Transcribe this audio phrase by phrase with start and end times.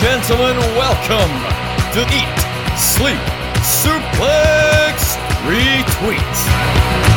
[0.00, 1.30] gentlemen, welcome
[1.92, 3.18] to Eat, Sleep,
[3.62, 6.34] Suplex, Retweet.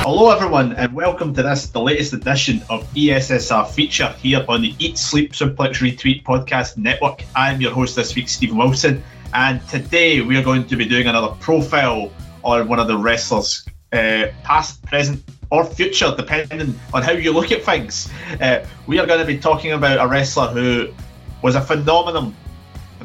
[0.04, 4.76] Hello, everyone, and welcome to this, the latest edition of ESSR feature here on the
[4.80, 7.24] Eat, Sleep, Suplex, Retweet podcast network.
[7.36, 9.04] I'm your host this week, Stephen Wilson,
[9.34, 12.12] and today we are going to be doing another profile
[12.44, 17.52] on one of the wrestlers, uh, past, present, or future, depending on how you look
[17.52, 18.12] at things.
[18.42, 20.94] Uh, we are going to be talking about a wrestler who
[21.42, 22.36] was a phenomenon,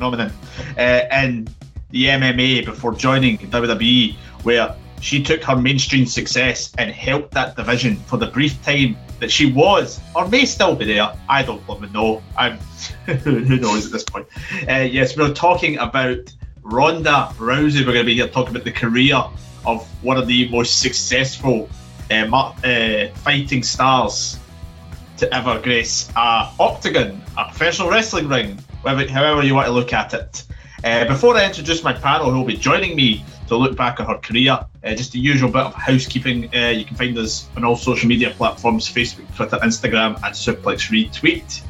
[0.00, 0.32] phenomenon
[0.78, 1.46] uh, in
[1.90, 4.14] the MMA before joining WWE,
[4.44, 9.30] where she took her mainstream success and helped that division for the brief time that
[9.30, 11.12] she was, or may still be there.
[11.28, 12.22] I don't even know.
[12.36, 12.56] I'm
[13.06, 14.26] who knows at this point.
[14.68, 17.80] Uh, yes, we're talking about Ronda Rousey.
[17.80, 19.22] We're going to be here talking about the career
[19.66, 21.68] of one of the most successful
[22.10, 24.38] uh, uh, fighting stars
[25.18, 30.14] to ever grace a octagon, a professional wrestling ring, however you want to look at
[30.14, 30.44] it.
[30.82, 34.06] Uh, before I introduce my panel who will be joining me to look back at
[34.06, 36.54] her career, uh, just the usual bit of housekeeping.
[36.54, 40.88] Uh, you can find us on all social media platforms Facebook, Twitter, Instagram, and Suplex
[40.90, 41.62] Retweet.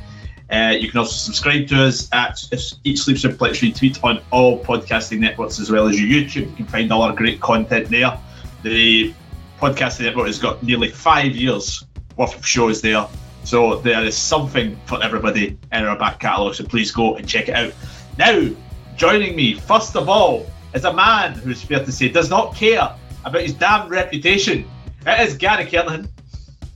[0.51, 2.39] Uh, you can also subscribe to us at
[2.85, 6.51] Eat Sleep Suplex Retweet on all podcasting networks as well as your YouTube.
[6.51, 8.19] You can find all our great content there.
[8.63, 9.13] The
[9.59, 11.85] podcasting network has got nearly five years
[12.17, 13.07] worth of shows there.
[13.45, 16.55] So there is something for everybody in our back catalogue.
[16.55, 17.73] So please go and check it out.
[18.19, 18.49] Now,
[18.97, 22.95] joining me, first of all, is a man who's fair to say does not care
[23.25, 24.69] about his damn reputation.
[25.07, 26.09] It is Gary Kernahan.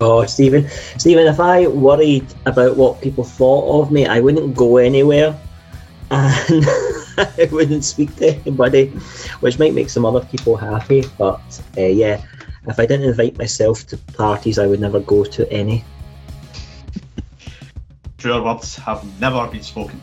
[0.01, 0.69] Oh, Stephen.
[0.99, 5.39] Stephen, if I worried about what people thought of me, I wouldn't go anywhere
[6.11, 6.65] and
[7.19, 8.89] I wouldn't speak to anybody,
[9.41, 11.05] which might make some other people happy.
[11.17, 12.23] But uh, yeah,
[12.67, 15.85] if I didn't invite myself to parties, I would never go to any.
[18.25, 20.01] Truer words have never been spoken.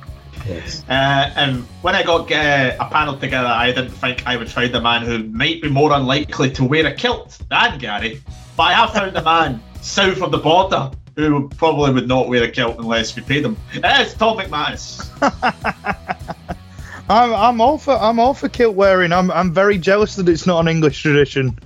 [0.47, 0.85] Yes.
[0.87, 4.75] Uh, and when I got uh, a panel together, I didn't think I would find
[4.75, 8.21] a man who might be more unlikely to wear a kilt than Gary.
[8.55, 12.43] But I have found a man south of the border who probably would not wear
[12.43, 13.57] a kilt unless we paid him.
[13.73, 15.09] It is Tom McManus.
[17.09, 19.13] I'm, I'm all for I'm all for kilt wearing.
[19.13, 21.57] I'm I'm very jealous that it's not an English tradition.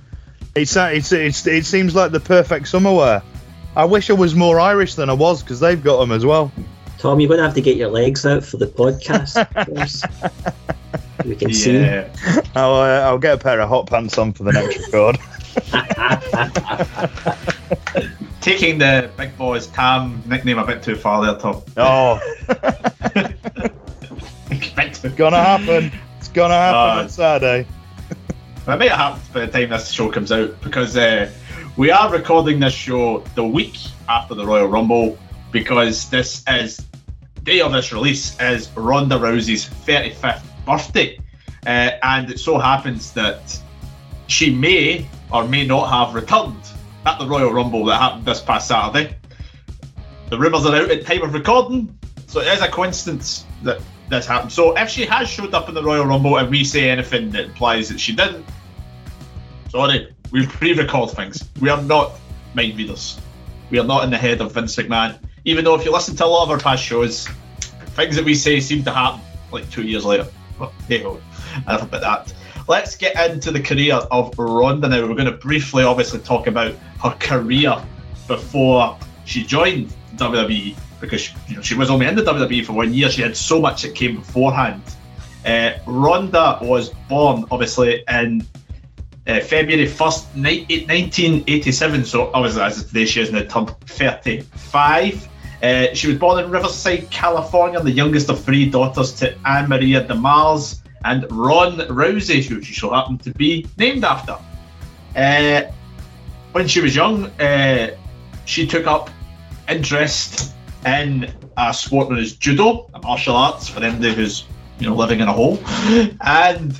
[0.54, 3.22] It's uh, it's, it's it seems like the perfect summer wear.
[3.76, 6.50] I wish I was more Irish than I was because they've got them as well.
[6.98, 9.36] Tom, you're going to have to get your legs out for the podcast.
[11.26, 11.80] we can see.
[11.80, 12.08] Yeah.
[12.54, 15.18] I'll uh, I'll get a pair of hot pants on for the next record.
[18.40, 21.62] Taking the big boys Tam nickname a bit too far there, Tom.
[21.76, 22.18] Oh,
[24.50, 25.92] it's gonna happen.
[26.18, 27.66] It's gonna happen Uh, on Saturday.
[28.10, 31.30] It might happen by the time this show comes out because uh,
[31.76, 33.76] we are recording this show the week
[34.08, 35.18] after the Royal Rumble
[35.52, 36.82] because this is
[37.42, 41.18] day of this release is Ronda Rousey's 35th birthday,
[41.66, 43.60] uh, and it so happens that
[44.26, 46.62] she may or may not have returned
[47.04, 49.14] at the Royal Rumble that happened this past Saturday.
[50.30, 54.26] The rumours are out at time of recording, so it is a coincidence that this
[54.26, 54.50] happened.
[54.50, 57.44] So if she has showed up in the Royal Rumble and we say anything that
[57.44, 58.46] implies that she didn't,
[59.68, 61.48] sorry, we pre-record things.
[61.62, 62.12] We are not
[62.52, 63.18] mind readers.
[63.70, 65.18] We are not in the head of Vince McMahon.
[65.46, 67.26] Even though if you listen to a lot of our past shows,
[67.94, 70.26] things that we say seem to happen like two years later.
[70.58, 71.22] But hey ho,
[71.66, 72.34] enough about that.
[72.68, 75.06] Let's get into the career of Ronda now.
[75.06, 77.82] We're going to briefly, obviously, talk about her career
[78.26, 82.74] before she joined WWE because she, you know, she was only in the WWE for
[82.74, 83.08] one year.
[83.08, 84.82] She had so much that came beforehand.
[85.46, 88.44] Uh, Ronda was born, obviously, in
[89.26, 92.04] uh, February 1st, ni- 1987.
[92.04, 95.28] So, obviously, as of today, she is now turned 35.
[95.62, 100.04] Uh, she was born in Riverside, California, the youngest of three daughters to Anne Maria
[100.04, 104.36] DeMars and Ron Rousey, who she so happened to be named after.
[105.14, 105.62] Uh,
[106.52, 107.96] when she was young, uh,
[108.44, 109.10] she took up
[109.68, 110.54] interest
[110.84, 114.44] in a sport known as judo, a martial arts for anybody who's
[114.78, 115.58] you know living in a hole,
[116.20, 116.78] and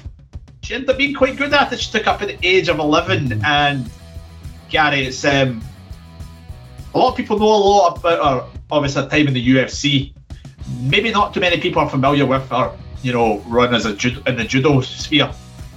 [0.66, 1.80] she ended up being quite good at it.
[1.80, 3.88] She took up at the age of eleven, and
[4.68, 5.62] Gary, it's um,
[6.92, 8.58] a lot of people know a lot about her.
[8.68, 10.12] Obviously, her time in the UFC.
[10.80, 14.20] Maybe not too many people are familiar with her, you know, run as a judo,
[14.28, 15.30] in the judo sphere,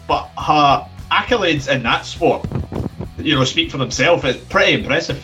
[0.07, 2.43] but her accolades in that sport,
[3.19, 4.23] you know, speak for themselves.
[4.23, 5.23] It's pretty impressive.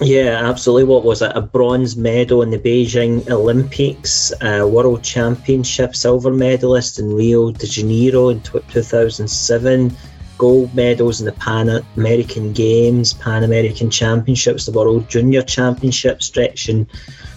[0.00, 0.84] Yeah, absolutely.
[0.84, 1.30] What was it?
[1.34, 8.28] A bronze medal in the Beijing Olympics, World Championship silver medalist in Rio de Janeiro
[8.30, 9.96] in tw 2007,
[10.36, 16.86] gold medals in the Pan American Games, Pan American Championships, the World Junior Championship, stretching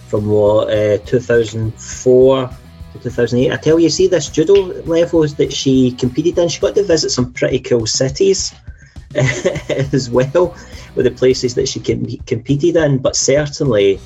[0.08, 2.50] from what uh, 2004
[2.92, 3.52] to 2008.
[3.52, 6.48] I tell you, see this judo levels that she competed in.
[6.48, 8.52] She got to visit some pretty cool cities
[9.14, 10.56] as well,
[10.98, 12.98] with the places that she com- competed in.
[12.98, 14.00] But certainly,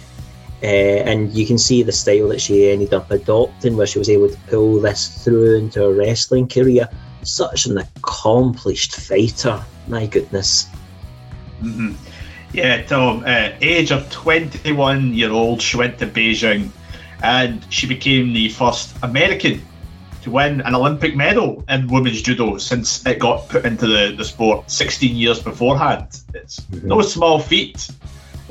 [0.62, 4.11] uh, and you can see the style that she ended up adopting, where she was
[4.11, 6.87] able to pull this through into a wrestling career.
[7.23, 10.67] Such an accomplished fighter, my goodness.
[11.62, 11.94] Mm-hmm.
[12.53, 13.25] Yeah, Tom.
[13.25, 16.69] Uh, age of 21 year old, she went to Beijing,
[17.23, 19.62] and she became the first American
[20.22, 24.24] to win an Olympic medal in women's judo since it got put into the, the
[24.24, 26.20] sport 16 years beforehand.
[26.34, 26.88] It's mm-hmm.
[26.88, 27.90] no small feat.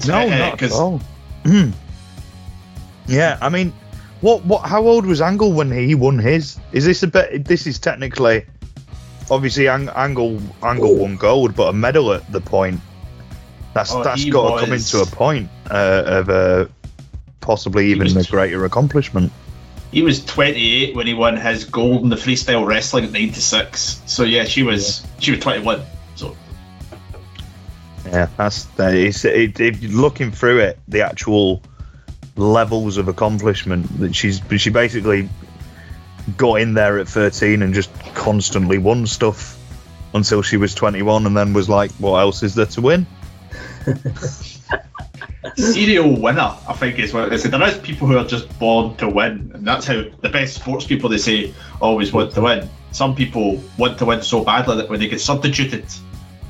[0.07, 1.01] No, uh, not at all.
[3.07, 3.73] Yeah, I mean,
[4.21, 4.62] what what?
[4.62, 6.59] How old was Angle when he won his?
[6.71, 7.45] Is this a bit?
[7.45, 8.45] This is technically,
[9.29, 12.79] obviously, Ang, Angle Angle won gold, but a medal at the point.
[13.73, 14.62] That's oh, that's got was...
[14.62, 16.68] to come into a point uh, of uh,
[17.41, 19.31] possibly even a greater accomplishment.
[19.92, 24.02] He was 28 when he won his gold in the freestyle wrestling at 96.
[24.06, 25.10] So yeah, she was yeah.
[25.20, 25.82] she was 21.
[26.16, 26.36] So
[28.06, 31.62] yeah, that's it's, it, it, looking through it, the actual
[32.36, 35.30] levels of accomplishment that she's she basically
[36.38, 39.58] got in there at 13 and just constantly won stuff
[40.14, 43.06] until she was 21 and then was like what else is there to win
[45.56, 48.96] serial winner i think is what they say there is people who are just born
[48.98, 52.70] to win and that's how the best sports people they say always want to win
[52.92, 55.86] some people want to win so badly that when they get substituted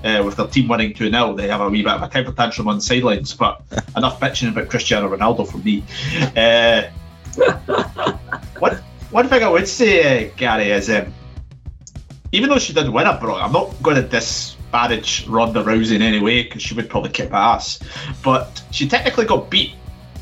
[0.03, 2.31] uh, with their team winning 2 0, they have a wee bit of a temper
[2.31, 3.33] tantrum on the sidelines.
[3.33, 3.61] But
[3.95, 5.83] enough bitching about Cristiano Ronaldo from me.
[6.35, 6.89] Uh,
[8.59, 8.75] one,
[9.11, 11.13] one thing I would say, uh, Gary, is um,
[12.31, 14.07] even though she did win a bro, I'm not going to
[14.71, 17.79] disparage Ronda Rousey in any way because she would probably kick ass.
[18.23, 19.73] But she technically got beat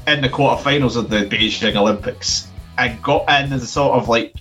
[0.07, 4.35] in the quarterfinals of the Beijing Olympics and got in as a sort of like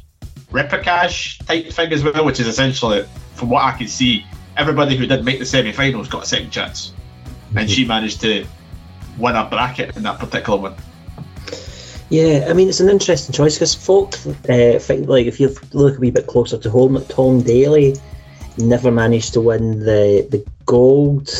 [0.50, 4.24] repechage type thing as well, which is essentially, from what I can see,
[4.56, 6.92] everybody who did make the semi-finals got a second chance,
[7.54, 8.46] and she managed to
[9.18, 10.74] win a bracket in that particular one.
[12.10, 14.14] Yeah, I mean it's an interesting choice because folk
[14.48, 17.96] uh, think like if you look a wee bit closer to home, Tom Daley
[18.58, 21.30] never managed to win the the gold.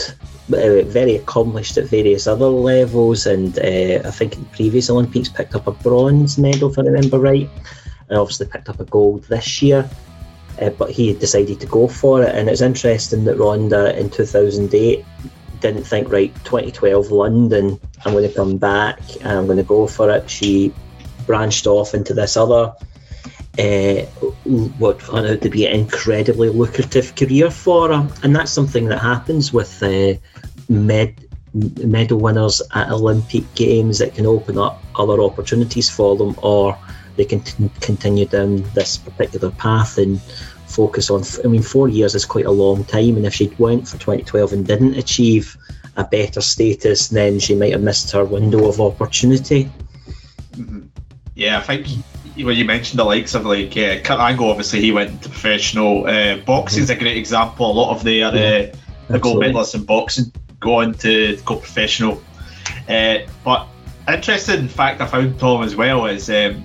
[0.50, 5.54] Uh, very accomplished at various other levels, and uh, I think in previous Olympics picked
[5.54, 7.50] up a bronze medal, if I remember right,
[8.08, 9.88] and obviously picked up a gold this year
[10.60, 12.34] uh, but he decided to go for it.
[12.34, 15.04] And it's interesting that Ronda in 2008
[15.60, 19.86] didn't think, right, 2012 London, I'm going to come back and I'm going to go
[19.86, 20.28] for it.
[20.28, 20.72] She
[21.26, 22.72] branched off into this other,
[23.58, 24.02] uh,
[24.78, 28.08] what turned out to be an incredibly lucrative career for her.
[28.22, 30.14] And that's something that happens with uh,
[30.68, 31.14] med
[31.54, 36.78] medal winners at Olympic Games that can open up other opportunities for them, or
[37.16, 40.20] they can t- continue down this particular path and
[40.66, 41.24] focus on.
[41.44, 44.52] I mean, four years is quite a long time, and if she went for 2012
[44.52, 45.56] and didn't achieve
[45.96, 49.70] a better status, then she might have missed her window of opportunity.
[50.52, 50.86] Mm-hmm.
[51.34, 52.04] Yeah, I think
[52.44, 56.06] when you mentioned the likes of like uh, Kurt Angle, obviously he went to professional.
[56.06, 57.70] Uh, boxing is a great example.
[57.70, 58.76] A lot of their uh,
[59.08, 62.22] the gold medalists in boxing go on to go professional.
[62.88, 63.66] Uh, but
[64.06, 66.64] interesting fact I found Tom as well is um,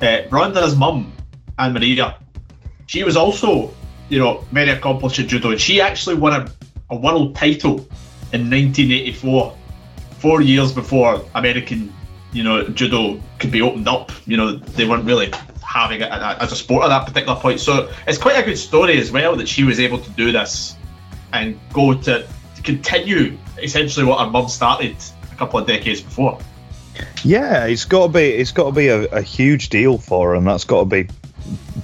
[0.00, 1.12] uh, Ronda's mum,
[1.58, 2.16] Anne Maria,
[2.86, 3.72] she was also,
[4.08, 6.52] you know, very accomplished at judo, and she actually won a,
[6.90, 7.78] a world title
[8.32, 9.56] in 1984,
[10.18, 11.92] four years before American,
[12.32, 14.12] you know, judo could be opened up.
[14.26, 15.32] You know, they weren't really
[15.66, 17.60] having it as a sport at that particular point.
[17.60, 20.76] So it's quite a good story as well that she was able to do this
[21.32, 22.26] and go to,
[22.62, 24.94] continue essentially what her mum started
[25.32, 26.38] a couple of decades before.
[27.24, 30.34] Yeah, it's got to be it's got to be a, a, huge deal for her,
[30.34, 31.08] and that's got to be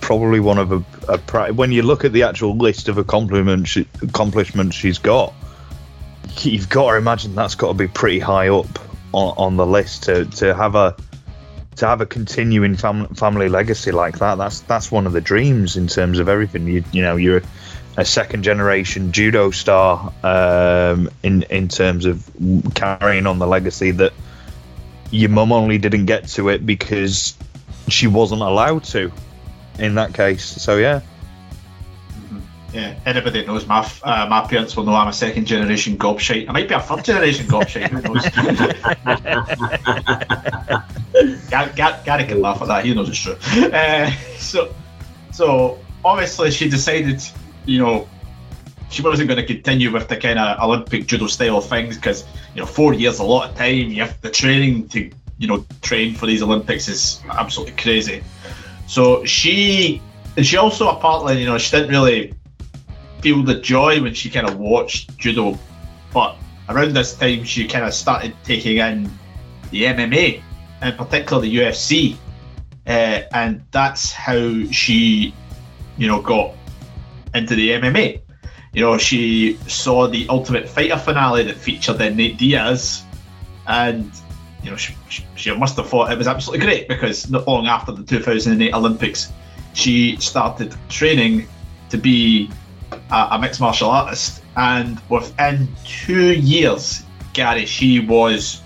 [0.02, 3.88] probably one of a, a when you look at the actual list of accomplishments she,
[4.02, 5.32] accomplishments she's got.
[6.40, 8.66] You've got to imagine that's got to be pretty high up
[9.16, 10.96] on, the list to, to have a
[11.76, 14.36] to have a continuing fam- family legacy like that.
[14.36, 16.66] That's that's one of the dreams in terms of everything.
[16.66, 17.42] You you know you're
[17.96, 22.30] a second generation judo star um, in in terms of
[22.74, 24.12] carrying on the legacy that
[25.10, 27.34] your mum only didn't get to it because
[27.88, 29.12] she wasn't allowed to
[29.78, 31.00] in that case so yeah.
[32.76, 36.48] Yeah, anybody that knows my uh, my parents will know I'm a second generation gobshite.
[36.48, 37.88] I might be a third generation gobshite.
[37.88, 38.22] Who knows?
[41.50, 41.72] Gary,
[42.04, 42.84] Gary, can laugh at that.
[42.84, 43.36] He knows it's true.
[43.72, 44.74] Uh, so,
[45.32, 47.22] so obviously she decided,
[47.64, 48.08] you know,
[48.90, 52.60] she wasn't going to continue with the kind of Olympic judo style things because you
[52.60, 53.90] know four years a lot of time.
[53.90, 58.22] You have the training to you know, train for these Olympics is absolutely crazy.
[58.86, 60.00] So she,
[60.36, 62.34] and she also apparently, you know, she didn't really
[63.26, 65.58] feel the joy when she kind of watched judo,
[66.14, 66.36] but
[66.68, 69.10] around this time she kind of started taking in
[69.72, 70.40] the MMA
[70.80, 72.16] in particular the UFC,
[72.86, 75.34] uh, and that's how she,
[75.98, 76.54] you know, got
[77.34, 78.20] into the MMA.
[78.72, 83.02] You know, she saw the Ultimate Fighter finale that featured then Nate Diaz,
[83.66, 84.08] and
[84.62, 84.94] you know, she,
[85.34, 89.32] she must have thought it was absolutely great because not long after the 2008 Olympics,
[89.74, 91.48] she started training
[91.90, 92.48] to be
[93.10, 98.62] a, mixed martial artist, and within two years, Gary, she was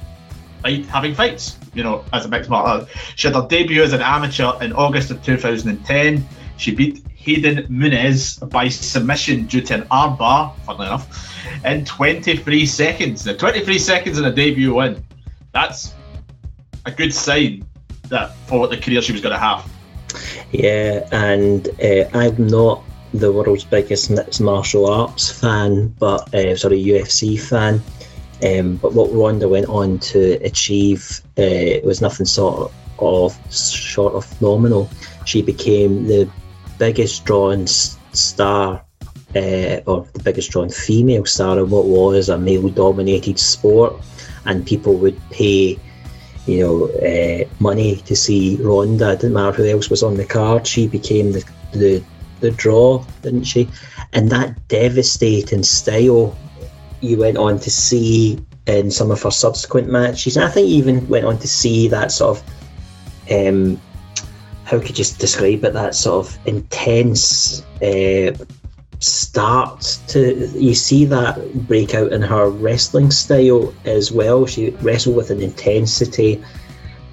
[0.63, 1.57] fight, having fights.
[1.75, 4.73] You know, as a mixed martial artist, she had her debut as an amateur in
[4.73, 6.27] August of 2010.
[6.57, 13.25] She beat Hayden Munoz by submission due to an armbar, funnily enough, in 23 seconds.
[13.25, 15.05] The 23 seconds in a debut win.
[15.53, 15.95] That's
[16.87, 17.65] a good sign
[18.09, 19.71] that for what the career she was going to have.
[20.51, 22.83] Yeah, and uh, I'm not
[23.13, 27.83] the world's biggest mixed martial arts fan, but uh, sorry, UFC fan.
[28.43, 34.25] Um, but what Ronda went on to achieve uh, was nothing sort of short of
[34.25, 34.89] phenomenal.
[35.25, 36.31] She became the
[36.79, 38.83] biggest drawn star,
[39.35, 43.95] uh, or the biggest drawn female star in what was a male-dominated sport,
[44.47, 45.79] and people would pay,
[46.47, 49.13] you know, uh, money to see Ronda.
[49.13, 50.67] It didn't matter who else was on the card.
[50.67, 52.03] She became the the
[52.41, 53.69] the draw, didn't she?
[54.13, 56.37] And that devastating style
[57.01, 60.37] you went on to see in some of her subsequent matches.
[60.37, 62.45] And I think you even went on to see that sort of
[63.31, 63.81] um,
[64.65, 65.73] how could you describe it?
[65.73, 68.33] That sort of intense uh,
[69.01, 74.47] start to you see that breakout in her wrestling style as well.
[74.47, 76.43] She wrestled with an intensity,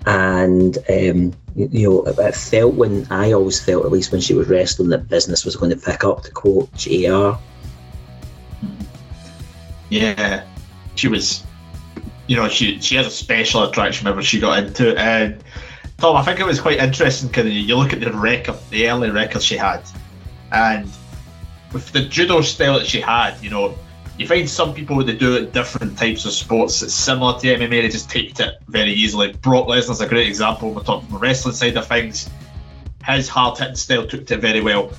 [0.06, 4.48] and um, you know it felt when I always felt at least when she was
[4.48, 6.24] wrestling that business was going to pick up.
[6.24, 7.32] To quote Jr.
[9.90, 10.44] Yeah,
[10.96, 11.44] she was.
[12.28, 15.44] You know, she she has a special attraction whenever she got into it, and
[15.98, 19.10] Tom, I think it was quite interesting because you look at the record, the early
[19.10, 19.82] records she had,
[20.52, 20.92] and
[21.74, 23.78] with the judo style that she had, you know,
[24.18, 27.70] you find some people that do it different types of sports that's similar to MMA,
[27.70, 29.34] they just take it very easily.
[29.34, 30.72] Brock Lesnar's a great example.
[30.72, 32.30] We're talking the wrestling side of things.
[33.06, 34.92] His hard hitting style took to it very well.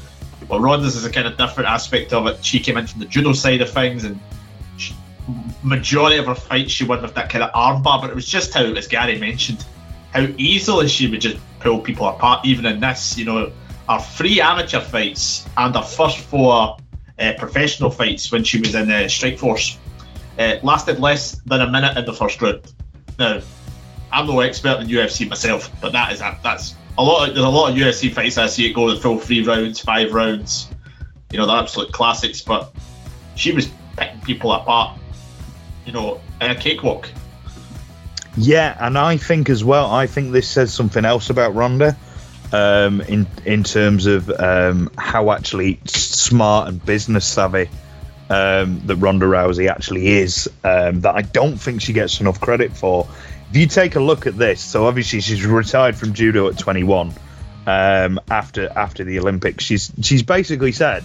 [0.49, 2.45] Well, Ronda's is a kind of different aspect of it.
[2.45, 4.21] She came in from the judo side of things, and
[4.77, 4.95] she,
[5.63, 8.01] majority of her fights she won with that kind of armbar.
[8.01, 9.67] But it was just how, as Gary mentioned,
[10.13, 12.47] how easily she would just pull people apart.
[12.47, 13.53] Even in this, you know,
[13.89, 16.79] our three amateur fights and our first four
[17.19, 19.77] uh, professional fights when she was in uh, Strikeforce
[20.39, 22.73] uh, lasted less than a minute in the first round.
[23.19, 23.41] Now,
[24.13, 27.29] I'm no expert in UFC myself, but that is that's a lot.
[27.29, 29.81] Of, there's a lot of UFC fights I see it go the full three rounds,
[29.81, 30.69] five rounds.
[31.31, 32.41] You know, the absolute classics.
[32.41, 32.73] But
[33.35, 34.99] she was picking people apart.
[35.85, 37.11] You know, in a cakewalk.
[38.37, 39.91] Yeah, and I think as well.
[39.91, 41.97] I think this says something else about Ronda,
[42.53, 47.69] um, in in terms of um, how actually smart and business savvy
[48.31, 50.51] um, that Ronda Rousey actually is.
[50.65, 53.09] Um, that I don't think she gets enough credit for.
[53.51, 57.15] If you take a look at this, so obviously she's retired from judo at 21
[57.67, 59.65] um, after after the Olympics.
[59.65, 61.05] She's she's basically said.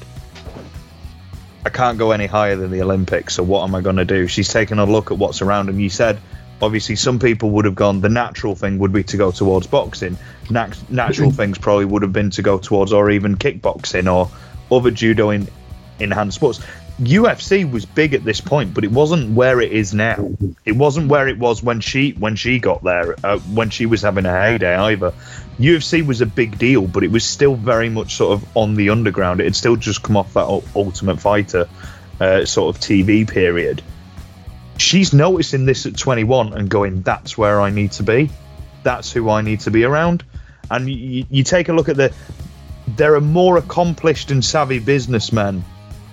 [1.65, 4.27] I can't go any higher than the Olympics, so what am I going to do?
[4.27, 6.19] She's taken a look at what's around, and you said
[6.63, 10.17] obviously some people would have gone the natural thing would be to go towards boxing
[10.49, 14.31] Nat- natural things probably would have been to go towards or even kickboxing or
[14.75, 15.47] other judo in
[15.99, 16.59] enhanced sports
[17.01, 20.29] UFC was big at this point, but it wasn't where it is now.
[20.63, 24.03] It wasn't where it was when she when she got there, uh, when she was
[24.03, 25.11] having a heyday either.
[25.59, 28.91] UFC was a big deal, but it was still very much sort of on the
[28.91, 29.41] underground.
[29.41, 31.67] It had still just come off that Ultimate Fighter
[32.19, 33.81] uh, sort of TV period
[34.83, 38.29] she's noticing this at 21 and going, that's where I need to be.
[38.83, 40.23] That's who I need to be around.
[40.69, 42.13] And you, you take a look at the,
[42.87, 45.63] there are more accomplished and savvy businessmen,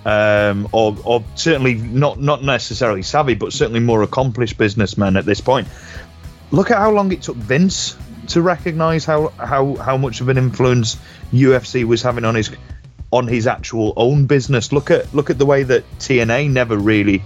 [0.05, 5.41] um, or, or certainly not not necessarily savvy, but certainly more accomplished businessmen at this
[5.41, 5.67] point.
[6.49, 7.97] Look at how long it took Vince
[8.29, 10.97] to recognise how, how how much of an influence
[11.33, 12.51] UFC was having on his
[13.11, 14.71] on his actual own business.
[14.71, 17.21] Look at look at the way that TNA never really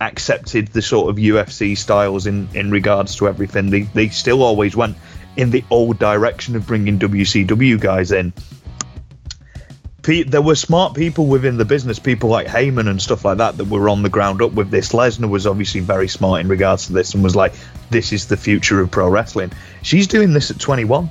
[0.00, 3.70] accepted the sort of UFC styles in, in regards to everything.
[3.70, 4.96] They, they still always went
[5.36, 8.32] in the old direction of bringing WCW guys in.
[10.02, 13.58] pe- there were smart people within the business, people like Heyman and stuff like that,
[13.58, 14.92] that were on the ground up with this.
[14.92, 17.52] Lesnar was obviously very smart in regards to this and was like,
[17.90, 19.52] "This is the future of pro wrestling."
[19.82, 21.10] She's doing this at 21.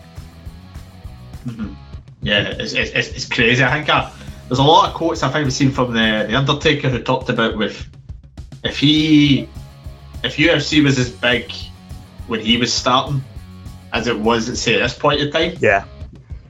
[1.46, 1.74] Mm-hmm.
[2.22, 3.63] Yeah, it's, it's, it's, crazy.
[3.63, 4.12] I think I,
[4.50, 7.29] there's a lot of quotes I think we've seen from the, the Undertaker who talked
[7.29, 7.88] about with
[8.63, 9.47] if he
[10.23, 11.51] if UFC was as big
[12.27, 13.23] when he was starting
[13.93, 15.85] as it was at say at this point in time, Yeah,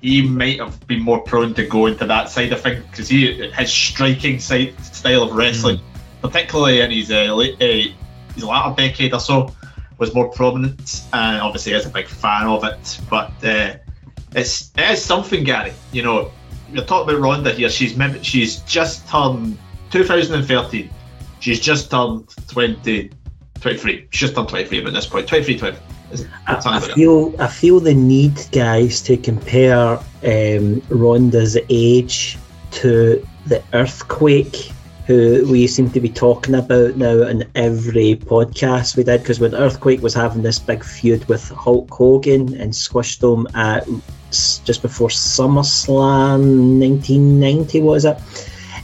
[0.02, 3.50] he might have been more prone to go into that side of things because he
[3.52, 5.80] his striking side, style of wrestling,
[6.22, 7.94] particularly in his uh, late, uh,
[8.34, 9.54] his latter decade or so,
[9.98, 13.00] was more prominent, and obviously is a big fan of it.
[13.10, 13.76] But uh,
[14.34, 15.74] it's it is something, Gary.
[15.92, 16.32] You know,
[16.72, 17.70] you're talking about Ronda here.
[17.70, 19.58] She's she's just turned
[19.92, 20.90] 2013.
[21.40, 23.12] She's just turned 20,
[23.62, 24.08] 23.
[24.10, 25.28] She's just turned 23 at this point.
[25.28, 25.78] 23, 20.
[26.48, 32.38] I, I feel I feel the need, guys, to compare um, Ronda's age
[32.72, 34.72] to the earthquake,
[35.06, 39.22] who we seem to be talking about now in every podcast we did.
[39.22, 43.88] Because when Earthquake was having this big feud with Hulk Hogan and squished him at
[44.32, 48.18] just before SummerSlam 1990, was it?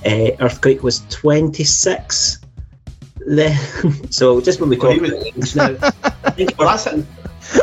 [0.06, 2.40] Uh, Earthquake was 26.
[4.10, 5.75] So just when we talk he about age now,
[6.24, 7.05] I think Well, that's it.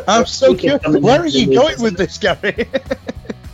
[0.09, 0.83] I'm so curious.
[0.87, 2.69] Where are you going with this, Gary?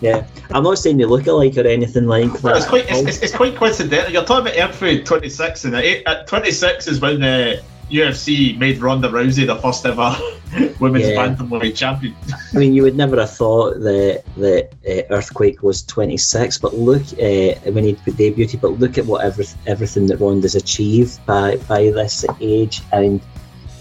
[0.01, 2.43] Yeah, I'm not saying they look alike or anything like that.
[2.45, 4.13] Well, it's quite it's, it's, it's quite coincidental.
[4.13, 8.57] You're talking about Earthquake 26, and uh, at, at uh, 26 is when the UFC
[8.59, 10.17] made Ronda Rousey the first ever
[10.81, 11.17] women's Yeah.
[11.29, 12.15] bantamweight champion.
[12.55, 17.03] I mean, you would never have thought that that uh, Earthquake was 26, but look
[17.15, 18.61] uh, when he debuted.
[18.61, 23.21] But look at what every, everything that Ronda's achieved by by this age, and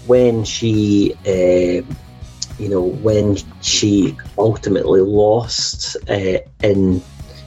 [0.06, 1.84] when she, uh,
[2.58, 7.02] you know, when she ultimately lost uh, in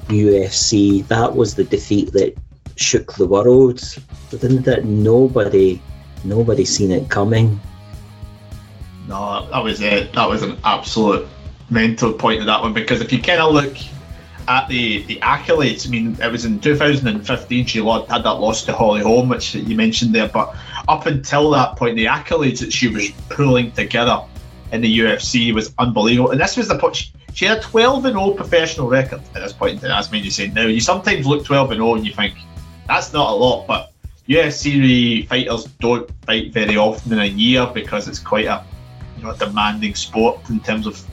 [0.08, 2.36] UFC, that was the defeat that
[2.76, 3.82] shook the world,
[4.30, 4.86] didn't it?
[4.86, 5.82] Nobody,
[6.24, 7.60] nobody seen it coming.
[9.08, 10.14] No, that was it.
[10.14, 11.28] That was an absolute
[11.70, 13.76] mental point of that one because if you kind of look
[14.48, 18.74] at the the accolades, I mean, it was in 2015 she had that loss to
[18.74, 20.56] Holly Holm, which you mentioned there, but
[20.88, 24.24] up until that point, the accolades that she was pulling together
[24.72, 26.32] in the UFC was unbelievable.
[26.32, 27.12] And this was the point.
[27.34, 29.82] She, had a 12 and 0 professional record at this point.
[29.84, 30.68] And that's me you saying now.
[30.68, 32.36] You sometimes look 12 and 0 and you think
[32.88, 33.91] that's not a lot, but
[34.28, 38.64] UFC fighters don't fight very often in a year because it's quite a
[39.18, 41.04] you know, demanding sport in terms of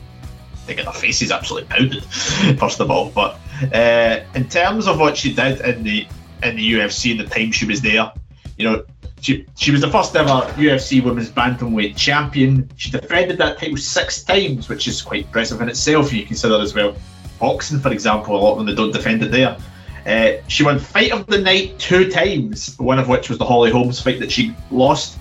[0.66, 2.04] they get their faces absolutely pounded,
[2.58, 3.10] first of all.
[3.10, 3.38] But
[3.74, 6.06] uh, in terms of what she did in the
[6.42, 8.12] in the UFC and the time she was there,
[8.56, 8.84] you know,
[9.20, 12.70] she she was the first ever UFC Women's Bantamweight champion.
[12.76, 16.12] She defended that title six times, which is quite impressive in itself.
[16.12, 16.94] You consider as well
[17.38, 19.56] boxing, for example, a lot of them they don't defend it there.
[20.08, 23.70] Uh, she won Fight of the Night two times, one of which was the Holly
[23.70, 25.18] Holmes fight that she lost.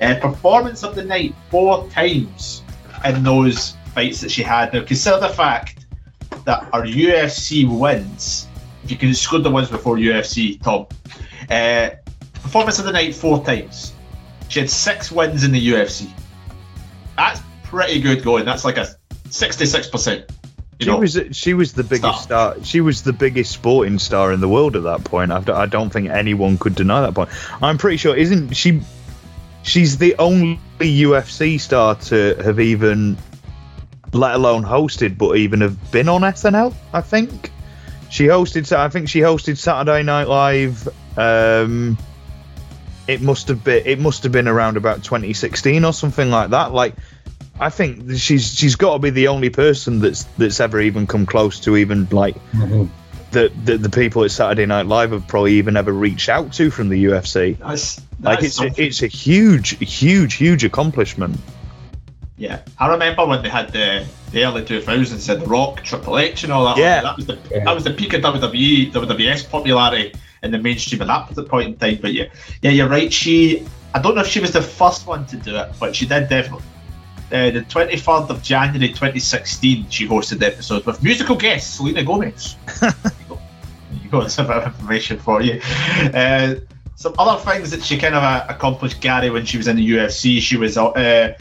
[0.00, 2.62] Uh, performance of the night four times
[3.04, 4.72] in those fights that she had.
[4.72, 5.86] Now, consider the fact
[6.44, 8.46] that our UFC wins,
[8.84, 10.86] if you can exclude the ones before UFC, Tom,
[11.50, 11.90] uh,
[12.34, 13.92] performance of the night four times.
[14.46, 16.08] She had six wins in the UFC.
[17.16, 18.44] That's pretty good going.
[18.44, 18.86] That's like a
[19.30, 20.30] 66%.
[20.78, 22.56] You She know, was she was the biggest star.
[22.62, 25.32] She was the biggest sporting star in the world at that point.
[25.32, 27.30] I, I don't think anyone could deny that point.
[27.60, 28.80] I'm pretty sure, isn't she?
[29.64, 33.18] She's the only UFC star to have even,
[34.12, 36.72] let alone hosted, but even have been on SNL.
[36.92, 37.50] I think
[38.08, 38.70] she hosted.
[38.74, 40.88] I think she hosted Saturday Night Live.
[41.18, 41.98] Um,
[43.08, 43.82] it must have been.
[43.84, 46.72] It must have been around about 2016 or something like that.
[46.72, 46.94] Like
[47.60, 51.26] I think she's she's got to be the only person that's that's ever even come
[51.26, 52.86] close to even like mm-hmm.
[53.32, 56.70] the, the the people at Saturday Night Live have probably even ever reached out to
[56.70, 57.58] from the UFC.
[57.58, 58.86] that's, Like it's something.
[58.86, 61.38] it's a huge huge huge accomplishment.
[62.38, 66.44] Yeah, I remember when they had the, the early 2000s, had The Rock, Triple H,
[66.44, 66.76] and all that.
[66.76, 67.02] Yeah.
[67.02, 67.64] that was the Yeah.
[67.64, 71.76] that was the peak of WWE, WWF popularity in the mainstream at that point in
[71.76, 71.98] time.
[72.00, 72.26] But yeah,
[72.62, 73.12] yeah, you're right.
[73.12, 76.06] She, I don't know if she was the first one to do it, but she
[76.06, 76.64] did definitely.
[77.30, 82.56] Uh, the 23rd of January 2016, she hosted the episode with musical guest Selena Gomez.
[82.80, 82.92] there
[84.02, 85.60] you go, that's a bit of information for you.
[86.14, 86.54] Uh,
[86.96, 89.90] some other things that she kind of uh, accomplished, Gary, when she was in the
[89.90, 91.34] UFC, she was uh,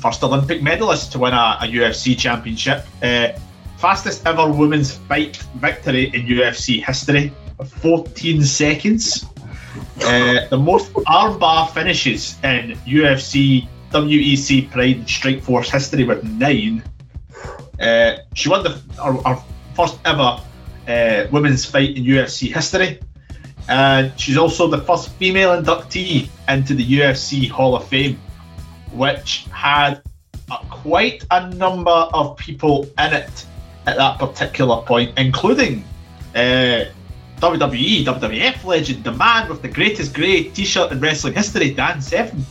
[0.00, 2.84] first Olympic medalist to win a, a UFC championship.
[3.02, 3.28] Uh,
[3.76, 7.32] fastest ever women's fight victory in UFC history
[7.64, 9.24] 14 seconds.
[10.02, 16.82] Uh, the most armbar finishes in UFC, WEC Pride Strikeforce history with nine.
[17.80, 20.40] Uh, she won the our, our first ever
[20.88, 23.00] uh, women's fight in UFC history.
[23.68, 28.18] And she's also the first female inductee into the UFC Hall of Fame,
[28.92, 30.02] which had
[30.50, 33.46] a, quite a number of people in it
[33.86, 35.84] at that particular point, including
[36.34, 36.84] uh,
[37.40, 42.00] WWE, WWF legend, the man with the greatest grey t shirt in wrestling history, Dan
[42.00, 42.44] Severn.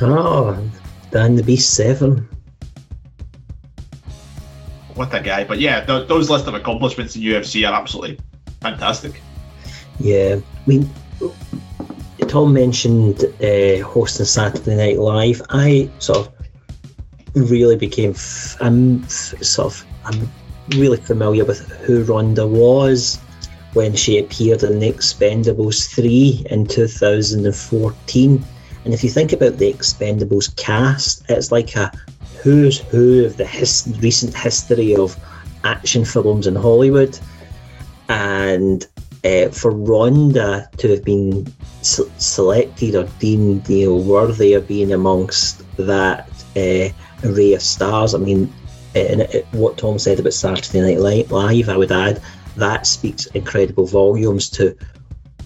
[0.00, 0.70] Oh,
[1.10, 2.28] Dan the Beast Severn.
[4.94, 5.44] What a guy.
[5.44, 8.18] But yeah, th- those list of accomplishments in UFC are absolutely
[8.60, 9.20] fantastic.
[9.98, 10.90] Yeah, I mean,
[12.28, 15.42] Tom mentioned uh, hosting Saturday Night Live.
[15.50, 20.30] I sort of really became, f- I'm f- sort of, I'm
[20.76, 23.18] really familiar with who Ronda was
[23.72, 28.44] when she appeared in The Expendables 3 in 2014.
[28.84, 31.92] And if you think about the Expendables cast, it's like a
[32.42, 35.16] who's who of the his- recent history of
[35.64, 37.18] action films in Hollywood.
[38.08, 38.86] And
[39.24, 41.46] uh, for Ronda to have been
[41.82, 46.88] selected or deemed you know, worthy of being amongst that uh,
[47.28, 48.52] array of stars, I mean,
[48.94, 52.20] and it, what Tom said about Saturday Night Live, I would add
[52.56, 54.76] that speaks incredible volumes to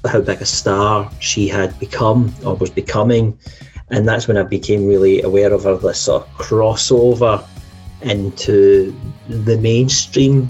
[0.07, 3.39] how big a star she had become or was becoming.
[3.91, 7.47] And that's when I became really aware of her this sort of crossover
[8.03, 8.95] into
[9.29, 10.49] the mainstream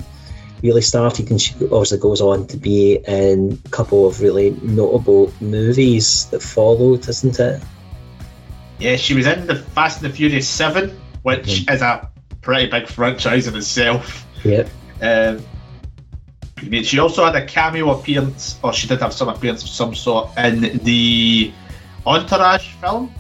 [0.65, 5.31] really started and she obviously goes on to be in a couple of really notable
[5.41, 7.63] movies that followed, isn't it?
[8.79, 10.91] Yeah, she was in the Fast and the Furious 7,
[11.23, 12.09] which is a
[12.41, 14.27] pretty big franchise in itself.
[14.43, 14.69] Yep.
[15.03, 15.45] Um,
[16.85, 20.31] she also had a cameo appearance, or she did have some appearance of some sort
[20.39, 21.53] in the
[22.07, 23.13] Entourage film.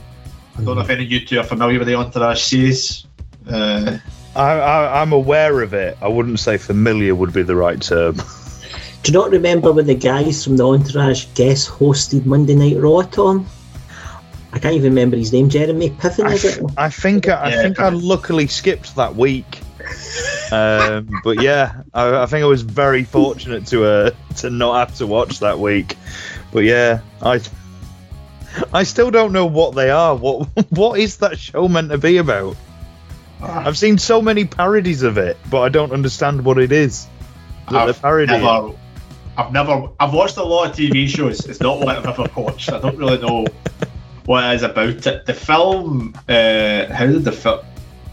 [0.56, 3.06] I don't know if any of you two are familiar with the Entourage series.
[3.48, 3.98] Uh,
[4.36, 5.96] I, I, I'm aware of it.
[6.00, 8.16] I wouldn't say familiar would be the right term.
[8.16, 13.02] Do you not remember when the guys from the Entourage guest hosted Monday Night Raw,
[13.02, 13.46] Tom?
[14.52, 15.48] I can't even remember his name.
[15.50, 16.64] Jeremy Piven, I, is it?
[16.78, 19.60] I think I Yeah, think I luckily skipped that week.
[20.54, 24.98] Um, but yeah, I, I think I was very fortunate to uh, to not have
[24.98, 25.96] to watch that week.
[26.52, 27.40] But yeah, I
[28.72, 30.14] I still don't know what they are.
[30.14, 32.56] What what is that show meant to be about?
[33.42, 37.06] I've seen so many parodies of it, but I don't understand what it is.
[37.68, 38.32] I've parody.
[38.32, 38.72] never,
[39.36, 41.44] I've never, I've watched a lot of TV shows.
[41.46, 42.72] It's not what I've ever watched.
[42.72, 43.44] I don't really know
[44.24, 45.26] what it is about it.
[45.26, 47.60] The film, uh, how did the film?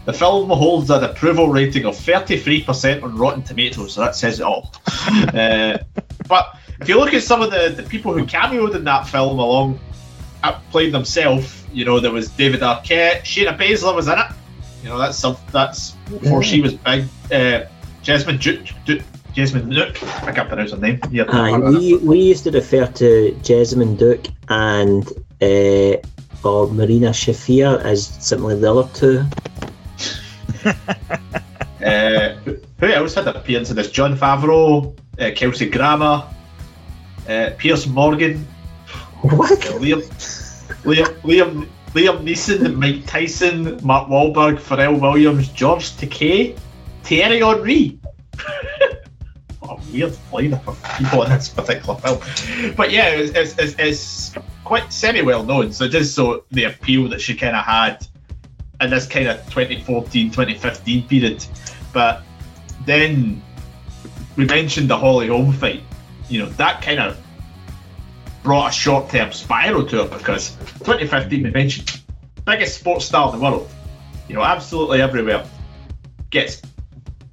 [0.04, 4.42] The film holds an approval rating of 33% on Rotten Tomatoes, so that says it
[4.42, 4.72] all.
[5.08, 5.78] uh,
[6.28, 9.38] but if you look at some of the, the people who cameoed in that film
[9.38, 9.78] along,
[10.42, 14.26] uh, played themselves, you know, there was David Arquette, Shayna Baszler was in it.
[14.82, 17.04] You know, that's that's before she was big.
[17.30, 17.66] Uh,
[18.02, 20.98] Jasmine Duke, Duke, Jasmine Nook, I can't pronounce her name.
[21.10, 25.06] Yeah, Aye, we, we used to refer to Jasmine Duke and
[25.40, 25.96] uh,
[26.44, 29.24] or Marina Shafir as simply the other two.
[30.64, 33.90] Uh, who- else had an appearance in this?
[33.90, 36.24] John Favreau, uh, Kelsey Grammer,
[37.28, 38.46] uh, Piers Morgan,
[39.22, 39.58] What?
[39.60, 40.02] Liam,
[40.82, 46.58] Liam, Liam, Liam Neeson, Mike Tyson, Mark Wahlberg, Pharrell Williams, George Takei,
[47.04, 47.98] Thierry Henry.
[49.60, 52.74] what a weird lineup of people in this particular film.
[52.76, 55.72] But yeah, it's, it's, it's, it's quite semi well known.
[55.72, 58.06] So just so the appeal that she kind of had
[58.82, 61.44] in this kind of 2014 2015 period.
[61.92, 62.22] But
[62.84, 63.42] then
[64.36, 65.82] we mentioned the Holly Holm fight.
[66.28, 67.18] You know, that kind of
[68.42, 72.00] brought a short term spiral to it because 2015 we mentioned
[72.44, 73.70] biggest sports star in the world.
[74.28, 75.46] You know, absolutely everywhere.
[76.30, 76.62] Gets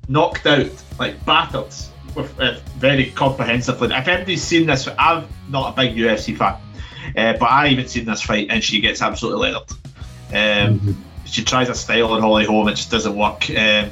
[0.07, 1.73] knocked out, like battered,
[2.15, 3.93] with uh, very comprehensively.
[3.93, 6.55] If anybody's seen this, I'm not a big UFC fan,
[7.15, 9.77] uh, but I even seen this fight and she gets absolutely leathered.
[10.31, 13.49] Um, She tries a style on Holly Holm, it just doesn't work.
[13.49, 13.91] Um,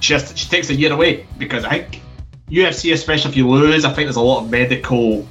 [0.00, 2.02] she, has to- she takes a year away because I think
[2.50, 5.26] UFC, especially if you lose, I think there's a lot of medical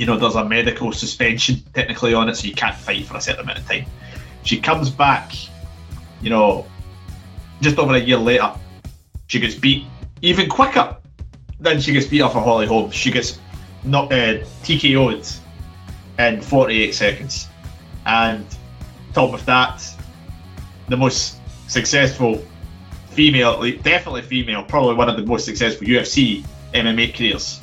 [0.00, 3.20] you know, there's a medical suspension technically on it, so you can't fight for a
[3.20, 3.84] certain amount of time.
[4.44, 5.34] She comes back,
[6.22, 6.66] you know,
[7.60, 8.50] just over a year later.
[9.26, 9.84] She gets beat
[10.22, 10.96] even quicker
[11.60, 12.90] than she gets beat off of Holly Holm.
[12.90, 13.38] She gets
[13.84, 15.30] knocked, uh, TKO'd
[16.18, 17.48] in 48 seconds,
[18.06, 18.46] and
[19.12, 19.82] top of that,
[20.88, 21.36] the most
[21.68, 22.44] successful
[23.10, 27.60] female, definitely female, probably one of the most successful UFC MMA careers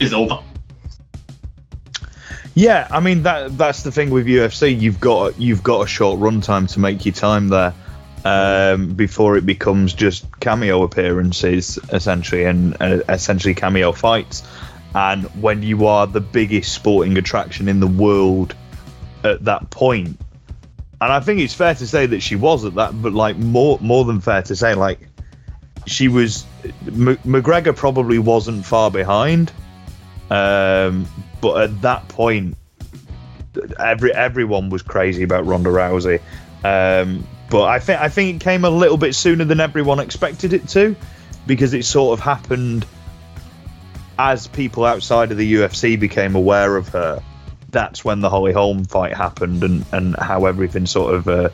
[0.00, 0.40] is, over.
[2.54, 4.80] Yeah, I mean that that's the thing with UFC.
[4.80, 7.74] You've got you've got a short run time to make your time there.
[8.24, 14.42] um, before it becomes just cameo appearances, essentially, and uh, essentially cameo fights.
[14.94, 18.54] And when you are the biggest sporting attraction in the world
[19.22, 20.18] at that point,
[21.00, 23.78] and I think it's fair to say that she was at that, but like more
[23.80, 24.98] more than fair to say, like
[25.86, 26.44] she was.
[26.86, 29.52] M- McGregor probably wasn't far behind,
[30.30, 31.06] um,
[31.40, 32.56] but at that point,
[33.78, 36.20] every everyone was crazy about Ronda Rousey.
[36.64, 40.52] Um, but I think I think it came a little bit sooner than everyone expected
[40.52, 40.96] it to,
[41.46, 42.86] because it sort of happened
[44.18, 47.22] as people outside of the UFC became aware of her.
[47.76, 51.28] That's when the Holly Holm fight happened, and and how everything sort of.
[51.28, 51.48] Uh,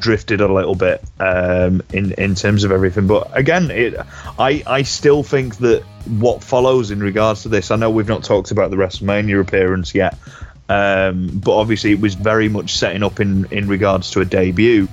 [0.00, 3.06] drifted a little bit um, in in terms of everything.
[3.06, 3.94] But again, it
[4.38, 7.70] I I still think that what follows in regards to this.
[7.70, 10.18] I know we've not talked about the WrestleMania appearance yet,
[10.68, 14.88] um, but obviously it was very much setting up in in regards to a debut.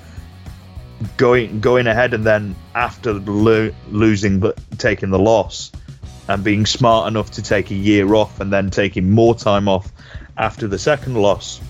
[1.18, 5.72] Going going ahead and then after lo- losing but taking the loss
[6.28, 9.92] and being smart enough to take a year off and then taking more time off
[10.38, 11.62] after the second loss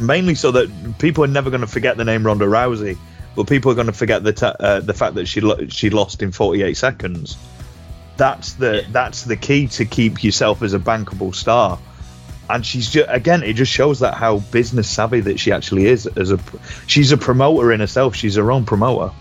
[0.00, 2.96] mainly so that people are never going to forget the name Ronda Rousey,
[3.36, 5.90] but people are going to forget the ta- uh, the fact that she lo- she
[5.90, 7.36] lost in 48 seconds.
[8.16, 11.78] That's the that's the key to keep yourself as a bankable star.
[12.48, 16.06] And she's just again, it just shows that how business savvy that she actually is.
[16.06, 16.40] As a
[16.86, 18.16] she's a promoter in herself.
[18.16, 19.14] She's her own promoter.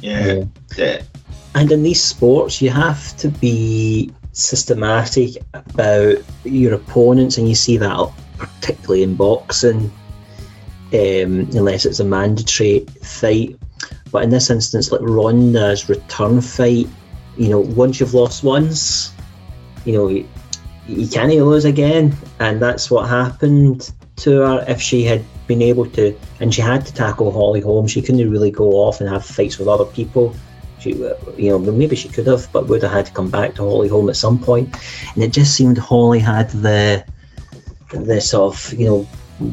[0.00, 0.44] Yeah.
[0.76, 1.02] yeah.
[1.54, 7.76] And in these sports, you have to be systematic about your opponents, and you see
[7.76, 9.92] that particularly in boxing,
[10.92, 13.58] um, unless it's a mandatory fight.
[14.10, 16.86] But in this instance, like Ronda's return fight,
[17.36, 19.12] you know, once you've lost once,
[19.84, 20.28] you know, you,
[20.86, 24.64] you can't lose again, and that's what happened to her.
[24.68, 28.30] If she had been able to, and she had to tackle Holly Holm, she couldn't
[28.30, 30.34] really go off and have fights with other people.
[30.82, 33.62] She, you know, maybe she could have, but would have had to come back to
[33.62, 34.74] Holly Holm at some point.
[35.14, 37.04] And it just seemed Holly had the
[37.90, 39.08] this of you know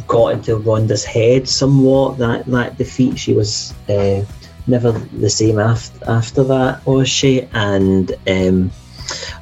[0.07, 2.17] got into Ronda's head somewhat.
[2.17, 4.23] That that defeat, she was uh,
[4.67, 7.47] never the same after after that, was she?
[7.53, 8.71] And um,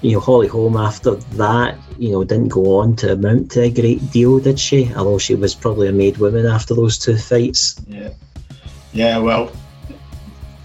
[0.02, 3.70] you know, Holly Holm after that, you know, didn't go on to amount to a
[3.70, 4.94] great deal, did she?
[4.94, 7.76] Although she was probably a made woman after those two fights.
[7.88, 8.14] Yeah,
[8.94, 9.18] yeah.
[9.18, 9.52] Well,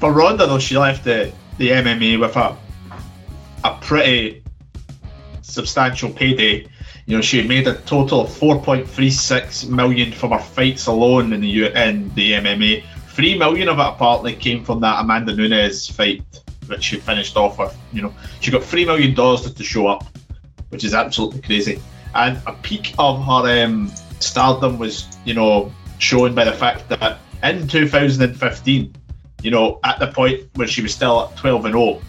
[0.02, 2.56] for Ronda though, she left the the MMA with a
[3.62, 4.42] a pretty
[5.42, 6.66] substantial payday
[7.06, 11.48] you know, she made a total of 4.36 million from her fights alone in the
[11.48, 12.84] U- in the MMA.
[13.08, 16.22] Three million of it apparently came from that Amanda Nunes fight,
[16.66, 17.76] which she finished off with.
[17.92, 20.04] You know, she got three million dollars to, show up,
[20.70, 21.80] which is absolutely crazy.
[22.14, 27.18] And a peak of her um, stardom was, you know, shown by the fact that
[27.42, 28.94] in 2015,
[29.42, 32.02] you know, at the point where she was still at 12 and 0,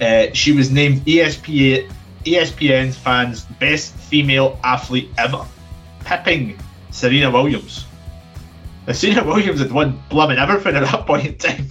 [0.00, 1.90] uh, she was named ESPN
[2.24, 5.46] ESPN's fans' best female athlete ever,
[6.04, 6.58] pipping
[6.90, 7.86] Serena Williams.
[8.86, 11.68] Now, Serena Williams had won blooming everything at that point in time,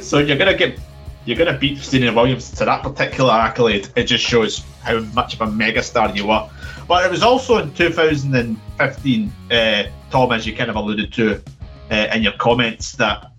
[0.02, 0.78] so you're gonna get
[1.24, 3.88] you're gonna beat Serena Williams to that particular accolade.
[3.96, 6.48] It just shows how much of a megastar you are.
[6.86, 11.42] But it was also in 2015, uh, Tom, as you kind of alluded to
[11.90, 13.32] uh, in your comments, that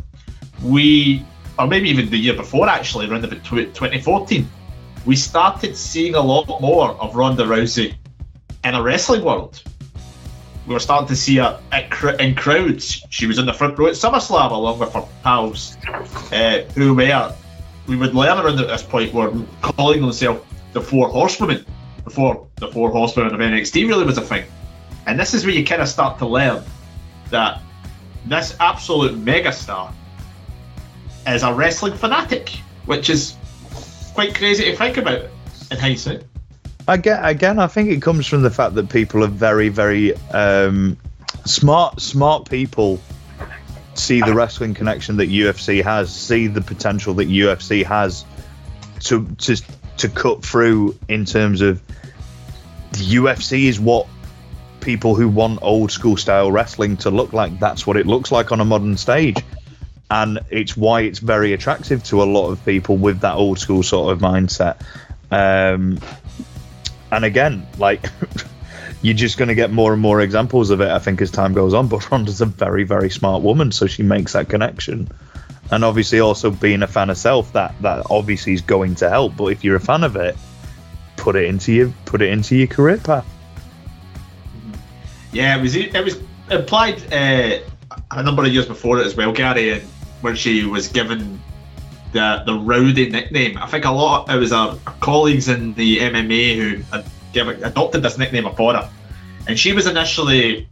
[0.63, 1.25] we,
[1.57, 4.49] or maybe even the year before, actually, around about 2014
[5.05, 7.95] we started seeing a lot more of Ronda Rousey
[8.63, 9.63] in a wrestling world.
[10.67, 11.59] We were starting to see her
[12.19, 13.03] in crowds.
[13.09, 15.77] She was in the front row at SummerSlam along with her pals,
[16.31, 17.35] uh, who were,
[17.87, 21.65] we would learn around at this point, were calling themselves the Four Horsewomen
[22.03, 24.45] before the Four Horsewomen of NXT really was a thing.
[25.07, 26.63] And this is where you kind of start to learn
[27.31, 27.61] that
[28.27, 29.91] this absolute megastar
[31.27, 32.49] is a wrestling fanatic,
[32.85, 33.35] which is
[34.13, 35.25] quite crazy to think about
[35.71, 36.23] in hindsight.
[36.87, 40.97] Again, again, I think it comes from the fact that people are very, very um,
[41.45, 42.01] smart.
[42.01, 42.99] Smart people
[43.93, 48.25] see the wrestling connection that UFC has, see the potential that UFC has
[49.01, 49.61] to to
[49.97, 51.81] to cut through in terms of
[52.91, 54.07] the UFC is what
[54.81, 57.59] people who want old school style wrestling to look like.
[57.59, 59.37] That's what it looks like on a modern stage
[60.09, 63.83] and it's why it's very attractive to a lot of people with that old school
[63.83, 64.81] sort of mindset.
[65.31, 65.99] Um,
[67.11, 68.05] and again, like
[69.01, 71.53] you're just going to get more and more examples of it, I think, as time
[71.53, 71.87] goes on.
[71.87, 75.09] But Ronda's a very, very smart woman, so she makes that connection.
[75.71, 79.37] And obviously, also being a fan herself, that that obviously is going to help.
[79.37, 80.35] But if you're a fan of it,
[81.17, 83.27] put it into your put it into your career path.
[85.31, 86.19] Yeah, it was it was
[86.49, 87.59] implied uh,
[88.09, 89.73] a number of years before it as well, Gary.
[89.73, 89.83] And
[90.21, 91.41] when she was given
[92.11, 93.57] the the rowdy nickname.
[93.57, 96.83] I think a lot it was our colleagues in the MMA who
[97.33, 98.89] given, adopted this nickname upon her,
[99.47, 100.67] and she was initially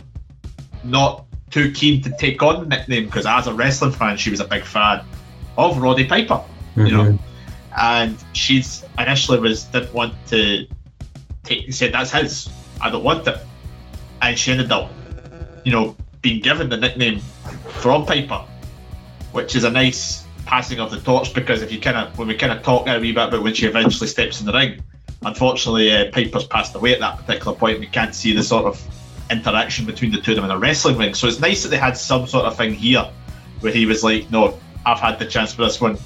[0.84, 4.40] not too keen to take on the nickname because as a wrestling fan, she was
[4.40, 5.04] a big fan
[5.58, 6.44] of Roddy Piper,
[6.76, 7.24] you know, mm-hmm.
[7.80, 10.68] and she's initially was didn't want to
[11.44, 12.50] take said that's his.
[12.82, 13.38] I don't want it,
[14.22, 14.92] and she ended up,
[15.64, 17.20] you know, being given the nickname
[17.80, 18.44] from Piper,
[19.32, 22.36] which is a nice passing of the torch because if you kind of when we
[22.36, 24.82] kind of talk a wee bit about when she eventually steps in the ring,
[25.26, 27.80] unfortunately uh, Piper's passed away at that particular point.
[27.80, 28.82] We can't see the sort of
[29.30, 31.14] interaction between the two of them in a wrestling ring.
[31.14, 33.10] So it's nice that they had some sort of thing here
[33.60, 35.98] where he was like, "No, I've had the chance for this one.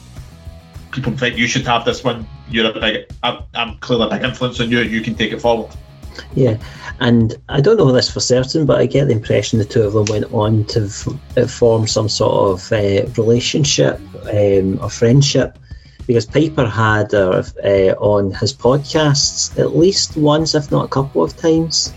[0.91, 2.27] People think you should have this one.
[2.49, 4.79] You're a big, I'm, I'm clearly a big influence on you.
[4.79, 5.71] You can take it forward."
[6.36, 6.57] Yeah,
[6.99, 9.93] and I don't know this for certain, but I get the impression the two of
[9.93, 11.07] them went on to f-
[11.38, 13.99] uh, form some sort of uh, relationship
[14.31, 15.57] um, or friendship
[16.07, 21.23] because Piper had her uh, on his podcasts at least once, if not a couple
[21.23, 21.93] of times,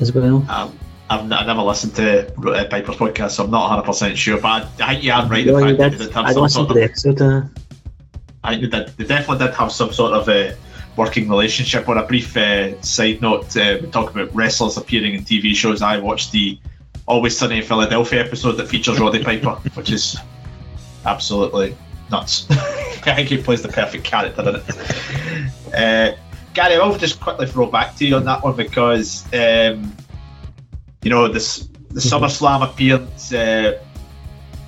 [0.00, 0.44] as well.
[0.48, 0.78] Um,
[1.10, 4.40] I've, I never listened to uh, Piper's podcast, so I'm not 100 percent sure.
[4.40, 5.46] But I, I think you are right.
[5.46, 5.98] No, the fact that did.
[6.00, 7.20] they did have I some sort to of episode.
[7.20, 7.42] Uh,
[8.44, 10.56] I think they, did, they definitely did have some sort of a
[10.96, 11.88] working relationship.
[11.88, 15.82] On a brief uh, side note, uh, we talk about wrestlers appearing in TV shows.
[15.82, 16.58] I watched the
[17.06, 20.16] Always Sunny in Philadelphia episode that features Roddy Piper, which is
[21.04, 21.76] absolutely
[22.10, 22.46] nuts.
[22.50, 25.74] I think he plays the perfect character in it.
[25.74, 26.16] Uh,
[26.54, 29.96] Gary, I'll just quickly throw back to you on that one because um,
[31.02, 33.32] you know this the SummerSlam appearance.
[33.32, 33.82] Uh,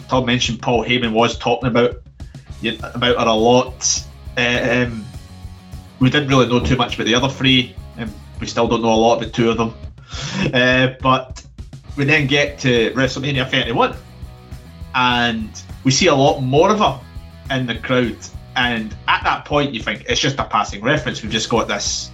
[0.08, 1.96] Tom mentioned Paul Heyman was talking about
[2.62, 4.04] about her a lot.
[4.36, 5.04] Uh, um,
[6.04, 7.74] we didn't really know too much about the other three.
[7.96, 9.74] Um, we still don't know a lot about two of them.
[10.52, 11.42] Uh, but
[11.96, 13.96] we then get to WrestleMania 31,
[14.94, 17.00] and we see a lot more of her
[17.50, 18.18] in the crowd.
[18.54, 21.22] And at that point, you think it's just a passing reference.
[21.22, 22.10] We've just got this,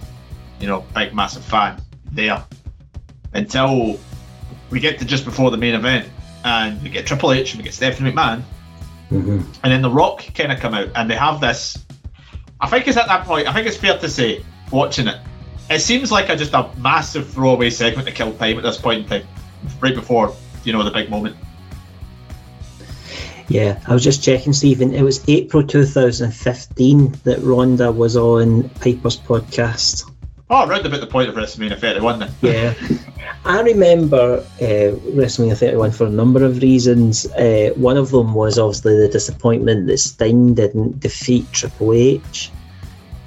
[0.61, 1.81] you know, big massive fan
[2.13, 2.45] there.
[3.33, 3.99] Until
[4.69, 6.07] we get to just before the main event,
[6.45, 8.41] and we get Triple H and we get Stephanie McMahon,
[9.09, 9.43] mhm.
[9.63, 11.77] and then The Rock kind of come out, and they have this.
[12.61, 13.47] I think it's at that point.
[13.47, 15.19] I think it's fair to say, watching it,
[15.69, 19.03] it seems like a, just a massive throwaway segment to kill time at this point
[19.03, 19.27] in time,
[19.79, 21.35] right before you know the big moment.
[23.47, 24.93] Yeah, I was just checking, Stephen.
[24.93, 30.09] It was April 2015 that Ronda was on Piper's podcast.
[30.49, 32.31] Oh, around about the point of WrestleMania 31 then.
[32.41, 32.73] Yeah,
[33.43, 37.25] I remember uh, WrestleMania 31 for a number of reasons.
[37.33, 42.51] Uh, one of them was obviously the disappointment that Sting didn't defeat Triple H.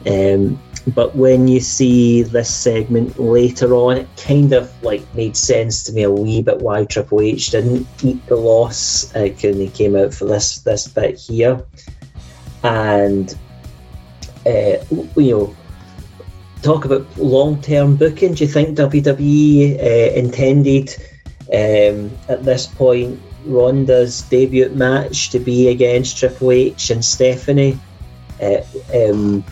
[0.06, 5.82] Um, but when you see this segment later on, it kind of like made sense
[5.84, 9.68] to me a wee bit why Triple H didn't eat the loss uh, when he
[9.68, 11.64] came out for this this bit here,
[12.62, 13.34] and
[14.46, 14.76] uh,
[15.16, 15.56] you know
[16.64, 18.34] talk about long term booking.
[18.34, 20.96] Do you think WWE uh, intended
[21.52, 27.78] um, at this point Ronda's debut match to be against Triple H and Stephanie?
[28.40, 28.62] Uh,
[28.94, 29.44] um,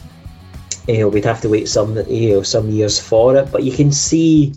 [0.89, 3.73] you know, we'd have to wait some you know some years for it, but you
[3.73, 4.55] can see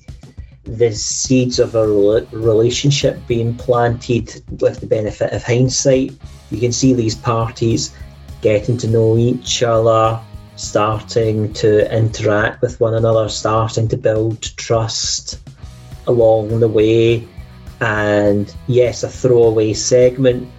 [0.63, 1.87] the seeds of a
[2.31, 6.11] relationship being planted with the benefit of hindsight.
[6.49, 7.95] You can see these parties
[8.41, 10.19] getting to know each other,
[10.55, 15.39] starting to interact with one another, starting to build trust
[16.07, 17.27] along the way.
[17.81, 20.49] And yes, a throwaway segment,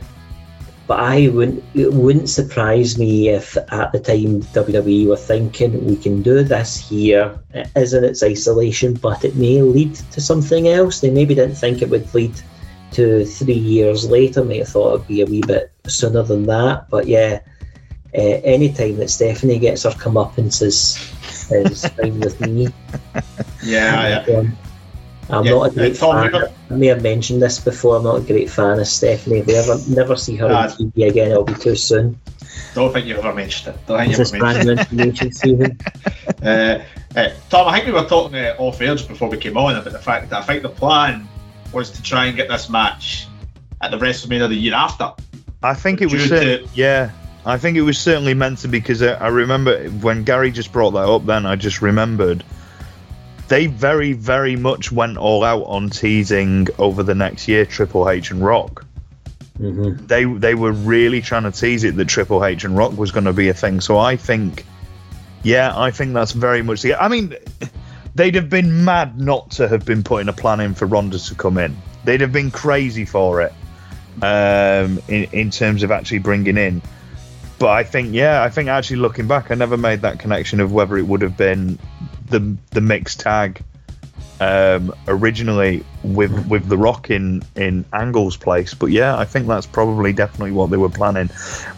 [0.87, 1.65] but I wouldn't.
[1.75, 6.77] It wouldn't surprise me if at the time WWE were thinking we can do this
[6.77, 7.41] here.
[7.55, 11.01] It is in its isolation, but it may lead to something else.
[11.01, 12.35] They maybe didn't think it would lead
[12.93, 14.45] to three years later.
[14.45, 16.89] May have thought it'd be a wee bit sooner than that.
[16.89, 17.41] But yeah,
[18.17, 20.99] uh, any time that Stephanie gets her comeuppance is
[21.51, 22.69] is fine with me.
[23.63, 24.37] Yeah, yeah.
[24.39, 24.57] Um,
[25.29, 26.33] I'm Yeah, not a great uh, fan.
[26.33, 27.97] you're- I may have mentioned this before.
[27.97, 29.39] I'm not a great fan of Stephanie.
[29.39, 30.63] If we ever never see her Ah.
[30.65, 32.19] on TV again, it'll be too soon.
[32.75, 33.87] Don't think you ever mentioned it.
[33.87, 35.79] Don't think Is you this ever mentioned random information, Stephen?
[35.81, 35.83] it.
[37.17, 39.57] Uh, uh, Tom, I think we were talking uh, off air just before we came
[39.57, 41.27] on about the fact that I think the plan
[41.73, 43.27] was to try and get this match
[43.81, 45.13] at the WrestleMania the year after.
[45.63, 47.11] I think it was Due to- yeah.
[47.47, 50.91] I think it was certainly meant to because I, I remember when Gary just brought
[50.93, 51.27] that up.
[51.27, 52.45] Then I just remembered
[53.49, 58.31] they very very much went all out on teasing over the next year Triple H
[58.33, 58.85] and Rock.
[59.57, 63.13] hmm They they were really trying to tease it that Triple H and Rock was
[63.13, 63.81] going to be a thing.
[63.81, 64.67] So I think,
[65.43, 66.95] yeah, I think that's very much the.
[66.95, 67.37] I mean,
[68.15, 71.35] they'd have been mad not to have been putting a plan in for Ronda to
[71.37, 71.77] come in.
[72.05, 73.53] They'd have been crazy for it.
[74.23, 76.83] um, in in terms of actually bringing in.
[77.59, 80.73] But I think, yeah, I think actually looking back, I never made that connection of
[80.73, 81.79] whether it would have been
[82.29, 83.63] the the mixed tag
[84.41, 88.75] um, originally with with the Rock in in Angle's place.
[88.75, 91.31] But yeah, I think that's probably definitely what they were planning.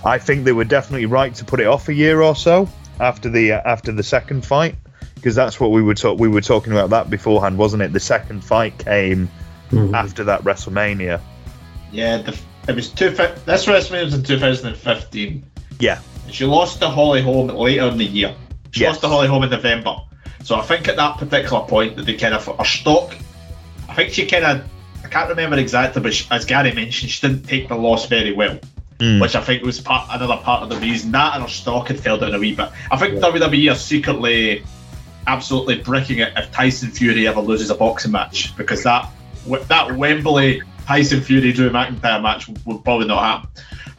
[0.05, 2.69] I think they were definitely right to put it off a year or so
[2.99, 4.75] after the uh, after the second fight
[5.15, 7.93] because that's what we were talk we were talking about that beforehand, wasn't it?
[7.93, 9.29] The second fight came
[9.71, 9.95] Mhm.
[9.95, 11.21] after that WrestleMania.
[11.93, 13.11] Yeah, the, it was two.
[13.11, 15.45] This WrestleMania was in 2015.
[15.79, 16.01] Yeah,
[16.31, 18.35] She lost to Holly Holm later in the year.
[18.73, 18.91] She Yes.
[18.91, 19.97] lost to Holly Holm in November.
[20.45, 23.17] So I think at that particular point that they kind of her stock.
[23.89, 24.65] I think she kind of.
[25.05, 28.33] I can't remember exactly, but she, as Gary mentioned, she didn't take the loss very
[28.33, 28.59] well,
[28.99, 29.21] Mm.
[29.23, 31.99] which I think was part another part of the reason that and her stock had
[32.01, 32.69] fell down a wee bit.
[32.91, 34.65] I think WWE are secretly
[35.27, 39.09] absolutely bricking it if Tyson Fury ever loses a boxing match because that
[39.69, 43.49] that Wembley Tyson Fury Drew McIntyre match would probably not happen.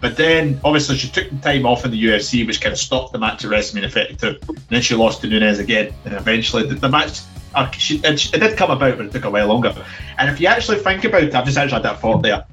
[0.02, 3.12] But then obviously she took the time off in the UFC, which kind of stopped
[3.12, 4.40] the match at WrestleMania 32.
[4.48, 7.22] And then she lost to Nunes again, and eventually the, the match.
[7.54, 9.76] Uh, she, it, it did come about, but it took a while longer.
[10.18, 12.46] And if you actually think about it, I've just actually had that thought there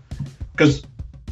[0.52, 0.82] because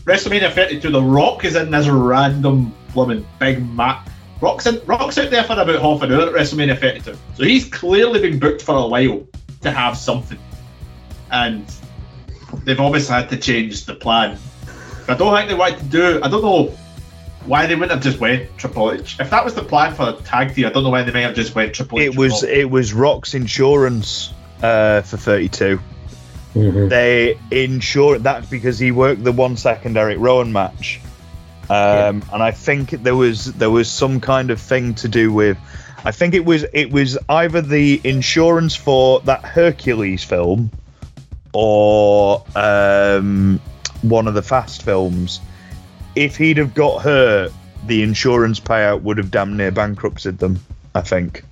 [0.05, 4.07] WrestleMania 32, The Rock is in this random woman, big Matt.
[4.41, 7.17] Rock's, in, Rock's out there for about half an hour at WrestleMania 32.
[7.37, 9.27] So he's clearly been booked for a while
[9.63, 10.39] to have something.
[11.31, 11.65] And
[12.65, 14.39] they've obviously had to change the plan.
[15.09, 16.73] I don't think they wanted to do, I don't know
[17.47, 19.17] why they wouldn't have just went Triple H.
[19.21, 21.23] If that was the plan for the tag team, I don't know why they may
[21.23, 22.13] have just went Triple H.
[22.13, 22.51] it was Rock.
[22.53, 24.33] it was Rock's insurance
[24.63, 25.79] uh, for 32.
[26.55, 26.89] Mhm.
[26.89, 31.01] They insure that because he worked the one second Erick Rowan match,
[31.69, 35.59] um, and I think there was there was some kind of thing to do with.
[36.05, 40.71] I think it was it was either the insurance for that Hercules film,
[41.53, 43.61] or um,
[44.09, 45.41] one of the Fast films.
[46.15, 47.53] If he'd have got hurt,
[47.87, 50.61] the insurance payout would have damn near bankrupted them.
[50.95, 51.45] I think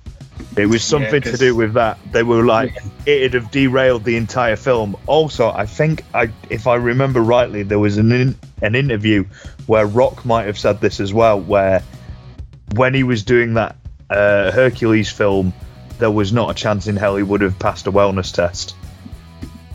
[0.55, 1.99] it was something to do with that.
[2.11, 4.95] They were like, it'd have derailed the entire film.
[5.05, 9.25] Also, I think I, if I remember rightly, there was an in, an interview
[9.65, 11.83] where Rock might have said this as well, where
[12.75, 13.75] when he was doing that
[14.09, 15.53] uh, Hercules film,
[15.99, 18.75] there was not a chance in hell he would have passed a wellness test.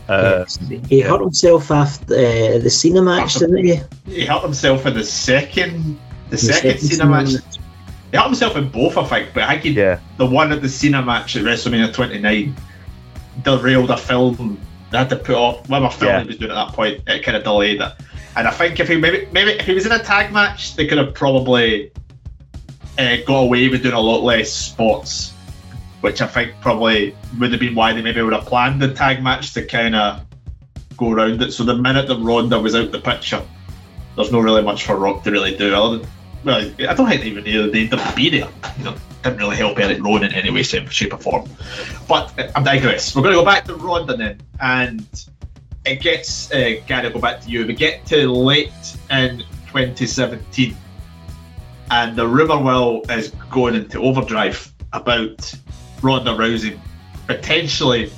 [0.08, 0.44] Uh,
[0.88, 3.80] he hurt himself after uh, the Cena match, didn't he?
[4.06, 5.98] He hurt himself in the second,
[6.30, 7.30] the, The second Cena match.
[8.10, 10.68] He hurt himself in both, I think, but I think yeah, the one at the
[10.68, 12.56] Cena match at WrestleMania 29
[13.42, 14.58] derailed a film.
[14.90, 16.20] They had to put off whatever film Yeah.
[16.22, 17.02] he was doing at that point.
[17.06, 17.92] It kind of delayed it.
[18.36, 20.86] And I think if he maybe maybe if he was in a tag match, they
[20.86, 21.90] could have probably
[22.98, 25.34] uh, got away with doing a lot less spots,
[26.00, 29.22] which I think probably would have been why they maybe would have planned the tag
[29.22, 30.24] match to kind of
[30.96, 31.52] go around it.
[31.52, 33.42] So the minute that Ronda was out the picture,
[34.16, 35.74] there's no really much for Rock to really do.
[35.74, 36.08] Other than,
[36.44, 38.48] well, I don't think they even needed they be there.
[38.78, 41.48] You know, didn't really help Erick Rowan in any way, shape, or form.
[42.08, 43.14] But uh, I digress.
[43.14, 45.06] We're going to go back to Ronda then, and
[45.84, 47.10] it gets uh, Gary.
[47.10, 47.66] Go back to you.
[47.66, 48.72] We get to late
[49.10, 49.38] in
[49.68, 50.76] 2017,
[51.90, 55.54] and the rumor will is going into overdrive about
[56.02, 56.78] Ronda Rousey
[57.26, 58.10] potentially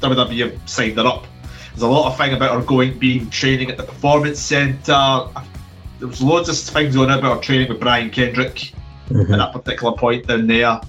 [0.00, 1.26] WWE have signed her up.
[1.70, 5.26] There's a lot of thing about her going being training at the performance center.
[5.98, 8.72] There was loads of things going on about her training with Brian Kendrick
[9.10, 9.32] Mhm.
[9.32, 10.80] at that particular point down there.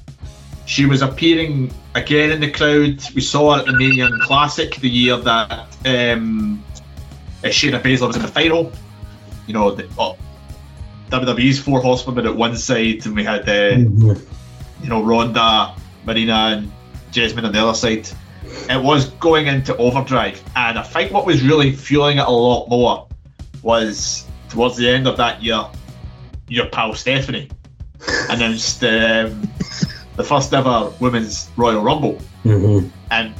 [0.68, 3.00] She was appearing again in the crowd.
[3.14, 5.52] We saw her at the Mae Young Classic the year that
[5.86, 6.64] um,
[7.44, 8.72] uh, Shayna Baszler was in the final.
[9.48, 10.18] You know, the, oh,
[11.12, 14.22] WWE's four horsewomen at one side, and we had uh, Mhm.
[14.82, 15.74] you know, Ronda,
[16.06, 16.72] Marina, and
[17.12, 18.08] Jessamyn on the other side.
[18.70, 22.68] It was going into overdrive, and I think what was really fueling it a lot
[22.70, 23.08] more
[23.64, 25.66] was towards the end of that year,
[26.48, 27.50] your pal Stephanie
[28.30, 29.50] announced um,
[30.16, 32.90] the first ever women's Royal Rumble, Mhm.
[33.12, 33.34] and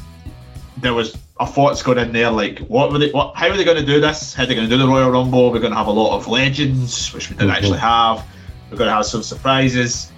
[0.78, 3.12] there was a thoughts going in there like, what were they?
[3.12, 3.36] What?
[3.36, 4.34] How are they going to do this?
[4.34, 5.52] How are they going to do the Royal Rumble?
[5.52, 7.56] We're going to have a lot of legends, which we didn't Mhm.
[7.58, 8.24] actually have.
[8.72, 10.12] We're going to have some surprises,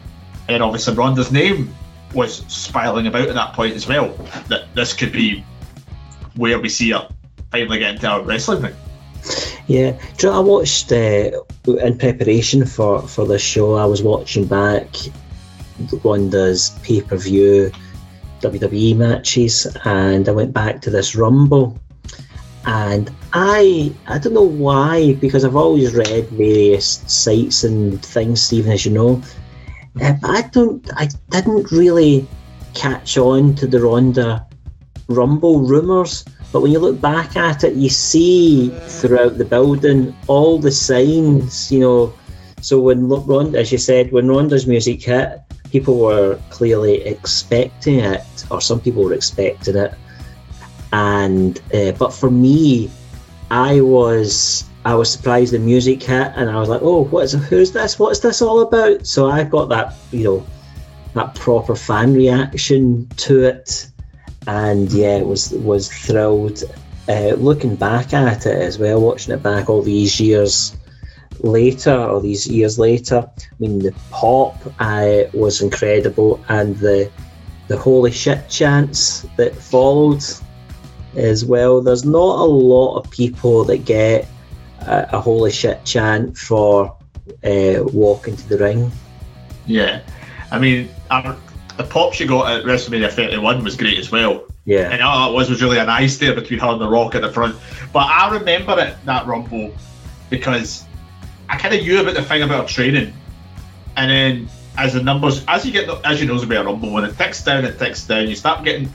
[0.48, 1.74] and obviously Ronda's name
[2.14, 4.10] was spiraling about at that point as well.
[4.48, 5.44] That this could be
[6.36, 7.10] where we see her
[7.52, 8.74] finally get into our wrestling.
[9.68, 11.32] Yeah, you know, I watched uh,
[11.66, 13.76] in preparation for for this show.
[13.76, 14.88] I was watching back
[16.04, 17.72] Ronda's pay per view
[18.42, 21.78] WWE matches, and I went back to this Rumble,
[22.66, 28.72] and I I don't know why because I've always read various sites and things, Stephen,
[28.72, 29.22] as you know.
[30.02, 32.28] Uh, I don't I didn't really
[32.74, 34.46] catch on to the Ronda
[35.08, 40.60] Rumble rumors But when you look back at it, you see throughout the building all
[40.60, 42.14] the signs, you know.
[42.62, 45.40] So when Ronda, as you said, when Ronda's music hit,
[45.72, 49.94] people were clearly expecting it, or some people were expecting it.
[50.94, 52.90] And uh, but for me,
[53.52, 57.34] I was I was surprised the music hit, and I was like, oh, what is
[57.34, 58.00] who's this?
[58.00, 59.06] What's this all about?
[59.06, 60.48] So I got that, you know,
[61.14, 63.90] that proper fan reaction to it,
[64.48, 66.64] and yeah, was was thrilled.
[67.10, 70.78] Uh, looking back at it as well, watching it back all these years
[71.42, 77.12] later, or these years later, I mean, the pop uh, was incredible, and the
[77.68, 80.24] the holy shit chants that followed
[81.18, 81.82] as well.
[81.82, 84.30] There's not a lot of people that get
[84.82, 86.96] a, a holy shit chant for
[87.44, 88.92] uh, walking to the ring.
[89.66, 90.02] Yeah,
[90.52, 91.36] I mean, our,
[91.78, 94.44] the pop she got at WrestleMania 31 was great as well.
[94.66, 97.16] Yeah, And all it was was really a nice there between her and The Rock
[97.16, 97.56] at the front.
[97.94, 99.74] But I remember it, that Rumble,
[100.30, 100.84] because
[101.48, 103.14] I kind of knew about the thing about training.
[103.96, 106.92] And then as the numbers, as you get, the, as you know about a Rumble,
[106.92, 108.28] when it ticks down, it ticks down.
[108.28, 108.92] You start getting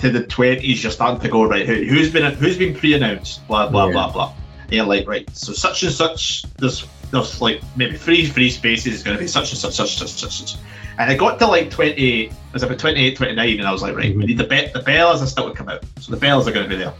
[0.00, 3.68] to the 20s, you're starting to go, right, who, who's been who's been pre-announced, blah,
[3.68, 3.92] blah, Yeah.
[3.92, 4.34] blah, blah.
[4.72, 9.02] You're like, right, so such and such, there's, there's like maybe three free spaces is
[9.02, 10.56] going to be such and such, such, such, such, such.
[10.98, 13.96] And it got to like 28, it was about 28, 29, and I was like,
[13.96, 14.26] right, we mhm.
[14.28, 15.84] need the be- the bellas are still to come out.
[16.00, 16.94] So the bellas are going to be there.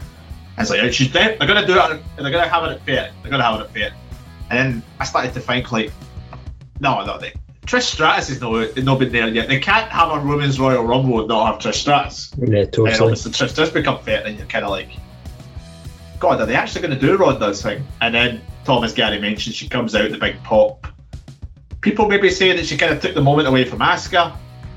[0.55, 1.39] And it's like, right, she's dead.
[1.39, 3.11] They're going to do it, on- they're going to have it at fair.
[3.21, 3.93] They're going to have it at fair.
[4.49, 5.91] And then I started to think, like,
[6.79, 7.33] no, no, they,
[7.65, 9.47] Trish Stratus is no, not been there yet.
[9.47, 12.31] They can't have a Women's Royal Rumble and not have Trish Stratus.
[12.37, 12.91] yeah, totally.
[12.91, 14.89] And obviously, Trish does become fair, and you're kind of like,
[16.23, 17.85] God, are they actually going to do Ronda's thing?
[17.99, 20.87] And then Thomas Gary mentioned she comes out the big pop.
[21.81, 24.33] People maybe say that she kind of took the moment away from Asuka.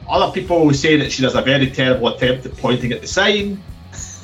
[0.08, 3.06] Other people will say that she does a very terrible attempt at pointing at the
[3.06, 3.62] sign.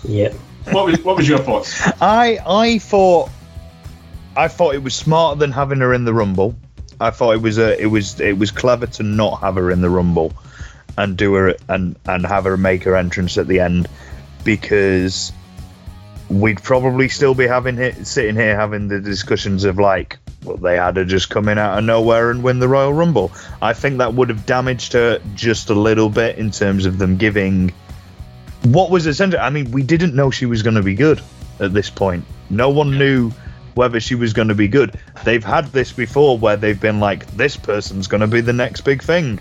[0.03, 0.33] Yeah,
[0.73, 1.81] What was what was your thoughts?
[2.03, 3.31] I I thought
[4.37, 6.57] I thought it was smarter than having her in the rumble.
[7.01, 9.81] I thought it was a it was it was clever to not have her in
[9.81, 10.33] the rumble
[10.99, 13.89] and do her and and have her make her entrance at the end
[14.43, 15.33] because
[16.41, 20.77] we'd probably still be having it sitting here having the discussions of like well they
[20.77, 23.33] had her just come in out of nowhere and win the Royal Rumble.
[23.61, 27.17] I think that would have damaged her just a little bit in terms of them
[27.17, 27.73] giving
[28.65, 29.41] what was essential.
[29.41, 31.21] I mean, we didn't know she was going to be good
[31.61, 32.25] at this point.
[32.51, 33.33] No one knew
[33.75, 34.99] whether she was going to be good.
[35.25, 38.83] They've had this before where they've been like, this person's going to be the next
[38.83, 39.41] big thing.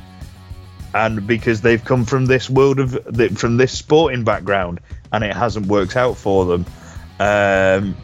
[0.94, 4.80] And because they've come from this world of the- from this sporting background,
[5.14, 6.66] and it hasn't worked out for them.
[7.22, 7.96] Um,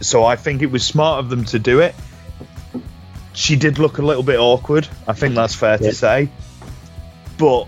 [0.00, 1.94] so I think it was smart of them to do it.
[3.34, 4.88] She did look a little bit awkward.
[5.06, 5.90] I think that's fair Yeah.
[5.90, 6.28] to say.
[7.38, 7.66] But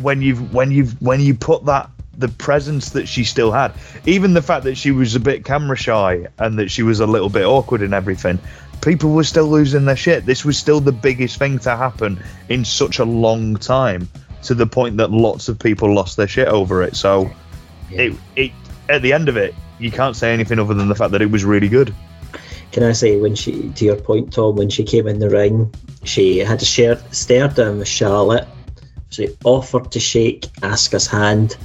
[0.00, 3.72] when you've when you've when you put that the presence that she still had,
[4.06, 7.06] even the fact that she was a bit camera shy and that she was a
[7.06, 8.38] little bit awkward and everything,
[8.80, 10.26] people were still losing their shit.
[10.26, 14.08] This was still the biggest thing to happen in such a long time,
[14.44, 16.96] to the point that lots of people lost their shit over it.
[16.96, 17.30] So,
[17.90, 18.52] it it
[18.88, 21.30] at the end of it, you can't say anything other than the fact that it
[21.30, 21.94] was really good.
[22.70, 25.72] Can I say when she, to your point, Tom, when she came in the ring,
[26.04, 28.48] she had to share, stare down with Charlotte.
[29.10, 31.56] She offered to shake Asuka's hand.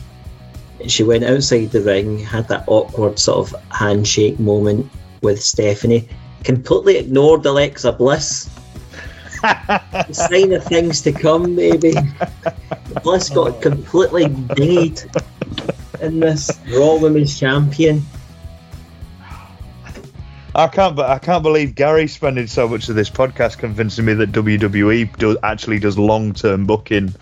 [0.88, 4.90] She went outside the ring, had that awkward sort of handshake moment
[5.22, 6.10] with Stephanie.
[6.44, 8.50] Completely ignored Alexa Bliss.
[10.12, 11.94] Sign of things to come, maybe.
[13.02, 15.08] Bliss got completely dinged
[16.02, 18.02] in this Raw Women's Champion.
[20.56, 24.14] I can't, but I can't believe Gary's spending so much of this podcast convincing me
[24.16, 27.14] that WWE do, actually does long-term booking.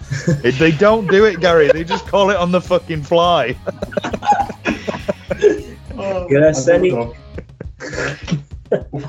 [0.44, 1.68] It- they don't do it, Gary.
[1.70, 3.58] They just call it on the fucking fly.
[6.30, 7.16] Yes, I any- We'll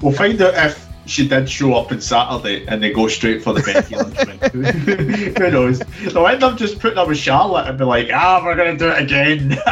[0.02, 3.52] we'll find out if she did show up on Saturday and they go straight for
[3.52, 5.36] the Becky Lynch.
[5.38, 5.78] Who knows?
[5.78, 8.84] They'll end up just putting her with Charlotte and be like, ah, we're going to
[8.84, 9.58] do it again.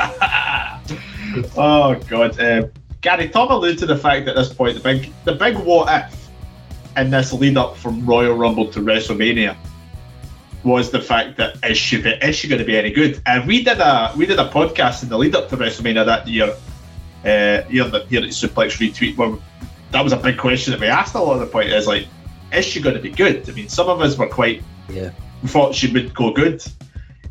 [1.57, 2.41] oh, God.
[2.41, 2.71] Um,
[3.01, 6.29] Gary, Tom alluded to the fact at this point, the big, the big what if
[6.97, 9.57] in this lead up from Royal Rumble to WrestleMania
[10.63, 13.21] was the fact that is she is she going to be any good?
[13.27, 16.27] And we did a we did a podcast in the lead up to WrestleMania that
[16.27, 16.55] year
[17.25, 19.37] uh, here at Suplex Retweet, where
[19.95, 22.09] that was a big question that we asked a lot of the point is like,
[22.53, 23.49] is she going to be good?
[23.49, 25.11] I mean, some of us were quite Yeah.
[25.43, 26.63] We thought she would go good.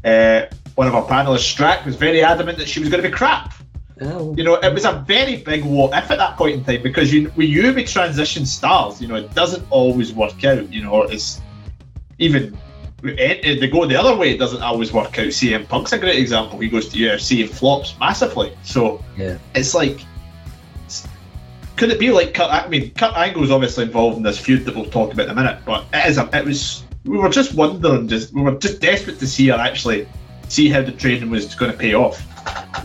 [0.04, 0.46] Uh,
[0.76, 3.54] one of our panelists, Strack, was very adamant that she was going to be crap.
[4.02, 4.34] Oh.
[4.38, 7.14] You know, it was a very big what if at that point in time because
[7.14, 10.72] you we you with transition stars, you know, it doesn't always work out.
[10.74, 11.42] You know, or it's
[12.18, 12.58] even
[13.04, 15.28] they go the other way, it doesn't always work out.
[15.28, 16.60] CM Punk's a great example.
[16.60, 18.54] He goes to UFC and flops massively.
[18.64, 19.38] So Yeah.
[19.54, 20.00] it's like,
[21.76, 22.52] could it be like Kurt?
[22.52, 25.36] I mean, Kurt Angle's obviously involved in this feud that we'll talk about in a
[25.36, 28.80] minute, but it is a, it was we were just wondering, just we were just
[28.80, 30.08] desperate to see her actually
[30.50, 32.26] see how the training was going to pay off.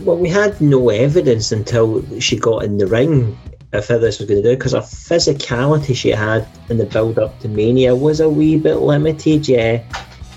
[0.01, 3.37] Well, we had no evidence until she got in the ring
[3.71, 7.19] of how this was going to do because her physicality she had in the build
[7.19, 9.47] up to Mania was a wee bit limited.
[9.47, 9.83] Yeah,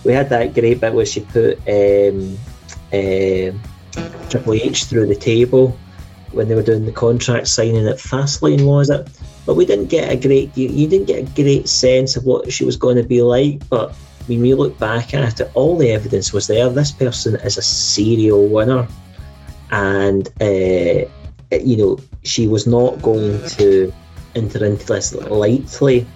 [0.05, 2.39] we had that great bit where she put um,
[2.93, 3.61] um
[4.29, 5.79] Triple H through the table
[6.35, 9.09] when they were doing the contract signing at Fastlane, was it?
[9.47, 12.65] But we didn't get a great you, didn't get a great sense of what she
[12.65, 13.69] was going to be like.
[13.69, 13.93] But
[14.27, 16.69] when we look back at it, all the evidence was there.
[16.69, 18.87] This person is a serial winner
[19.73, 21.07] and uh,
[21.51, 23.93] you know she was not going to
[24.37, 26.07] enter into this lightly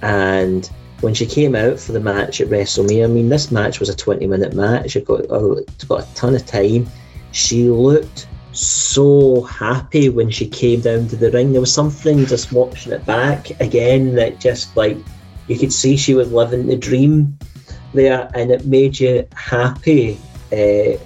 [0.00, 3.88] and when she came out for the match at WrestleMania I mean this match was
[3.88, 6.88] a 20 minute match it got, it got a ton of time
[7.32, 11.52] she looked so happy when she came down to the ring.
[11.52, 14.96] There was something just watching it back again that just like
[15.48, 17.38] you could see she was living the dream
[17.94, 20.18] there and it made you happy
[20.52, 20.98] uh,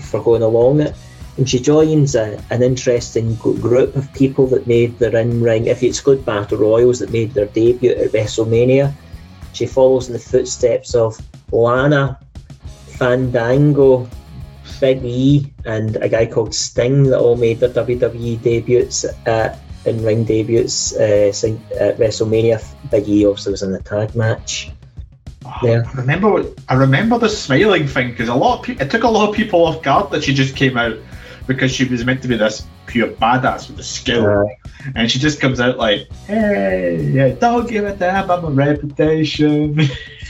[0.00, 0.94] for going along it.
[1.36, 5.82] And she joins a, an interesting group of people that made their in ring, if
[5.82, 8.92] you exclude Battle Royals, that made their debut at WrestleMania.
[9.52, 11.18] She follows in the footsteps of
[11.50, 12.18] Lana,
[12.86, 14.08] Fandango,
[14.84, 20.04] Big E, and a guy called Sting that all made their WWE debuts at in
[20.04, 21.32] ring debuts uh,
[21.80, 22.62] at WrestleMania.
[22.90, 24.70] Big E also was in the tag match.
[25.62, 25.82] Yeah.
[25.90, 29.04] I remember what- I remember the smiling thing because a lot of people it took
[29.04, 30.96] a lot of people off guard that she just came out
[31.46, 34.44] because she was meant to be this pure badass with the skill, Uh,
[34.94, 39.80] and she just comes out like, "Hey, yeah, don't give a damn about my reputation."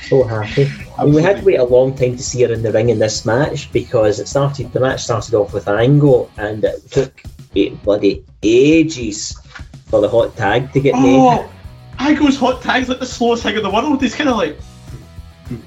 [0.09, 0.70] so happy.
[0.98, 2.98] Mean, we had to wait a long time to see her in the ring in
[2.98, 4.72] this match because it started.
[4.72, 7.22] The match started off with Angle, and it took
[7.57, 9.38] eight bloody ages
[9.86, 11.16] for the hot tag to get made.
[11.18, 11.50] oh,
[11.98, 14.00] Ango's hot tag's like the slowest thing in the world.
[14.02, 14.57] He's kind of like,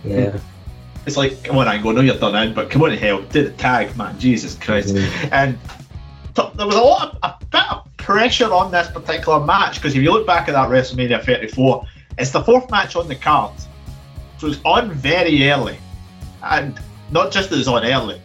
[0.04, 0.38] Yeah,
[1.06, 3.44] it's like, come on, Ango, I know you're done in, but come on, hell, do
[3.44, 4.94] the tag, man, Jesus Christ.
[4.96, 5.30] Mhm.
[5.32, 5.58] And
[6.36, 9.96] t- there was a lot of a bit of pressure on this particular match because
[9.96, 11.86] if you look back at that WrestleMania 34,
[12.18, 13.52] it's the fourth match on the card,
[14.38, 15.78] so it's on very early,
[16.44, 16.80] and
[17.12, 18.22] not just that it's on early.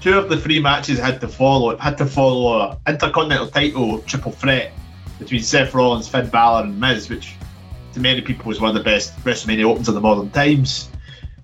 [0.00, 4.32] Two of the three matches had to follow had to follow a intercontinental title triple
[4.32, 4.72] threat
[5.18, 7.34] between Seth Rollins, Finn Balor, and Miz, which
[7.92, 10.88] to many people was one of the best WrestleMania opens of the modern times.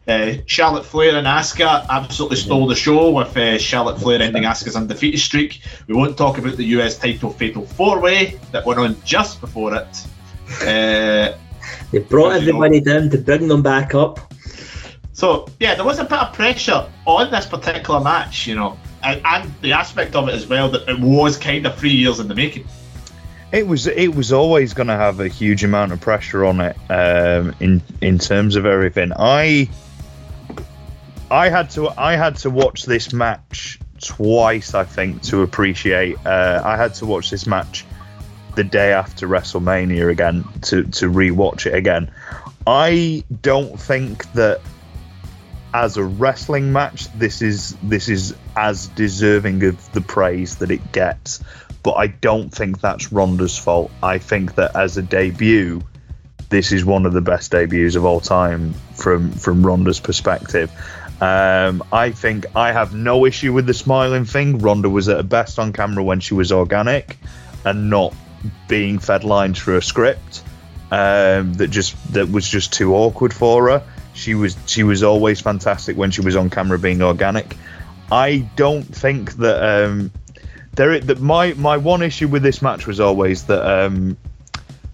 [0.08, 4.76] Uh, Charlotte Flair and Asuka absolutely stole the show with uh, Charlotte Flair ending Asuka's
[4.76, 5.62] undefeated streak.
[5.88, 9.74] We won't talk about the US title fatal four way that went on just before
[9.74, 10.06] it.
[10.62, 11.36] Uh,
[11.92, 12.62] they brought As you know.
[12.62, 14.32] everybody down to bring them back up.
[15.12, 19.20] so yeah, there was a bit of pressure on this particular match, you know, and,
[19.24, 22.28] and the aspect of it as well that it was kind of three years in
[22.28, 22.66] the making.
[23.52, 26.76] It was it was always going to have a huge amount of pressure on it
[26.90, 29.12] um, in in terms of everything.
[29.16, 29.70] I
[31.30, 36.16] I had to I had to watch this match twice, I think, to appreciate.
[36.26, 37.86] Uh, I had to watch this match
[38.56, 42.10] the day after WrestleMania again to to rewatch it again.
[42.66, 44.60] I don't think that
[45.72, 50.92] as a wrestling match, this is this is as deserving of the praise that it
[50.92, 51.40] gets.
[51.82, 53.92] But I don't think that's Ronda's fault.
[54.02, 55.82] I think that as a debut,
[56.48, 60.72] this is one of the best debuts of all time from from Ronda's perspective.
[61.20, 64.58] Um, I think I have no issue with the smiling thing.
[64.58, 67.18] Ronda was at her best on camera when she was organic
[67.64, 68.14] and not
[68.68, 70.42] being fed lines through a script
[70.90, 73.82] um, that just that was just too awkward for her.
[74.14, 77.56] She was she was always fantastic when she was on camera being organic.
[78.10, 80.12] I don't think that um,
[80.72, 84.16] there that my my one issue with this match was always that um,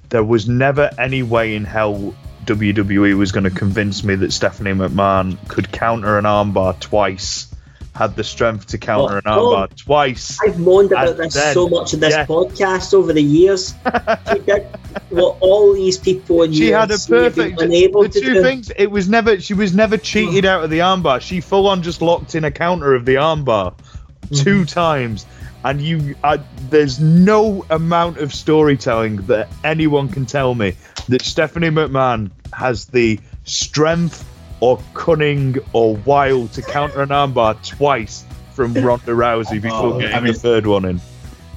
[0.09, 4.73] there was never any way in hell WWE was going to convince me that Stephanie
[4.73, 7.52] McMahon could counter an armbar twice,
[7.95, 9.57] had the strength to counter an Oh, oh.
[9.57, 10.39] armbar twice.
[10.43, 12.27] I've moaned about this then- so much in this yeah.
[12.27, 13.75] podcast over the years.
[14.33, 14.67] she did
[15.11, 17.61] what all these people in She had a UFC have been perfect.
[17.61, 18.43] unable The to two do.
[18.43, 18.71] things.
[18.77, 19.41] It was never.
[19.41, 21.21] She was never cheated out of the armbar.
[21.21, 24.35] She full on just locked in a counter of the armbar mm-hmm.
[24.37, 25.27] two times,
[25.65, 26.15] and you.
[26.25, 26.41] I,
[26.71, 30.77] there's no amount of storytelling that anyone can tell me
[31.09, 34.25] that Stephanie McMahon has the strength
[34.63, 40.15] or cunning or wild to counter an armbar twice from Ronda Rousey before Oh, getting
[40.17, 41.01] I mean- the third one in.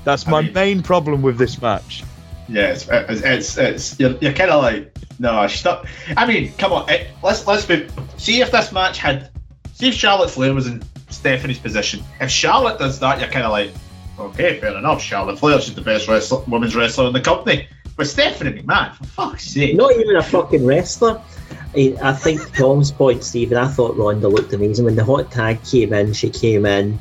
[0.03, 2.03] That's I my mean- main problem with this match.
[2.47, 5.86] Yeah, it's it's it's, it's you're, you're kind of like No, not.
[6.18, 6.89] I mean, come on.
[6.89, 7.88] It, let's let's be.
[8.18, 9.30] See if this match had.
[9.74, 12.03] See if Charlotte Flair was in Stephanie's position.
[12.20, 13.72] If Charlotte does that, you're kind of like,
[14.20, 15.01] okay, fair enough.
[15.01, 17.68] Charlotte Flair, she's the best wrestler, women's wrestler in the company.
[17.98, 19.76] But Stephanie McMahon, for fuck's sake.
[19.76, 21.22] Not even a fucking wrestler.
[21.76, 23.58] I, I think Tom's point, Stephen.
[23.58, 26.14] I thought Ronda looked amazing when the hot tag came in.
[26.14, 27.00] She came in.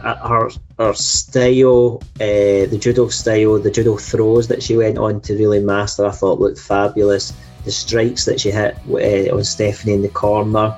[0.00, 5.34] Her her style, uh, the judo style, the judo throws that she went on to
[5.34, 7.32] really master, I thought looked fabulous.
[7.64, 10.76] The strikes that she hit uh, on Stephanie in the corner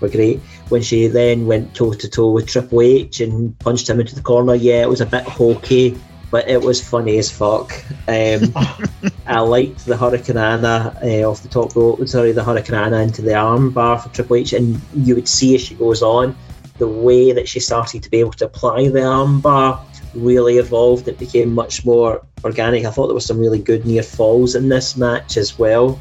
[0.00, 0.40] were great.
[0.68, 4.20] When she then went toe to toe with Triple H and punched him into the
[4.20, 5.96] corner, yeah, it was a bit hokey,
[6.36, 7.72] but it was funny as fuck.
[8.06, 8.52] Um,
[9.26, 13.70] I liked the hurricanrana uh, off the top rope, sorry, the hurricanrana into the arm
[13.70, 16.36] bar for Triple H, and you would see as she goes on,
[16.76, 19.82] the way that she started to be able to apply the arm bar
[20.12, 21.08] really evolved.
[21.08, 22.84] It became much more organic.
[22.84, 25.98] I thought there was some really good near falls in this match as well.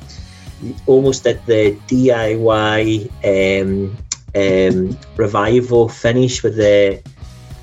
[0.86, 3.98] Almost did the DIY um,
[4.36, 7.02] um, revival finish with the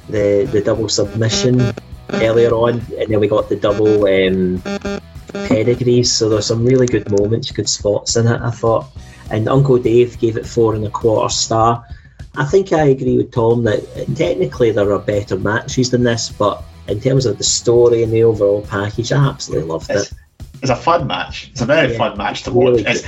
[0.08, 1.74] the the double submission
[2.12, 4.62] earlier on, and then we got the double um,
[5.32, 6.12] pedigrees.
[6.12, 8.40] So there's some really good moments, good spots in it.
[8.40, 8.86] I thought,
[9.30, 11.84] and Uncle Dave gave it four and a quarter star.
[12.34, 13.82] I think I agree with Tom that
[14.16, 18.24] technically there are better matches than this, but in terms of the story and the
[18.24, 20.18] overall package, I absolutely loved It's, it.
[20.62, 21.48] it's a fun match.
[21.50, 21.98] It's a very Yeah.
[21.98, 22.82] fun match to watch.
[22.82, 23.00] Really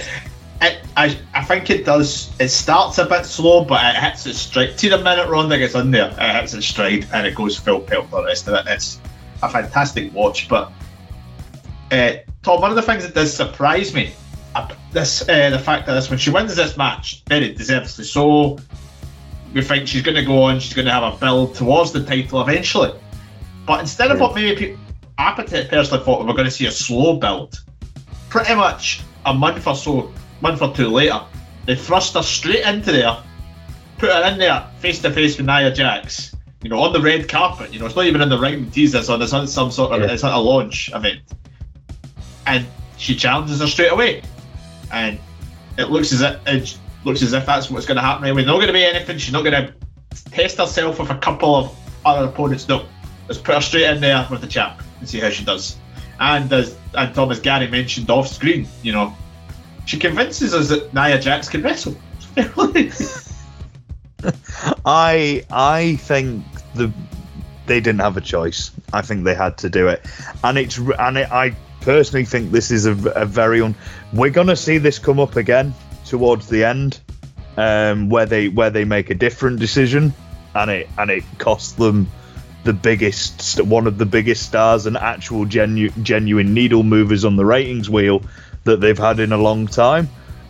[0.67, 2.31] it, I, I think it does.
[2.41, 4.77] It starts a bit slow, but it hits its stride.
[4.79, 7.81] To the minute Ronda gets in there, it hits its stride and it goes full
[7.81, 8.67] pelt for the rest of it.
[8.67, 9.01] It's
[9.43, 10.49] a fantastic watch.
[10.49, 10.73] But
[11.91, 14.13] uh, Tom, one of the things that does surprise me,
[14.55, 18.59] uh, this uh, the fact that this when she wins this match, very deservedly so.
[19.53, 20.59] We think she's going to go on.
[20.59, 22.93] She's going to have a build towards the title eventually.
[23.67, 24.83] But instead of what maybe people,
[25.17, 27.63] I personally thought we were going to see a slow build,
[28.31, 30.13] pretty much a month or so,
[30.45, 31.21] month or two later,
[31.65, 33.17] they thrust her straight into there,
[33.99, 36.37] put her in there face to face with Nia Jax.
[36.63, 37.73] You know, on the red carpet.
[37.73, 40.01] You know, it's not even in the ring teaser, so there's not some sort of
[40.01, 40.13] Yeah.
[40.13, 41.21] it's a launch event,
[42.47, 42.67] and
[42.97, 44.23] she challenges her straight away,
[44.93, 45.19] and
[45.77, 48.25] it looks as if it looks as if that's what's going to happen.
[48.25, 49.19] Anyway, not going to be anything.
[49.19, 49.75] She's not going to
[50.31, 52.67] test herself with a couple of other opponents.
[52.69, 52.87] No,
[53.29, 55.77] let's put her straight in there with the champ and see how she does.
[56.19, 59.15] And as and Thomas Gary mentioned off screen, you know,
[59.85, 61.97] she convinces us that Nia Jax can wrestle.
[64.87, 66.93] I I think the
[67.67, 68.71] they didn't have a choice.
[68.93, 70.05] I think they had to do it,
[70.43, 73.75] and it's and it, I personally think this is a, a very un.
[74.13, 75.75] We're gonna see this come up again
[76.07, 77.01] towards the end,
[77.57, 80.13] um, where they where they make a different decision,
[80.55, 82.09] and it and it costs them
[82.65, 87.45] the biggest one of the biggest stars and actual genu- genuine needle movers on the
[87.45, 88.23] ratings wheel
[88.65, 90.09] that they've had in a long time.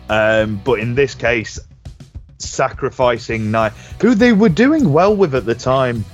[0.09, 1.59] Um, but in this case,
[2.37, 6.05] sacrificing Nia, who they were doing well with at the time.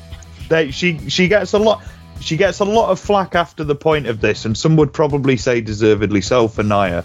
[0.50, 1.82] They, she she gets a lot
[2.20, 5.38] she gets a lot of flack after the point of this, and some would probably
[5.38, 7.04] say deservedly so for Nia.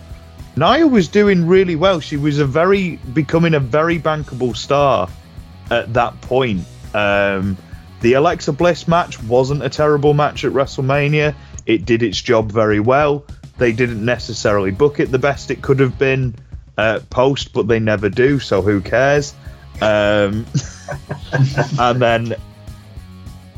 [0.57, 2.01] Nia was doing really well.
[2.01, 5.09] She was a very becoming a very bankable star
[5.71, 6.65] at that point.
[6.95, 7.57] Um,
[8.01, 11.35] the Alexa Bliss match wasn't a terrible match at WrestleMania.
[11.67, 13.25] It did its job very well.
[13.59, 16.35] They didn't necessarily book it the best it could have been
[16.77, 19.35] uh, post, but they never do, so who cares?
[19.81, 20.47] Um,
[21.79, 22.35] and then,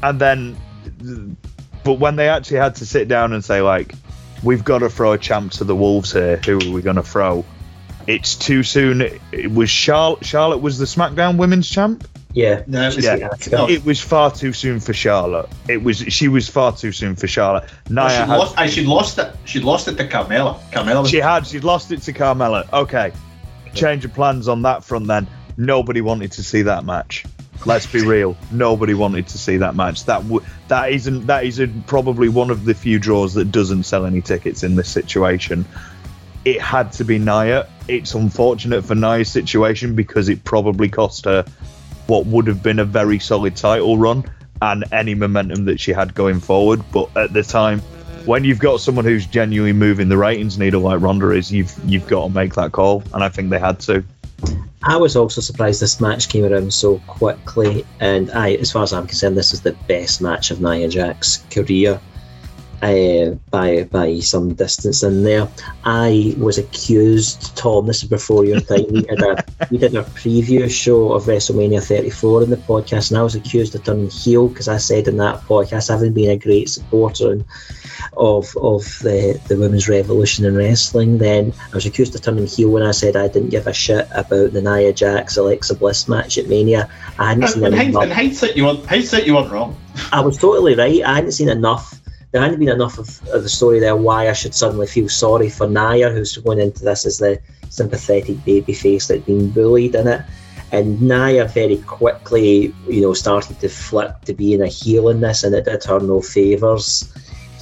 [0.02, 0.56] and then,
[1.84, 3.94] but when they actually had to sit down and say like,
[4.42, 6.36] we've got to throw a champ to the wolves here.
[6.36, 7.44] Who are we going to throw?
[8.06, 9.02] It's too soon.
[9.32, 10.24] It was Charlotte.
[10.24, 12.06] Charlotte was the SmackDown Women's Champ.
[12.34, 12.62] Yeah.
[12.66, 13.66] No, it was- Yeah.
[13.68, 15.48] It was far too soon for Charlotte.
[15.68, 15.98] It was.
[15.98, 17.64] She was far too soon for Charlotte.
[17.88, 18.54] Nia she had- lost.
[18.58, 19.32] I she lost it.
[19.44, 20.58] She lost it to Carmella.
[20.70, 21.02] Carmella.
[21.02, 21.46] Was, She had.
[21.46, 22.70] She'd lost it to Carmella.
[22.72, 23.12] Okay.
[23.74, 25.26] Change of plans on that front then.
[25.56, 27.24] Nobody wanted to see that match.
[27.66, 28.36] Let's be real.
[28.52, 30.04] Nobody wanted to see that match.
[30.04, 33.82] That w- that isn't that is a, probably one of the few draws that doesn't
[33.84, 35.64] sell any tickets in this situation.
[36.44, 37.66] It had to be Nia.
[37.88, 41.44] It's unfortunate for Nia's situation because it probably cost her
[42.08, 44.24] what would have been a very solid title run
[44.60, 46.82] and any momentum that she had going forward.
[46.90, 47.80] But at the time,
[48.24, 52.06] when you've got someone who's genuinely moving the ratings needle like Ronda is, you've you've
[52.08, 54.04] got to make that call, and I think they had to.
[54.82, 58.92] I was also surprised this match came around so quickly, and I, as far as
[58.92, 62.00] I'm concerned, this is the best match of Nia Jax's career.
[62.82, 65.48] Uh, by by some distance in there.
[65.84, 67.86] I was accused, Tom.
[67.86, 68.86] This is before your time.
[68.90, 73.18] We did a we did a preview show of WrestleMania 34 in the podcast, and
[73.18, 76.36] I was accused of turning heel because I said in that podcast, having been a
[76.38, 77.44] great supporter
[78.16, 82.70] of of the the women's revolution in wrestling, then I was accused of turning heel
[82.70, 86.38] when I said I didn't give a shit about the Nia Jax Alexa Bliss match
[86.38, 86.88] at Mania.
[87.18, 88.04] I hadn't seen In, hind- enough.
[88.04, 89.76] in hindsight, you hindsight, you weren't wrong.
[90.12, 91.02] I was totally right.
[91.02, 92.00] I hadn't seen enough.
[92.30, 93.96] There hadn't been enough of, of the story there.
[93.96, 98.44] Why I should suddenly feel sorry for Nia, who's going into this as the sympathetic
[98.44, 100.22] baby face that'd been bullied in it.
[100.70, 105.42] And Nia very quickly, you know, started to flip to being a heel in this,
[105.42, 107.10] and it did her no favours.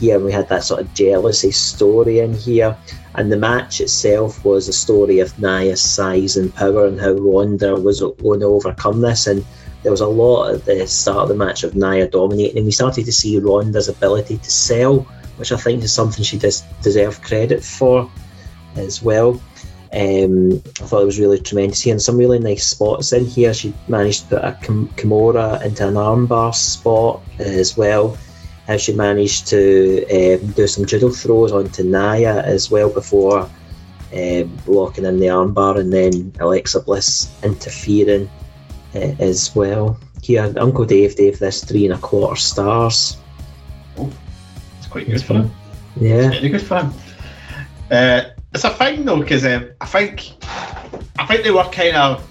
[0.00, 2.76] Here we had that sort of jealousy story in here,
[3.14, 7.76] and the match itself was a story of Nia's size and power and how Ronda
[7.76, 9.28] was going to overcome this.
[9.28, 9.44] And
[9.87, 12.72] there was a lot at the start of the match of Nia dominating, and we
[12.72, 15.07] started to see Ronda's ability to sell,
[15.37, 18.11] which I think is something she does deserve credit for
[18.74, 19.41] as well.
[19.93, 23.55] Um, I thought it was really tremendous here, and some really nice spots in here.
[23.55, 28.18] She managed to put a Kim- Kimura into an armbar spot as well.
[28.66, 33.49] How she managed to um, do some judo throws onto Nia as well before
[34.12, 38.28] um, locking in the armbar, and then Alexa Bliss interfering
[38.95, 39.99] as well.
[40.22, 43.16] Here, Uncle Dave gave this three and a quarter stars.
[43.97, 44.12] Oh,
[44.78, 45.51] It's quite good for him.
[45.97, 46.93] Yeah, Very good for him.
[47.91, 48.22] Uh,
[48.53, 50.32] it's a thing though, because um, I think
[51.18, 52.26] I think they were kind of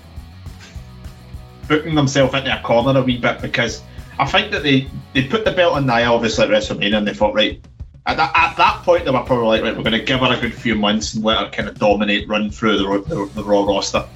[1.67, 3.81] booking themselves into a corner a wee bit because
[4.19, 7.13] I think that they, they put the belt on Nia obviously at WrestleMania and they
[7.13, 7.59] thought right
[8.05, 10.33] at that, at that point they were probably like right we're going to give her
[10.33, 13.43] a good few months and let her kind of dominate run through the, the, the
[13.43, 14.07] Raw roster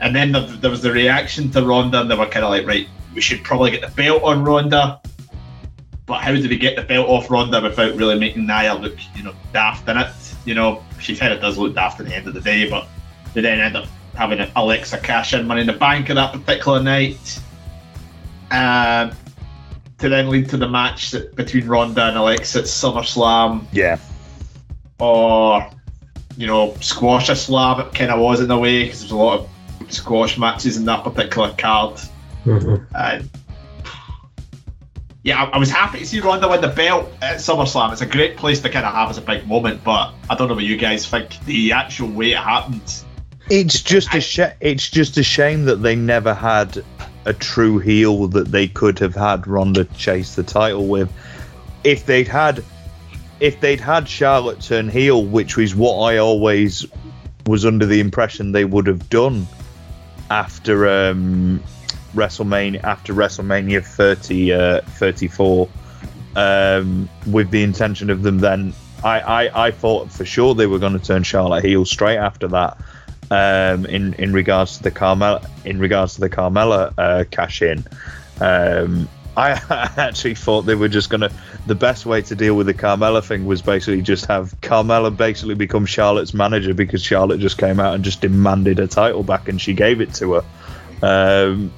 [0.00, 2.66] and then there, there was the reaction to Ronda and they were kind of like
[2.66, 5.00] right we should probably get the belt on Ronda
[6.08, 9.22] but how do we get the belt off Ronda without really making Nia look, you
[9.22, 10.08] know, daft in it?
[10.46, 12.88] You know, she kind of does look daft at the end of the day, but
[13.34, 16.82] they then end up having Alexa cash in money in the bank of that particular
[16.82, 17.38] night.
[18.50, 19.12] Um,
[19.98, 23.98] to then lead to the match that, between Ronda and Alexa at SummerSlam, Yeah.
[24.98, 25.70] or
[26.38, 27.80] you know, squash a slam.
[27.80, 29.48] It kind of was in a way because there's a lot of
[29.92, 32.00] squash matches in that particular card.
[32.44, 32.86] Mhm.
[32.94, 33.20] Uh,
[35.22, 37.92] yeah, I, I was happy to see Ronda win the belt at SummerSlam.
[37.92, 40.48] It's a great place to kind of have as a big moment, but I don't
[40.48, 41.38] know what you guys think.
[41.44, 43.04] The actual way it happened.
[43.50, 46.84] It's just a sh- it's just a shame that they never had
[47.24, 51.10] a true heel that they could have had Ronda chase the title with.
[51.84, 52.62] If they'd had
[53.40, 56.86] if they'd had Charlotte turn heel, which was what I always
[57.46, 59.46] was under the impression they would have done
[60.30, 61.62] after um,
[62.14, 65.68] WrestleMania after WrestleMania 30 uh, 34
[66.36, 68.72] um, with the intention of them then
[69.04, 72.48] I, I, I thought for sure they were going to turn Charlotte heel straight after
[72.48, 72.78] that
[73.30, 77.84] um, in in regards to the Carmella in regards to the Carmella uh, cash in.
[78.40, 79.08] Um,
[79.70, 81.30] I actually thought they were just gonna.
[81.66, 85.54] The best way to deal with the Carmella thing was basically just have Carmella basically
[85.54, 89.60] become Charlotte's manager because Charlotte just came out and just demanded a title back and
[89.60, 90.44] she gave it to her.
[91.00, 91.72] Um,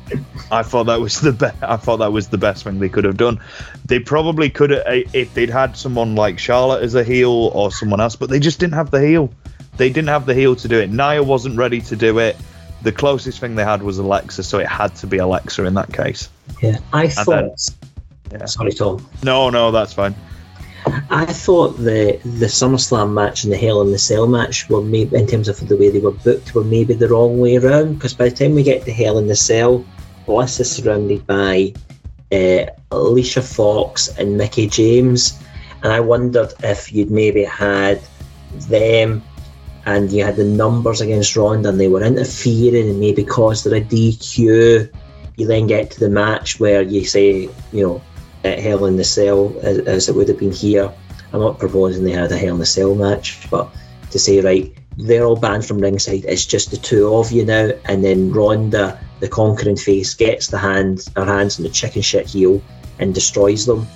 [0.51, 1.63] I thought that was the best.
[1.63, 3.41] I thought that was the best thing they could have done.
[3.85, 8.01] They probably could have if they'd had someone like Charlotte as a heel or someone
[8.01, 9.31] else, but they just didn't have the heel.
[9.77, 10.91] They didn't have the heel to do it.
[10.91, 12.37] Nia wasn't ready to do it.
[12.83, 15.93] The closest thing they had was Alexa, so it had to be Alexa in that
[15.93, 16.31] case.
[16.63, 16.79] Yeah.
[16.93, 17.71] I then- thought.
[18.33, 18.45] Yeah.
[18.45, 19.07] Sorry, Tom.
[19.25, 20.15] No, no, that's fine.
[21.11, 25.17] I thought the the SummerSlam match and the Hell in the Cell match were maybe
[25.17, 28.15] in terms of the way they were booked were maybe the wrong way around because
[28.15, 29.85] by the time we get to Hell in the Cell,
[30.27, 31.75] Bliss is surrounded by
[32.33, 35.39] uh, Alicia Fox and Mickie James,
[35.83, 38.01] and I wondered if you'd maybe had
[38.69, 39.23] them
[39.87, 43.75] and you had the numbers against Ronda and they were interfering and maybe caused her
[43.75, 44.91] a DQ.
[45.41, 48.03] You then get to the match where you say, you know,
[48.45, 50.93] at Hell in the Cell as, as it would have been here.
[51.33, 53.71] I'm not proposing they had a Hell in the Cell match, but
[54.11, 56.27] to say right, they're all banned from ringside.
[56.27, 60.59] It's just the two of you now, and then Ronda, the conquering face, gets the
[60.59, 62.61] hand her hands on the chicken shit heel
[62.99, 63.87] and destroys them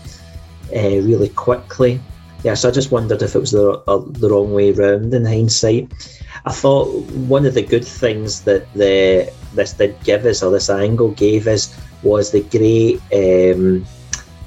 [0.75, 2.01] uh, really quickly.
[2.45, 5.25] Yeah, so I just wondered if it was the uh, the wrong way round in
[5.25, 5.91] hindsight.
[6.45, 10.69] I thought one of the good things that the this did give us, or this
[10.69, 13.87] angle gave us, was the great um,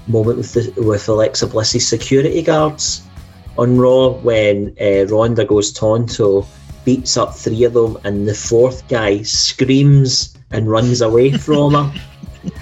[0.07, 3.01] moment with the, with Alexa Bliss's security guards
[3.57, 6.45] on Raw when uh, Ronda goes Tonto,
[6.85, 12.01] beats up three of them, and the fourth guy screams and runs away from her.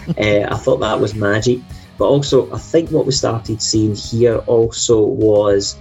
[0.17, 1.59] uh, I thought that was magic.
[1.98, 5.78] But also, I think what we started seeing here also was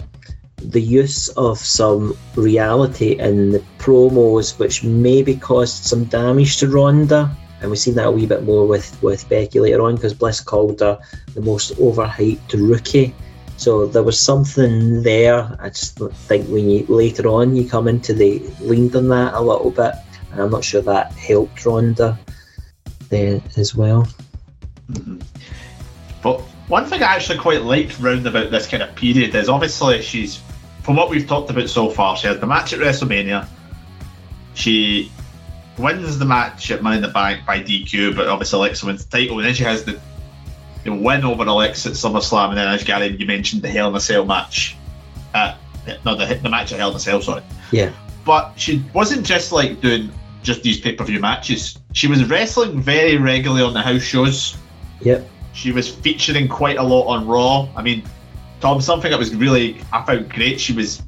[0.56, 7.36] the use of some reality in the promos, which maybe caused some damage to Ronda.
[7.60, 10.40] And we've seen that a wee bit more with, with Becky later on because Bliss
[10.40, 10.98] called her
[11.34, 13.14] the most overhyped rookie.
[13.56, 15.56] So there was something there.
[15.60, 19.40] I just think when you later on you come into the leaned on that a
[19.40, 19.94] little bit,
[20.32, 22.18] and I'm not sure that helped Ronda
[23.08, 24.08] there as well.
[24.90, 25.20] Mm-hmm.
[26.24, 30.00] But one thing I actually quite liked round about this kind of period is obviously
[30.00, 30.40] she's,
[30.82, 33.46] from what we've talked about so far, she has the match at WrestleMania.
[34.54, 35.12] She
[35.76, 39.18] wins the match at Money in the Bank by DQ, but obviously Alexa wins the
[39.18, 40.00] title, and then she has the,
[40.84, 43.94] the win over Alexa at SummerSlam, and then as Gary you mentioned the Hell in
[43.94, 44.76] a Cell match,
[45.34, 45.56] uh,
[46.06, 47.42] no the the match at Hell in a Cell, sorry.
[47.70, 47.92] Yeah.
[48.24, 50.10] But she wasn't just like doing
[50.42, 51.78] just these pay per view matches.
[51.92, 54.56] She was wrestling very regularly on the house shows.
[55.02, 55.28] Yep.
[55.54, 57.68] She was featuring quite a lot on Raw.
[57.74, 58.02] I mean,
[58.60, 60.60] Tom, something that was really I found great.
[60.60, 61.02] She was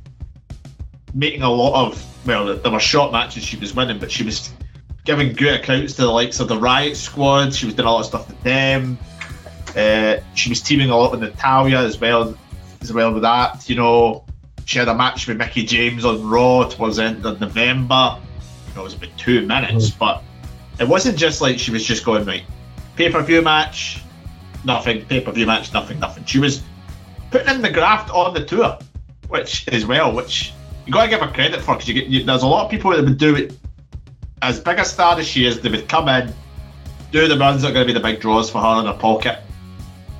[1.14, 4.50] making a lot of well, there were short matches she was winning, but she was
[5.04, 7.54] giving good accounts to the likes of the Riot Squad.
[7.54, 8.98] She was doing a lot of stuff with them.
[9.76, 12.36] Uh, she was teaming a lot with Natalya as well,
[12.80, 13.68] as well with that.
[13.68, 14.24] You know,
[14.64, 18.18] she had a match with Mickie James on Raw towards the end of November.
[18.68, 19.98] You know, it was about two minutes, mm.
[19.98, 20.22] but
[20.80, 22.42] it wasn't just like she was just going like
[22.96, 24.02] pay per view match,
[24.66, 26.24] nothing, pay per view match, nothing, nothing.
[26.24, 26.62] She was
[27.30, 28.78] putting in the graft on the tour,
[29.28, 30.52] which as well, which
[30.84, 32.90] you got to give her credit for because you you, there's a lot of people
[32.90, 33.56] that would do it
[34.42, 35.60] as big a star as she is.
[35.60, 36.32] They would come in,
[37.12, 38.98] do the runs that are going to be the big draws for her in her
[38.98, 39.38] pocket,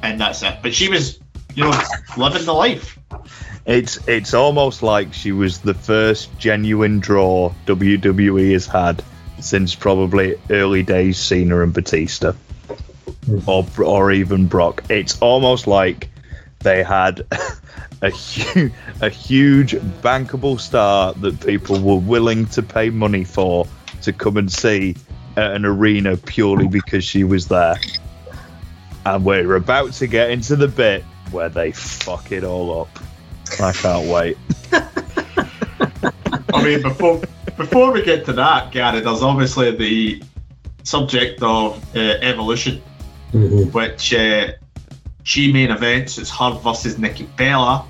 [0.02, 0.58] and that's it.
[0.62, 1.18] But she was,
[1.54, 1.82] you know,
[2.16, 2.98] living the life.
[3.66, 9.02] It's it's almost like she was the first genuine draw WWE has had
[9.40, 12.32] since probably early days Cena and Batista.
[13.46, 14.84] Or or even Brock.
[14.88, 16.08] It's almost like
[16.60, 17.26] they had
[18.02, 18.70] a, hu-
[19.00, 19.72] a huge
[20.02, 23.66] bankable star that people were willing to pay money for
[24.02, 24.96] to come and see
[25.36, 27.76] at an arena purely because she was there.
[29.04, 32.98] And we're about to get into the bit where they fuck it all up.
[33.60, 34.36] I can't wait.
[36.52, 37.20] I mean, before
[37.56, 40.22] before we get to that, Gary, there's obviously the
[40.82, 42.82] subject of uh, evolution,
[43.36, 43.70] mm-hmm.
[43.70, 44.52] which uh,
[45.22, 46.18] she main events.
[46.18, 47.86] It's her versus Nikki Bella,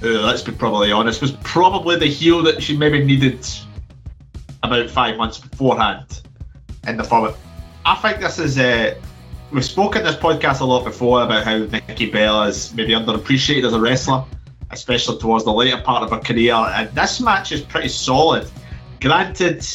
[0.00, 3.46] who, let's be probably honest, was probably the heel that she maybe needed
[4.62, 6.22] about five months beforehand
[6.86, 7.36] in the format.
[7.84, 8.58] I think this is.
[8.58, 8.94] Uh,
[9.52, 13.74] we've spoken this podcast a lot before about how Nikki Bella is maybe underappreciated as
[13.74, 14.24] a wrestler,
[14.70, 16.54] especially towards the later part of her career.
[16.54, 18.50] And this match is pretty solid.
[19.00, 19.66] Granted,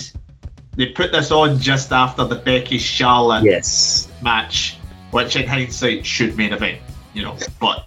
[0.76, 4.12] they put this on just after the Becky Charlotte yes.
[4.24, 4.78] match
[5.12, 6.82] which in hindsight should main event,
[7.14, 7.38] you know.
[7.60, 7.86] But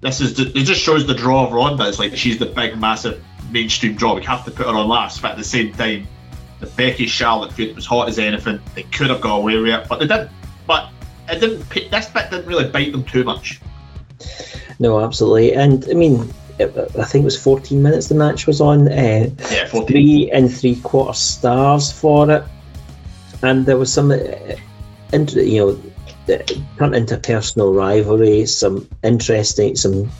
[0.00, 1.88] this is the, it just shows the draw of Ronda.
[1.88, 4.14] It's like she's the big, massive mainstream draw.
[4.14, 6.08] We have to put her on last, but at the same time,
[6.60, 8.60] the Becky Charlotte feud was hot as anything.
[8.74, 10.30] They could have got away with it, but they didn't.
[10.66, 10.90] But
[11.28, 11.68] it didn't.
[11.68, 13.60] This bit didn't really bite them too much.
[14.78, 16.32] No, absolutely, and I mean.
[16.60, 18.86] I think it was 14 minutes the match was on.
[18.86, 19.86] Uh, yeah, 14.
[19.86, 22.44] Three and three quarter stars for it,
[23.42, 24.16] and there was some, uh,
[25.12, 25.82] you know,
[26.26, 30.10] turn into personal rivalry, some interesting, some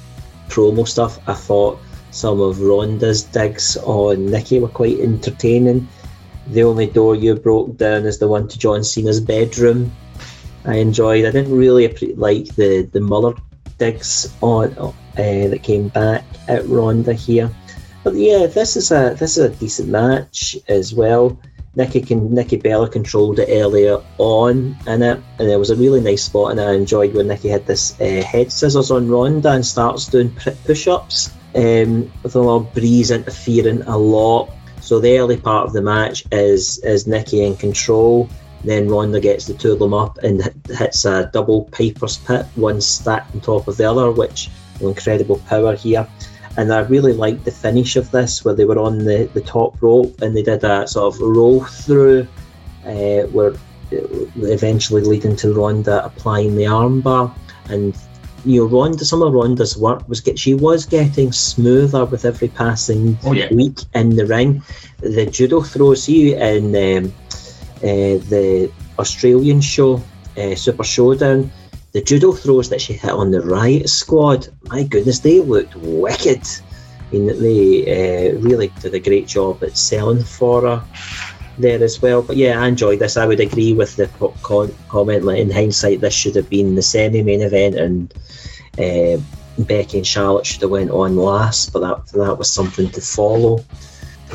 [0.48, 1.18] promo stuff.
[1.28, 1.78] I thought
[2.10, 5.88] some of Ronda's digs on Nikki were quite entertaining.
[6.48, 9.92] The only door you broke down is the one to John Cena's bedroom.
[10.64, 11.24] I enjoyed.
[11.24, 13.34] I didn't really like the the Muller
[13.78, 17.50] digs on uh, that came back at Ronda here,
[18.04, 21.38] but yeah, this is a this is a decent match as well.
[21.74, 26.00] Nikki can Nikki Bella controlled it earlier on in it, and there was a really
[26.00, 29.64] nice spot, and I enjoyed when Nikki had this uh, head scissors on Ronda and
[29.64, 30.34] starts doing
[30.66, 34.50] push-ups um, with a little breeze interfering a lot.
[34.80, 38.28] So the early part of the match is is Nikki in control.
[38.64, 42.80] Then Ronda gets the two of them up and hits a double Piper's Pit, one
[42.80, 44.50] stacked on top of the other, which
[44.80, 46.06] incredible power here
[46.56, 49.80] and I really liked the finish of this where they were on the, the top
[49.80, 52.26] rope and they did a sort of roll through
[52.84, 53.96] uh, where uh,
[54.36, 57.34] eventually leading to Ronda applying the armbar
[57.68, 57.96] and
[58.44, 62.48] you know Ronda some of Ronda's work was get she was getting smoother with every
[62.48, 63.52] passing oh, yeah.
[63.52, 64.62] week in the ring.
[64.98, 67.12] The judo throws you in um,
[67.76, 70.02] uh, the Australian show
[70.36, 71.50] uh, Super Showdown
[71.92, 76.42] the judo throws that she hit on the Riot Squad, my goodness, they looked wicked.
[77.10, 80.84] I mean, they uh, really did a great job at selling for her
[81.58, 82.22] there as well.
[82.22, 83.16] But yeah, I enjoyed this.
[83.16, 85.24] I would agree with the co- comment.
[85.24, 88.14] Like in hindsight, this should have been the semi-main event, and
[88.78, 89.20] uh,
[89.58, 91.72] Becky and Charlotte should have went on last.
[91.72, 93.64] But that that was something to follow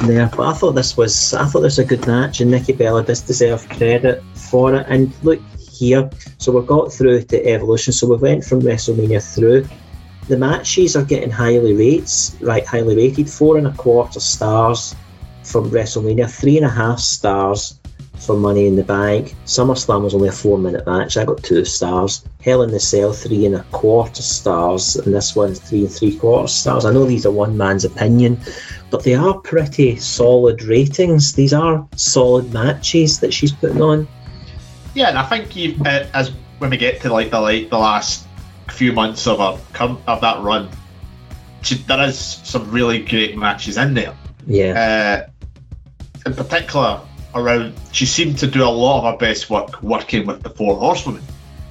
[0.04, 0.28] there.
[0.28, 3.04] But I thought this was I thought this was a good match, and Nikki Bella
[3.04, 4.86] does deserve credit for it.
[4.90, 5.42] And look
[5.78, 7.94] here, so we've got through to Evolution.
[7.94, 9.68] So we went from WrestleMania through.
[10.28, 12.66] The matches are getting highly rates, right?
[12.66, 14.96] Highly rated, four and a quarter stars
[15.44, 17.80] from WrestleMania, three and a half stars
[18.20, 19.36] for Money in the Bank.
[19.46, 21.18] SummerSlam was only a four minute match.
[21.18, 22.26] I got two stars.
[22.42, 24.96] Hell in the Cell, three and a quarter stars.
[24.96, 26.86] And this one's three and three quarter stars.
[26.86, 28.40] I know these are one man's opinion,
[28.90, 31.34] but they are pretty solid ratings.
[31.34, 34.08] These are solid matches that she's putting on.
[34.98, 37.78] Yeah, and I think you, uh, as when we get to like the like the
[37.78, 38.26] last
[38.72, 40.70] few months of a of that run,
[41.86, 44.16] there is some really great matches in there.
[44.48, 45.28] Yeah.
[45.28, 45.30] Uh,
[46.26, 47.02] in particular,
[47.36, 50.76] around she seemed to do a lot of her best work working with the four
[50.78, 51.22] horsewomen.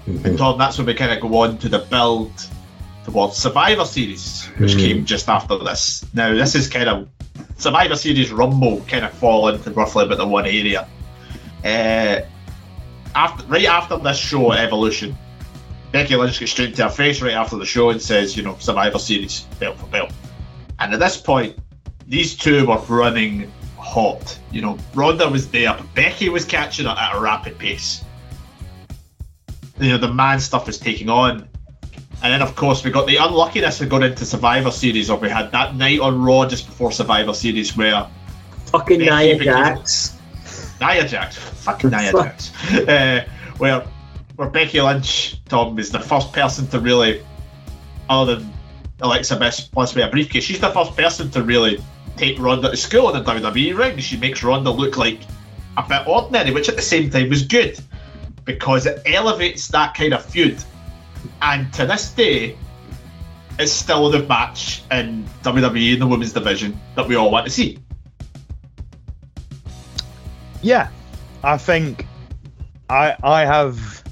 [0.06, 0.24] Mm-hmm.
[0.24, 2.30] And Tom, that's when we kind of go on to the build
[3.06, 4.78] towards Survivor Series, which mm-hmm.
[4.78, 6.06] came just after this.
[6.14, 7.08] Now, this is kind of
[7.56, 10.86] Survivor Series Rumble kind of fall into roughly about the one area.
[11.64, 12.20] Uh,
[13.16, 15.16] after right after this show, Evolution,
[15.90, 18.56] Becky Lynch gets straight to her face right after the show and says, you know,
[18.58, 20.12] Survivor Series, belt for belt.
[20.78, 21.58] And at this point,
[22.06, 24.38] these two were running hot.
[24.52, 28.04] You know, Ronda was there, but Becky was catching it at a rapid pace.
[29.80, 31.48] You know, the man stuff was taking on.
[32.22, 35.30] And then, of course, we got the unluckiness of going into Survivor Series, or we
[35.30, 38.06] had that night on Raw just before Survivor Series where.
[38.66, 40.15] Fucking Becky Nia Jax.
[40.80, 41.36] Nia Jax.
[41.36, 42.52] Fucking Nia Jax.
[42.72, 43.24] Uh,
[43.58, 43.80] where,
[44.36, 47.24] where Becky Lynch, Tom, is the first person to really,
[48.08, 48.52] other than
[49.00, 51.82] Alexa Bliss me a briefcase, she's the first person to really
[52.16, 53.98] take Ronda to school in the WWE ring.
[53.98, 55.20] She makes Ronda look like
[55.76, 57.78] a bit ordinary, which at the same time was good
[58.44, 60.62] because it elevates that kind of feud.
[61.42, 62.56] And to this day,
[63.58, 67.52] it's still the match in WWE in the women's division that we all want to
[67.52, 67.78] see.
[70.66, 70.88] Yeah,
[71.44, 72.06] I think
[72.90, 74.02] I I have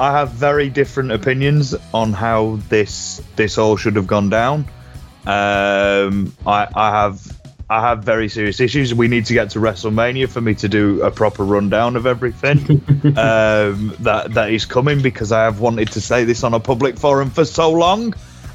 [0.00, 4.60] I have very different opinions on how this this all should have gone down.
[5.26, 7.38] Um, I, I have
[7.68, 8.94] I have very serious issues.
[8.94, 12.58] We need to get to WrestleMania for me to do a proper rundown of everything
[13.18, 16.96] um, that that is coming because I have wanted to say this on a public
[16.96, 18.14] forum for so long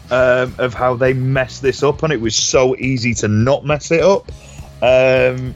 [0.10, 3.92] um, of how they messed this up and it was so easy to not mess
[3.92, 4.32] it up.
[4.82, 5.54] Um,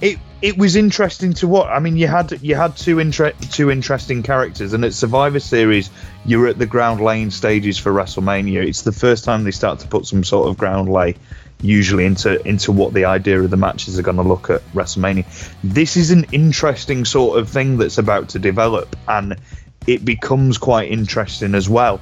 [0.00, 1.96] it it was interesting to what I mean.
[1.96, 5.90] You had you had two inter- two interesting characters, and at Survivor Series,
[6.24, 8.64] you're at the ground laying stages for WrestleMania.
[8.64, 11.16] It's the first time they start to put some sort of ground lay,
[11.60, 15.24] usually into into what the idea of the matches are going to look at WrestleMania.
[15.64, 19.36] This is an interesting sort of thing that's about to develop, and
[19.88, 22.00] it becomes quite interesting as well.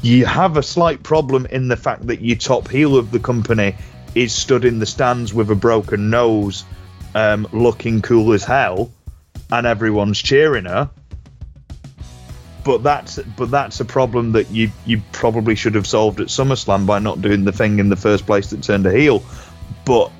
[0.00, 3.74] You have a slight problem in the fact that your top heel of the company
[4.14, 6.64] is stood in the stands with a broken nose
[7.14, 8.92] um, looking cool as hell,
[9.50, 10.90] and everyone's cheering her.
[12.64, 16.86] But that's but that's a problem that you you probably should have solved at SummerSlam
[16.86, 19.22] by not doing the thing in the first place that turned a heel.
[19.84, 20.12] But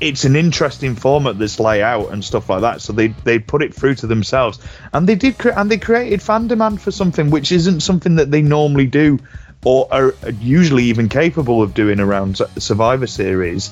[0.00, 2.80] it's an interesting format that's layout and stuff like that.
[2.80, 4.58] So they they put it through to themselves,
[4.92, 8.30] and they did cre- and they created fan demand for something which isn't something that
[8.30, 9.18] they normally do,
[9.64, 13.70] or are usually even capable of doing around Survivor Series.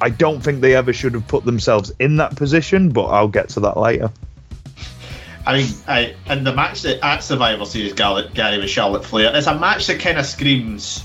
[0.00, 3.50] I don't think they ever should have put themselves in that position, but I'll get
[3.50, 4.10] to that later.
[5.46, 9.34] I mean, I, in the match that at Survivor Series, Gary, Gary with Charlotte Flair,
[9.34, 11.04] it's a match that kind of screams.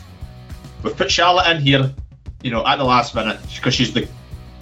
[0.82, 1.94] We've put Charlotte in here,
[2.42, 4.08] you know, at the last minute because she's the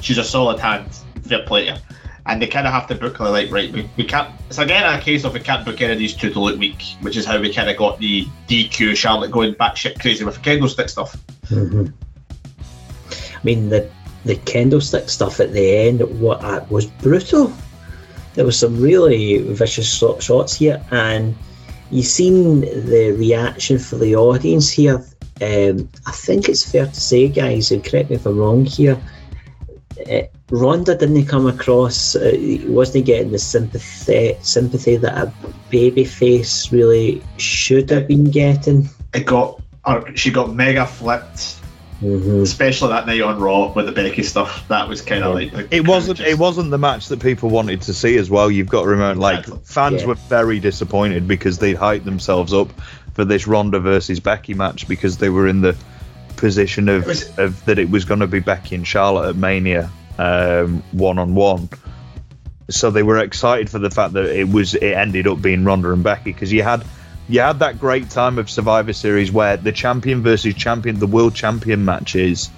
[0.02, 0.90] she's a solid hand,
[1.24, 1.80] fair player,
[2.26, 3.72] and they kind of have to book her like right.
[3.72, 4.30] We, we can't.
[4.50, 6.84] It's again a case of we can't book any of these two to look weak,
[7.00, 10.42] which is how we kind of got the DQ Charlotte going batshit crazy with the
[10.42, 11.16] candlestick stuff.
[11.46, 11.88] Mm-hmm.
[13.12, 13.90] I mean the
[14.26, 17.54] the candlestick stuff at the end what uh, was brutal.
[18.34, 21.36] There was some really vicious shots here, and
[21.92, 25.06] you've seen the reaction for the audience here.
[25.42, 29.02] Um, I think it's fair to say, guys, and correct me if I'm wrong here.
[30.10, 32.32] Uh, Ronda didn't come across, uh,
[32.66, 35.34] wasn't getting the sympathy sympathy that a
[35.70, 38.90] baby face really should have been getting.
[39.14, 41.59] It got, or she got mega flipped
[42.02, 42.44] Mm-hmm.
[42.44, 45.86] Especially that night on Raw with the Becky stuff, that was kind of like it
[45.86, 46.20] wasn't.
[46.20, 46.30] Just...
[46.30, 48.50] It wasn't the match that people wanted to see as well.
[48.50, 50.08] You've got to remember, like fans yeah.
[50.08, 52.70] were very disappointed because they'd hyped themselves up
[53.16, 55.76] for this Ronda versus Becky match because they were in the
[56.38, 57.38] position of, was...
[57.38, 59.88] of that it was going to be Becky and Charlotte at Mania,
[60.92, 61.68] one on one.
[62.70, 65.92] So they were excited for the fact that it was it ended up being Ronda
[65.92, 66.86] and Becky because you had
[67.30, 71.36] you had that great time of Survivor Series where the champion versus champion, the world
[71.36, 72.50] champion matches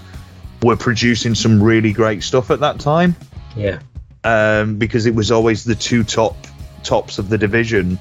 [0.63, 3.15] were producing some really great stuff at that time.
[3.55, 3.79] Yeah.
[4.23, 6.35] Um, because it was always the two top
[6.83, 7.99] tops of the division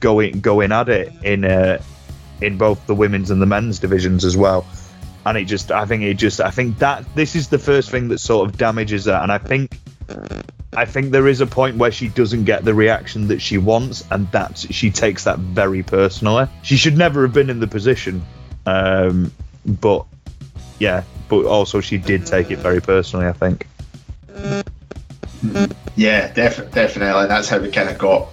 [0.00, 1.80] going going at it in uh,
[2.40, 4.66] in both the women's and the men's divisions as well.
[5.26, 8.08] And it just, I think it just, I think that this is the first thing
[8.08, 9.12] that sort of damages her.
[9.12, 9.78] And I think,
[10.76, 14.04] I think there is a point where she doesn't get the reaction that she wants,
[14.10, 16.46] and that she takes that very personally.
[16.62, 18.22] She should never have been in the position,
[18.66, 19.32] um,
[19.66, 20.06] but
[20.78, 23.26] yeah, but also she did take it very personally.
[23.26, 23.66] I think.
[25.96, 27.26] Yeah, def- definitely.
[27.26, 28.28] That's how we kind of got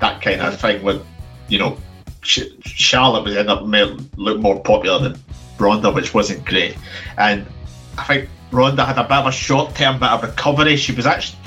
[0.00, 1.04] that kind of thing with,
[1.48, 1.78] you know,
[2.22, 3.62] Charlotte was end up
[4.16, 5.20] look more popular than
[5.58, 6.76] Ronda, which wasn't great.
[7.18, 7.46] And
[7.98, 10.76] I think Ronda had a bit of a short-term bit of recovery.
[10.76, 11.38] She was actually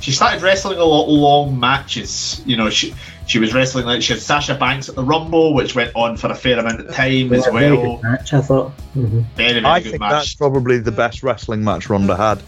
[0.00, 2.42] she started wrestling a lot long matches.
[2.46, 2.94] You know, she
[3.26, 6.28] she was wrestling like she had Sasha Banks at the Rumble, which went on for
[6.28, 7.52] a fair amount of time as well.
[7.52, 7.96] Very well.
[7.96, 8.72] good match, I thought.
[8.96, 9.24] Mhm.
[9.36, 10.10] Very, very I good think match.
[10.12, 12.42] that's probably the best wrestling match Ronda had.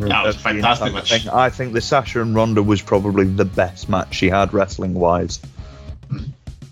[0.00, 1.10] That was a fantastic match.
[1.10, 1.28] thing.
[1.28, 5.40] I think the Sasha and Ronda was probably the best match she had wrestling wise.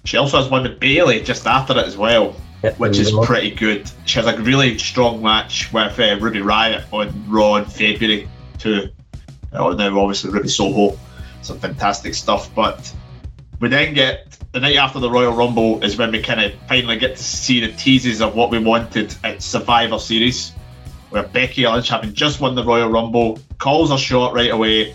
[0.05, 3.51] She also has one with Bailey just after it as well, Yep, which is pretty
[3.51, 3.91] good.
[4.05, 8.29] She has a really strong match with uh, Ruby Riott on Raw in February
[8.59, 8.91] too.
[9.53, 10.99] Uh, now, obviously, Ruby Soho,
[11.43, 12.55] some fantastic stuff.
[12.55, 12.93] But
[13.61, 16.99] we then get the night after the Royal Rumble is when we kind of finally
[16.99, 20.53] get to see the teases of what we wanted at Survivor Series,
[21.11, 24.95] where Becky Lynch, having just won the Royal Rumble, calls her shot right away.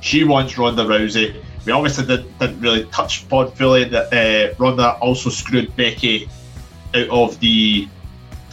[0.00, 1.42] She wants Ronda Rousey.
[1.64, 6.28] We obviously did, didn't really touch upon fully that uh, Ronda also screwed Becky
[6.94, 7.88] out of the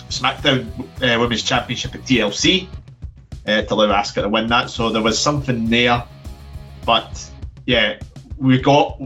[0.09, 0.67] SmackDown
[1.01, 2.67] uh, Women's Championship at TLC
[3.47, 4.69] uh, to allow Asuka to win that.
[4.69, 6.03] So there was something there,
[6.85, 7.29] but
[7.65, 7.99] yeah,
[8.37, 9.01] we got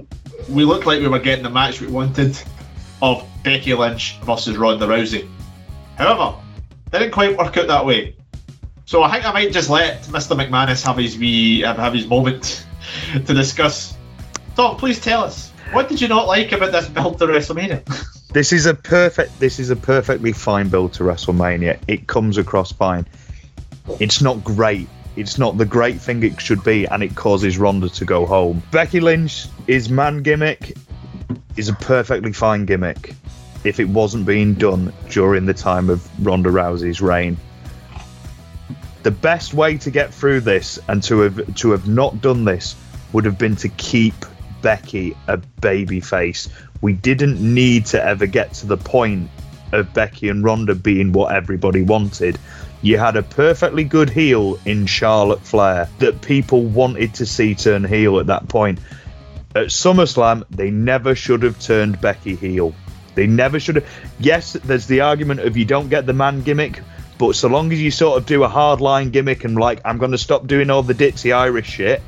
[0.49, 2.37] we looked like we were getting the match we wanted
[3.01, 5.27] of Becky Lynch versus Ronda Rousey.
[5.97, 6.37] However,
[6.91, 8.15] didn't quite work out that way.
[8.85, 10.35] So I think I might just let Mr.
[10.35, 12.65] McManus have his wee have, his moment
[13.13, 13.95] to discuss.
[14.55, 17.83] Tom, please tell us what did you not like about this build to WrestleMania?
[18.31, 19.39] This is a perfect.
[19.39, 21.79] This is a perfectly fine build to WrestleMania.
[21.87, 23.07] It comes across fine.
[23.99, 24.87] It's not great.
[25.15, 28.61] It's not the great thing it should be, and it causes Ronda to go home.
[28.71, 30.77] Becky Lynch, is man gimmick,
[31.57, 33.15] is a perfectly fine gimmick.
[33.63, 37.35] If it wasn't being done during the time of Ronda Rousey's reign,
[39.01, 42.75] the best way to get through this and to have to have not done this
[43.11, 44.13] would have been to keep
[44.61, 46.47] Becky a baby face.
[46.81, 49.29] We didn't need to ever get to the point
[49.71, 52.39] of Becky and Ronda being what everybody wanted.
[52.81, 57.83] You had a perfectly good heel in Charlotte Flair that people wanted to see turn
[57.83, 58.79] heel at that point.
[59.55, 62.73] At SummerSlam, they never should have turned Becky heel.
[63.15, 63.87] They never should have.
[64.19, 66.81] Yes, there's the argument of you don't get the man gimmick,
[67.17, 70.11] but so long as you sort of do a hardline gimmick and like, I'm going
[70.11, 72.01] to stop doing all the ditzy Irish shit,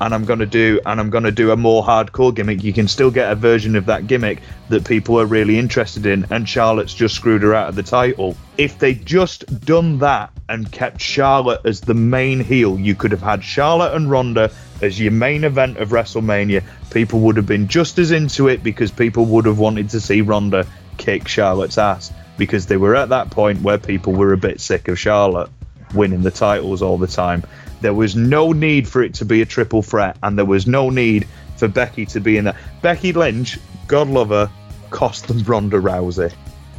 [0.00, 2.72] and I'm going to do and I'm going to do a more hardcore gimmick, you
[2.72, 6.26] can still get a version of that gimmick that people are really interested in.
[6.30, 8.36] And Charlotte's just screwed her out of the title.
[8.58, 13.22] If they'd just done that and kept Charlotte as the main heel, you could have
[13.22, 14.50] had Charlotte and Ronda
[14.82, 16.64] as your main event of WrestleMania.
[16.90, 20.20] People would have been just as into it because people would have wanted to see
[20.20, 20.66] Ronda
[20.96, 24.88] kick Charlotte's ass because they were at that point where people were a bit sick
[24.88, 25.50] of Charlotte
[25.94, 27.44] winning the titles all the time.
[27.80, 30.90] There was no need for it to be a triple threat, and there was no
[30.90, 31.26] need
[31.56, 32.56] for Becky to be in that.
[32.82, 34.50] Becky Lynch, God love her,
[34.90, 36.32] cost them Ronda Rousey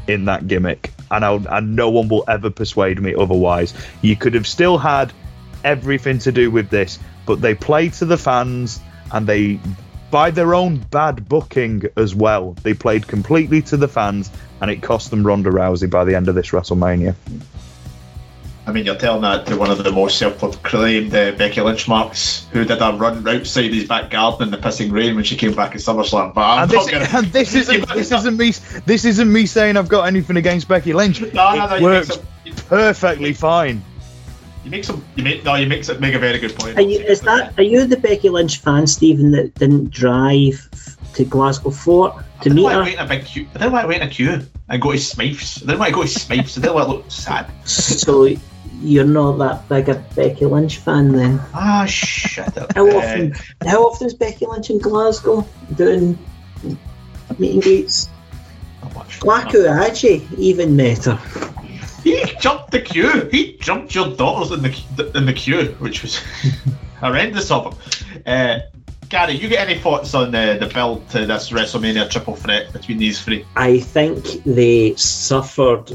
[0.08, 3.74] in that gimmick, and I, and no one will ever persuade me otherwise.
[4.02, 5.12] You could have still had
[5.64, 8.80] everything to do with this, but they play to the fans,
[9.12, 9.60] and they,
[10.12, 14.30] by their own bad booking as well, they played completely to the fans,
[14.62, 17.16] and it cost them Ronda Rousey by the end of this WrestleMania.
[18.68, 22.48] I mean, you're telling that to one of the most self-proclaimed uh, Becky Lynch marks,
[22.52, 25.54] who did a run outside his back garden in the pissing rain when she came
[25.54, 26.34] back at SummerSlam.
[26.34, 27.08] But I'm And not this, gonna.
[27.14, 28.52] and this isn't this isn't me
[28.86, 31.22] this isn't me saying I've got anything against Becky Lynch.
[31.22, 32.26] No, no, no, it you works some.
[32.44, 33.84] You, perfectly fine.
[34.64, 35.06] you make some.
[35.16, 35.54] You make no.
[35.56, 36.76] You make some, make a very good point.
[36.78, 40.68] Are you, is that are you the Becky Lynch fan, Stephen, that didn't drive
[41.14, 42.84] to Glasgow Fort to I meet don't want her?
[42.84, 43.48] wait in a big queue.
[43.54, 45.64] I don't want to wait in a queue and go to Smyths.
[45.64, 46.10] I don't want to go to
[46.62, 47.50] don't want to look sad.
[47.68, 48.30] So
[48.82, 51.40] you're not that big a Becky Lynch fan then?
[51.54, 52.74] Ah, shut up.
[52.76, 53.34] How often?
[53.66, 56.18] How often is Becky Lynch in Glasgow doing
[57.40, 58.10] meet and greets?
[58.86, 59.20] not much.
[59.22, 61.20] Black Aji even met her.
[62.04, 63.28] he jumped the queue.
[63.32, 66.22] He jumped your daughters in the in the queue, which was
[67.00, 68.24] horrendous of him.
[68.26, 68.60] Uh,
[69.16, 72.98] Gary, you get any thoughts on the, the build to this WrestleMania triple threat between
[72.98, 73.46] these three?
[73.56, 75.90] I think they suffered,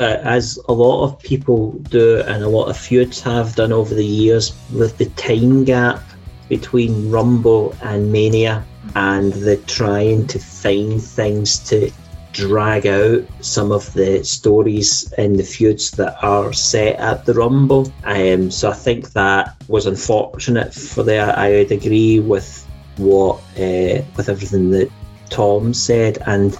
[0.00, 3.94] uh, as a lot of people do, and a lot of feuds have done over
[3.94, 6.02] the years, with the time gap
[6.48, 11.92] between Rumble and Mania, and the trying to find things to
[12.32, 17.92] drag out some of the stories and the feuds that are set at the Rumble.
[18.02, 21.18] Um, so I think that was unfortunate for the.
[21.18, 22.63] I would agree with
[22.96, 24.90] what uh, with everything that
[25.30, 26.56] Tom said, and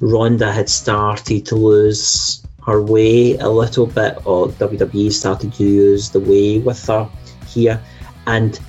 [0.00, 6.10] Ronda had started to lose her way a little bit, or WWE started to use
[6.10, 7.08] the way with her
[7.46, 7.80] here,
[8.26, 8.60] and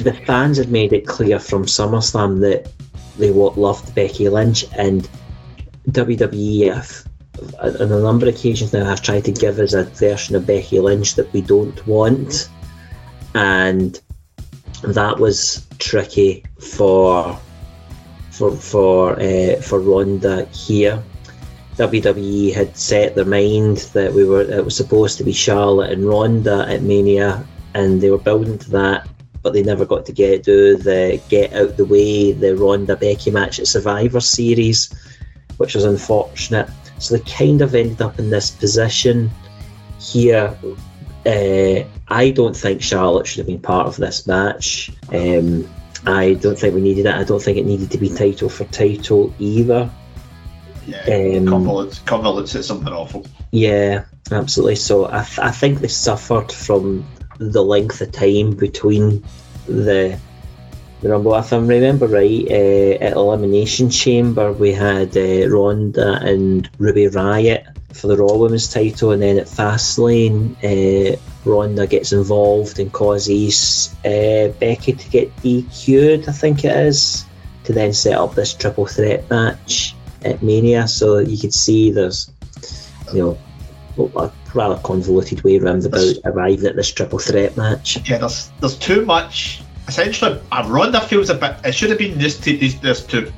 [0.00, 2.72] the fans had made it clear from SummerSlam that
[3.18, 5.08] they what loved Becky Lynch and
[5.90, 7.06] WWF
[7.60, 10.78] on a number of occasions now have tried to give us a version of Becky
[10.80, 12.48] Lynch that we don't want,
[13.34, 14.00] and
[14.82, 17.38] that was tricky for
[18.30, 21.02] for for uh, for Ronda here.
[21.76, 26.04] WWE had set their mind that we were it was supposed to be Charlotte and
[26.04, 27.44] Ronda at Mania,
[27.74, 29.08] and they were building to that,
[29.42, 33.30] but they never got to get do the get out the way the Ronda Becky
[33.30, 34.94] match at Survivor Series
[35.60, 36.70] which was unfortunate.
[36.98, 39.30] So they kind of ended up in this position
[40.00, 40.56] here.
[41.26, 44.90] Uh, I don't think Charlotte should have been part of this match.
[45.12, 45.68] Um,
[46.06, 47.14] I don't think we needed it.
[47.14, 49.90] I don't think it needed to be title for title either.
[50.86, 53.26] Yeah, um, convolutes it's something awful.
[53.50, 54.76] Yeah, absolutely.
[54.76, 57.06] So I, th- I think they suffered from
[57.38, 59.24] the length of time between
[59.66, 60.18] the
[61.02, 61.34] the Rumble.
[61.36, 67.76] If I remember right, uh, at Elimination Chamber we had uh, Ronda and Ruby Riott
[67.92, 73.94] for the Raw Women's title, and then at Fastlane, uh, Ronda gets involved and causes
[74.04, 76.28] uh, Becky to get DQ'd.
[76.28, 77.24] I think it is
[77.64, 79.94] to then set up this triple threat match
[80.24, 80.86] at Mania.
[80.88, 82.30] So you could see there's,
[83.12, 83.36] you
[83.98, 88.08] know, a rather convoluted way around about arriving at this triple threat match.
[88.08, 91.56] Yeah, there's there's too much essentially, a Ronda feels a bit.
[91.64, 93.30] It should have been this these this two.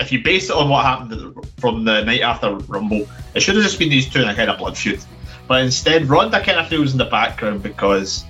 [0.00, 3.64] If you base it on what happened from the night after Rumble, it should have
[3.64, 5.00] just been these two in a kind of blood feud.
[5.46, 8.24] But instead, Ronda kind of feels in the background because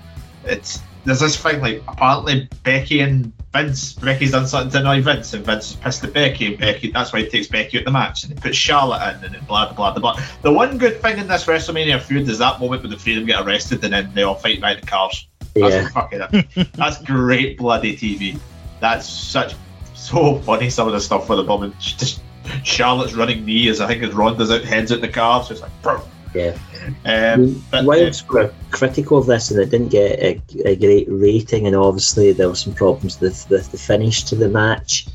[0.45, 3.95] it's there's this thing like apparently Becky and Vince.
[3.95, 6.91] Becky's done something to annoy Vince, and Vince is pissed at Becky, and Becky.
[6.91, 9.45] That's why he takes Becky out the match, and he puts Charlotte in, and then
[9.47, 10.23] blah blah blah blah.
[10.43, 13.21] The one good thing in this WrestleMania feud is that moment when the three of
[13.21, 15.27] them get arrested, and then they all fight by the cars.
[15.55, 15.89] That's yeah.
[15.89, 18.39] fucking That's great bloody TV.
[18.81, 19.55] That's such
[20.11, 20.71] so funny.
[20.71, 22.23] Some of the stuff with the woman, just
[22.65, 25.43] Charlotte's running knee as I think as Ronda's out heads out the car.
[25.45, 26.03] So it's like, Bro.
[26.35, 26.57] yeah.
[27.05, 31.07] Um, but, Whilst uh, we're critical of this and it didn't get a, a, great
[31.11, 35.07] rating, and obviously there were some problems with the, the finish to the match.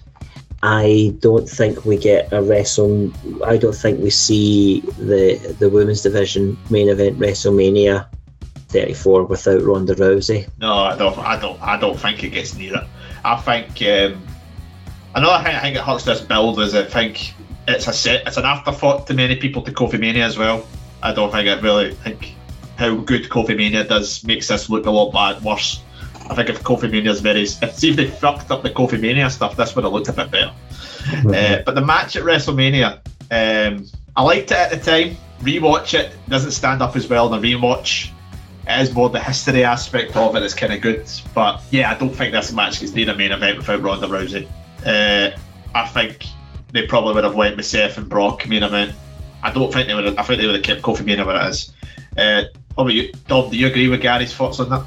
[0.64, 3.12] I don't think we get a wrestle.
[3.46, 8.08] I don't think we see the the women's division main event WrestleMania
[8.70, 10.50] 34 without Ronda Rousey.
[10.60, 11.18] No, I don't.
[11.20, 11.62] I don't.
[11.62, 12.84] I don't think it gets near it.
[13.24, 14.26] I think um,
[15.16, 17.34] another thing I think it hurts this build is I think
[17.68, 18.28] it's a set.
[18.28, 20.66] It's an afterthought to many people to Kofi Mania as well.
[21.02, 22.36] I don't think it really think
[22.78, 25.82] how good Kofi Mania does makes this look a lot bad worse.
[26.30, 29.30] I think if Kofi Mania is very, if, if they fucked up the Kofi Mania
[29.30, 30.52] stuff, this would have looked a bit better.
[30.52, 31.30] Mm-hmm.
[31.36, 33.86] Uh, but the match at WrestleMania, um,
[34.16, 35.18] I liked it at the time.
[35.42, 38.10] Rewatch it doesn't stand up as well in a rewatch
[38.68, 41.08] it is more the history aspect of it that's kind of good.
[41.34, 44.48] But yeah, I don't think this match gets near a main event without Ronda Rousey.
[44.86, 45.32] Uh,
[45.74, 46.26] I think
[46.72, 48.64] they probably would have went with Seth and Brock event.
[48.64, 48.96] I mean
[49.46, 50.06] I don't think they would.
[50.06, 51.72] Have, I think they would have kept Kofi main where it is.
[52.18, 53.52] Uh, about you, Dom?
[53.52, 54.86] Do you agree with Gary's thoughts on that?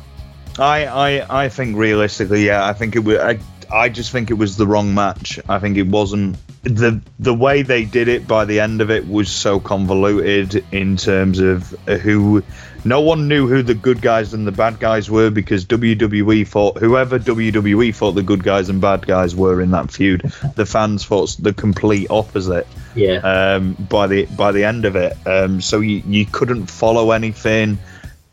[0.58, 2.66] I, I, I think realistically, yeah.
[2.66, 3.20] I think it would.
[3.20, 3.38] I,
[3.70, 5.38] I just think it was the wrong match.
[5.48, 9.06] I think it wasn't the the way they did it by the end of it
[9.06, 11.70] was so convoluted in terms of
[12.02, 12.42] who
[12.84, 16.78] no one knew who the good guys and the bad guys were because WWE thought
[16.78, 20.22] whoever WWE thought the good guys and bad guys were in that feud,
[20.54, 22.66] the fans thought the complete opposite.
[22.94, 23.16] Yeah.
[23.18, 27.78] Um, by the by the end of it, um, so you you couldn't follow anything.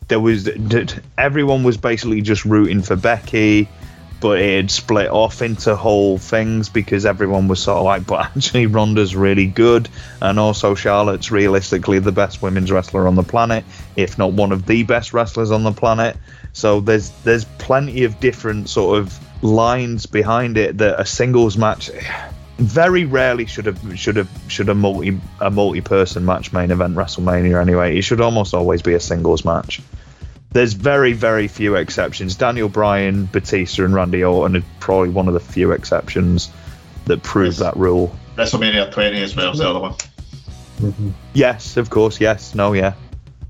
[0.08, 0.48] There was
[1.18, 3.68] everyone was basically just rooting for Becky
[4.26, 8.26] but it had split off into whole things because everyone was sort of like, but
[8.36, 9.88] actually Ronda's really good,
[10.20, 14.66] and also Charlotte's realistically the best women's wrestler on the planet, if not one of
[14.66, 16.16] the best wrestlers on the planet.
[16.52, 21.88] So there's there's plenty of different sort of lines behind it that a singles match.
[22.58, 26.96] very rarely should have should have should a multi a multi person match main event
[26.96, 27.96] WrestleMania anyway.
[27.96, 29.80] It should almost always be a singles match.
[30.56, 32.34] There's very very few exceptions.
[32.36, 36.50] Daniel Bryan, Batista, and Randy Orton are probably one of the few exceptions
[37.04, 37.58] that prove Yes.
[37.58, 38.16] that rule.
[38.38, 39.94] WrestleMania 20 as well is the other one.
[40.80, 41.12] Mhm.
[41.34, 42.22] Yes, of course.
[42.22, 42.94] Yes, no, yeah,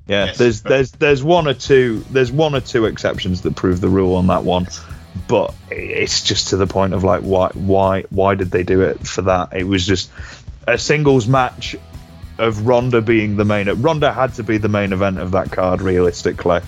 [0.09, 0.25] yeah.
[0.25, 3.89] Yes, there's there's there's one or two there's one or two exceptions that prove the
[3.89, 4.67] rule on that one,
[5.29, 9.07] but it's just to the point of like why why why did they do it
[9.07, 9.51] for that?
[9.53, 10.11] It was just
[10.67, 11.77] a singles match
[12.39, 13.69] of Ronda being the main.
[13.81, 16.63] Ronda had to be the main event of that card realistically,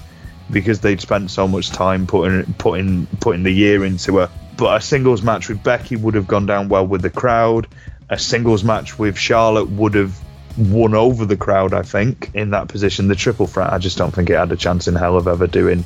[0.51, 4.31] because they'd spent so much time putting putting putting the year into her.
[4.57, 7.69] But a singles match with Becky would have gone down well with the crowd.
[8.11, 10.19] A singles match with Charlotte would have
[10.57, 13.09] won over the crowd, I think, in that position.
[13.09, 15.47] The triple threat, I just don't think it had a chance in hell of ever
[15.47, 15.85] doing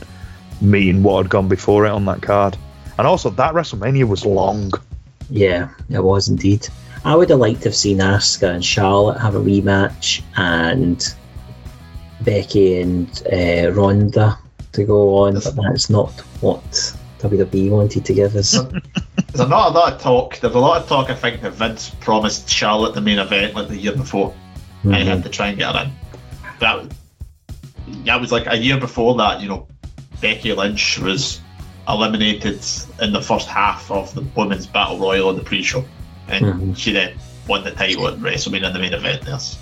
[0.61, 2.57] meeting what had gone before it on that card.
[2.97, 4.73] And also, that WrestleMania was long.
[5.29, 6.69] Yeah, it was indeed.
[7.05, 11.03] I would have liked to have seen Asuka and Charlotte have a rematch and
[12.21, 14.39] Becky and uh, Ronda
[14.73, 16.63] to go on, but that's not what
[17.19, 18.53] WWE wanted to give us.
[19.33, 20.39] There's a lot of talk.
[20.41, 23.69] There's a lot of talk, I think, that Vince promised Charlotte the main event like
[23.69, 24.35] the year before.
[24.85, 25.93] and he had to try and get her in.
[26.61, 26.93] That,
[28.05, 29.67] that was like a year before that, you know,
[30.21, 31.41] Becky Lynch was
[31.89, 32.65] eliminated
[33.01, 35.85] in the first half of the Women's Battle Royal on the pre show.
[36.29, 36.77] And Mhm.
[36.77, 37.15] she then
[37.49, 39.23] won the title at WrestleMania in the main event.
[39.23, 39.59] There's,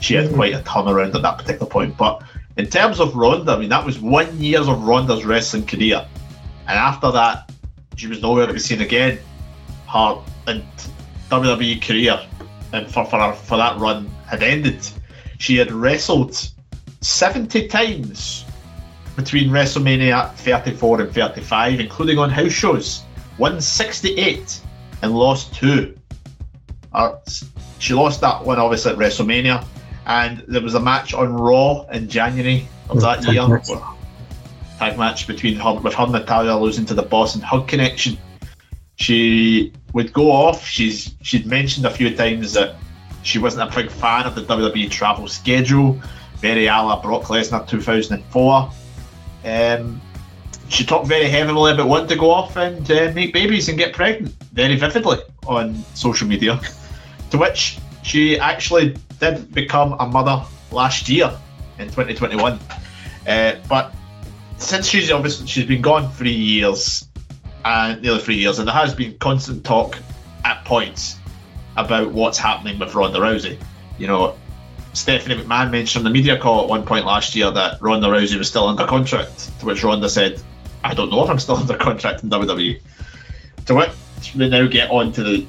[0.00, 1.96] she had quite a turnaround at that particular point.
[1.96, 2.22] But
[2.56, 6.06] in terms of Ronda, I mean, that was one year of Ronda's wrestling career.
[6.68, 7.50] And after that,
[7.96, 9.18] she was nowhere to be seen again.
[9.88, 10.18] Her
[10.48, 10.66] in-
[11.30, 12.20] WWE career
[12.74, 14.86] and for, for, her, for that run had ended.
[15.38, 16.38] She had wrestled
[17.00, 18.44] 70 times
[19.16, 23.02] between WrestleMania 34 and 35, including on house shows.
[23.38, 24.60] Won 68
[25.00, 25.96] and lost two.
[26.92, 27.14] Uh,
[27.78, 29.64] she lost that one obviously at WrestleMania,
[30.06, 33.60] and there was a match on Raw in January of that year.
[34.78, 38.18] Tag match between her with her Natalya losing to the Boss and Hug Connection.
[38.96, 40.66] She would go off.
[40.66, 42.76] She's she'd mentioned a few times that
[43.22, 46.00] she wasn't a big fan of the WWE travel schedule,
[46.36, 48.70] very a la Brock Lesnar 2004.
[49.44, 50.00] Um,
[50.68, 53.92] she talked very heavily about wanting to go off and uh, make babies and get
[53.92, 56.60] pregnant very vividly on social media.
[57.30, 61.32] To which she actually did become a mother last year
[61.78, 62.58] in 2021.
[63.26, 63.94] Uh, but
[64.58, 67.08] since she's obviously she's been gone three years,
[67.64, 69.98] and nearly three years, and there has been constant talk
[70.44, 71.18] at points
[71.76, 73.58] about what's happening with Ronda Rousey.
[73.98, 74.36] You know,
[74.92, 78.36] Stephanie McMahon mentioned on the media call at one point last year that Ronda Rousey
[78.36, 80.42] was still under contract, to which Ronda said,
[80.84, 82.80] I don't know if I'm still under contract in WWE.
[83.66, 85.46] To which we now get on to the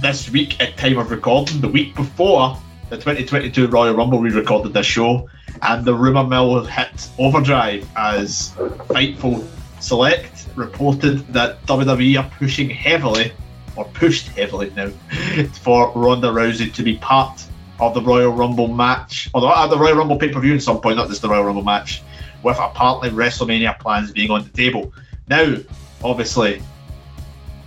[0.00, 2.56] this week at time of recording, the week before
[2.90, 5.28] the 2022 Royal Rumble, we recorded this show,
[5.62, 8.52] and the rumour mill hit overdrive as
[8.88, 9.46] Fightful
[9.80, 13.32] Select reported that WWE are pushing heavily,
[13.76, 14.88] or pushed heavily now,
[15.62, 17.44] for Ronda Rousey to be part
[17.78, 20.80] of the Royal Rumble match, or the, the Royal Rumble pay per view at some
[20.80, 22.02] point, not just the Royal Rumble match,
[22.42, 24.92] with apparently WrestleMania plans being on the table.
[25.28, 25.56] Now,
[26.02, 26.60] obviously,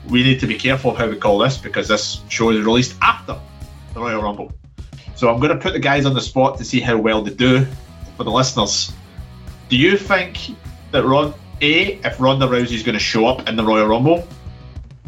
[0.09, 2.95] we need to be careful of how we call this because this show is released
[3.01, 3.39] after
[3.93, 4.51] the Royal Rumble.
[5.15, 7.33] So I'm going to put the guys on the spot to see how well they
[7.33, 7.65] do
[8.17, 8.91] for the listeners.
[9.69, 10.37] Do you think
[10.91, 14.27] that Ron A, if Ronda Rousey is going to show up in the Royal Rumble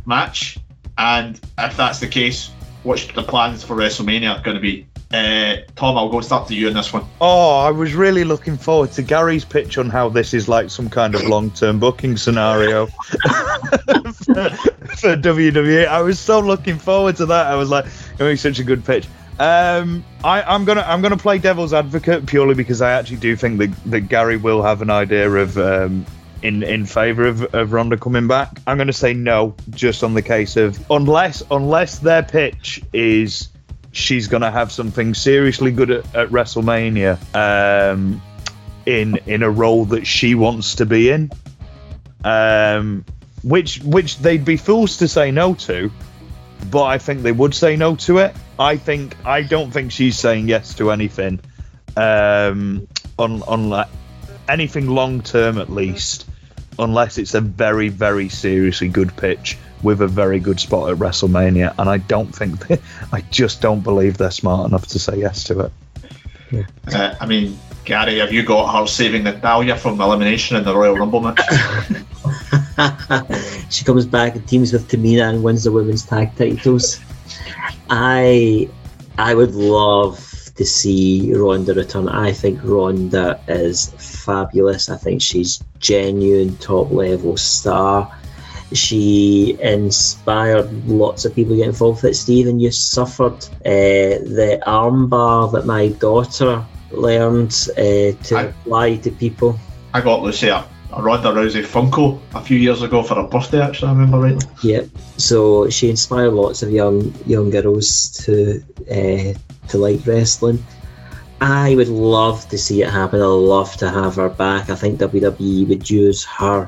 [0.05, 0.57] match,
[0.97, 2.51] and if that's the case,
[2.84, 4.88] what's the plans for WrestleMania going to be?
[5.11, 7.06] Uh, Tom, I'll go start to you on this one.
[7.22, 10.90] Oh, I was really looking forward to Gary's pitch on how this is like some
[10.90, 14.49] kind of long-term booking scenario for,
[14.95, 15.88] for WWE.
[15.88, 17.48] I was so looking forward to that.
[17.48, 17.86] I was like,
[18.18, 19.07] it was such a good pitch.
[19.38, 23.60] Um, I, I'm gonna I'm gonna play devil's advocate purely because I actually do think
[23.60, 26.06] that, that Gary will have an idea of um,
[26.41, 28.57] in in favour of, of Ronda coming back.
[28.65, 33.49] I'm gonna say no, just on the case of unless unless their pitch is
[33.95, 38.22] she's gonna have something seriously good at, at WrestleMania um,
[38.85, 41.31] in in a role that she wants to be in,
[42.23, 43.05] um,
[43.43, 45.91] which which they'd be fools to say no to,
[46.69, 48.35] but I think they would say no to it.
[48.59, 51.39] I think I don't think she's saying yes to anything,
[51.95, 53.88] um, on on like
[54.47, 56.27] anything long term at least,
[56.77, 61.74] unless it's a very very seriously good pitch with a very good spot at WrestleMania.
[61.78, 62.80] And I don't think they,
[63.14, 65.72] I just don't believe they're smart enough to say yes to it.
[66.94, 70.95] Uh, I mean, Gary, have you got her saving Natalya from elimination in the Royal
[70.95, 71.40] Rumble match?
[73.70, 76.99] she comes back and teams with Tamina and wins the women's tag titles.
[77.90, 78.70] I
[79.18, 80.18] I would love
[80.56, 82.10] to see Ronda return.
[82.10, 84.90] I think Ronda is fabulous.
[84.90, 88.12] I think she's genuine top level star.
[88.74, 92.16] She inspired lots of people to get involved with it.
[92.16, 99.12] Stephen, you suffered uh, the armbar that my daughter learned uh, to I- apply to
[99.12, 99.60] people.
[99.94, 103.62] I got Lucy a, a Ronda Rousey Funko a few years ago for her birthday.
[103.62, 104.48] Actually, I remember rightly.
[104.64, 104.90] Yep.
[105.18, 108.62] So she inspired lots of young young girls to
[108.92, 109.40] uh,
[109.70, 110.64] to like wrestling.
[111.40, 113.22] I would love to see it happen.
[113.22, 114.70] I'd love to have her back.
[114.70, 116.68] I think WWE would use her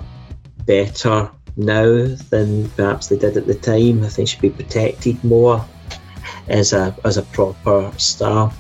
[0.66, 4.04] better now than perhaps they did at the time.
[4.04, 5.66] I think she'd be protected more
[6.48, 8.54] as a as a proper star.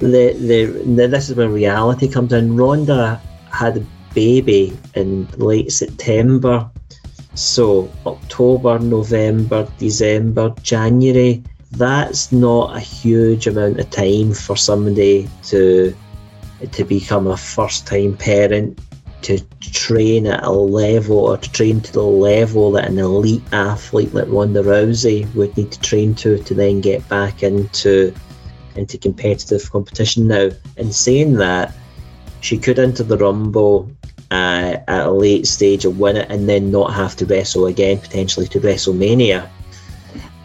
[0.00, 2.56] The, the this is where reality comes in.
[2.56, 3.20] Ronda
[3.50, 6.70] had a baby in late September.
[7.34, 11.42] So October, November, December, January,
[11.72, 15.94] that's not a huge amount of time for somebody to
[16.72, 18.80] to become a first time parent
[19.22, 24.14] to train at a level or to train to the level that an elite athlete
[24.14, 28.14] like Ronda Rousey would need to train to to then get back into
[28.76, 30.50] into competitive competition now.
[30.76, 31.74] In saying that,
[32.40, 33.90] she could enter the Rumble
[34.30, 37.98] uh, at a late stage and win it and then not have to wrestle again,
[37.98, 39.48] potentially to WrestleMania.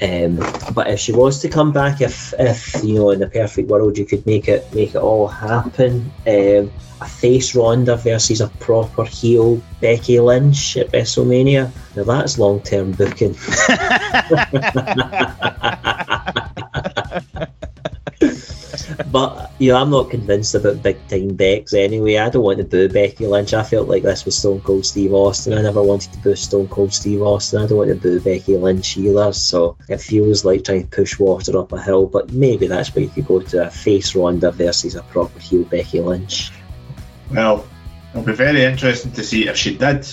[0.04, 0.36] Um,
[0.74, 3.98] but if she was to come back, if, if you know in the perfect world
[3.98, 9.06] you could make it make it all happen, um, a face Ronda versus a proper
[9.06, 11.72] heel Becky Lynch at WrestleMania.
[11.96, 13.34] Now that's long term booking.
[19.14, 22.18] But you know, I'm not convinced about big time Becks anyway.
[22.18, 23.54] I don't want to boo Becky Lynch.
[23.54, 25.54] I felt like this was Stone Cold Steve Austin.
[25.54, 27.62] I never wanted to boo Stone Cold Steve Austin.
[27.62, 29.32] I don't want to boo Becky Lynch either.
[29.32, 32.08] So it feels like trying to push water up a hill.
[32.08, 35.64] But maybe that's where you could go to a face Ronda versus a proper heel
[35.66, 36.52] Becky Lynch.
[37.30, 37.68] Well,
[38.14, 40.08] it'll be very interesting to see if she did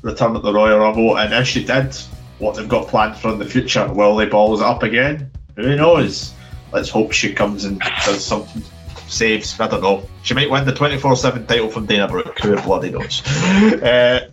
[0.00, 1.94] return at the Royal Rumble, and if she did,
[2.38, 3.86] what they've got planned for in the future.
[3.92, 5.30] Will they balls up again?
[5.56, 6.32] Who knows?
[6.72, 8.62] Let's hope she comes and does something,
[9.08, 9.58] saves.
[9.58, 10.08] I don't know.
[10.22, 12.38] She might win the 24 7 title from Dana Brooke.
[12.40, 13.22] Who bloody knows?
[13.82, 14.28] Uh,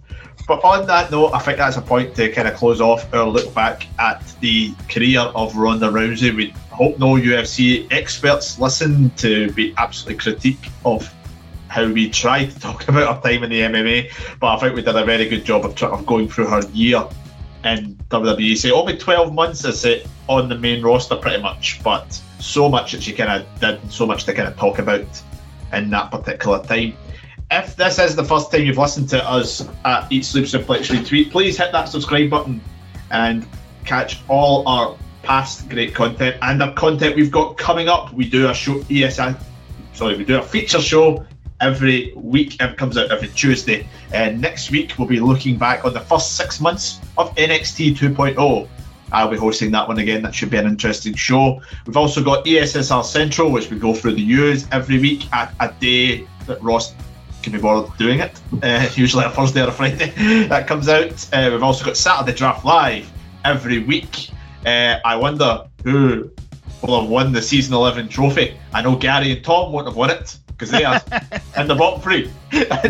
[0.48, 3.28] but on that note, I think that's a point to kind of close off our
[3.28, 6.34] look back at the career of Ronda Rousey.
[6.34, 11.14] We hope no UFC experts listen to be absolutely critique of
[11.68, 14.82] how we tried to talk about her time in the MMA, but I think we
[14.84, 17.06] did a very good job of, of going through her year
[17.76, 18.58] in WWE.
[18.58, 22.92] So only 12 months is it on the main roster, pretty much, but so much
[22.92, 25.06] that she kind of did, so much to kind of talk about
[25.74, 26.94] in that particular time.
[27.50, 31.32] If this is the first time you've listened to us at Eat Sleep Suplex Retweet,
[31.32, 32.62] please hit that subscribe button
[33.12, 33.48] and
[33.86, 38.14] catch all our past great content and the content we've got coming up.
[38.14, 39.40] We do a show, ESI,
[39.94, 41.26] sorry, we do a feature show
[41.62, 42.62] every week.
[42.62, 43.88] It comes out every Tuesday.
[44.14, 48.68] And next week we'll be looking back on the first six months of NXT 2.0.
[49.12, 50.22] I'll be hosting that one again.
[50.22, 51.62] That should be an interesting show.
[51.86, 55.74] We've also got ESSR Central, which we go through the news every week at a
[55.80, 56.94] day that Ross
[57.42, 58.40] can be bothered doing it.
[58.62, 60.10] Uh, usually a Thursday or a Friday
[60.48, 61.26] that comes out.
[61.32, 63.10] Uh, we've also got Saturday Draft Live
[63.46, 64.30] every week.
[64.66, 66.30] Uh, I wonder who
[66.82, 68.58] will have won the season 11 trophy.
[68.74, 71.00] I know Gary and Tom won't have won it because they are
[71.58, 72.32] in the bottom three.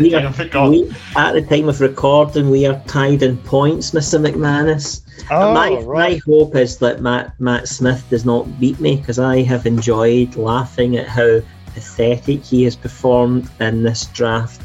[0.00, 0.22] We are-
[0.70, 4.18] we- at the time of recording, we are tied in points, Mr.
[4.20, 5.02] McManus.
[5.30, 6.12] Oh, my, right.
[6.12, 10.36] my hope is that Matt Matt Smith does not beat me because I have enjoyed
[10.36, 11.40] laughing at how
[11.74, 14.62] pathetic he has performed in this draft.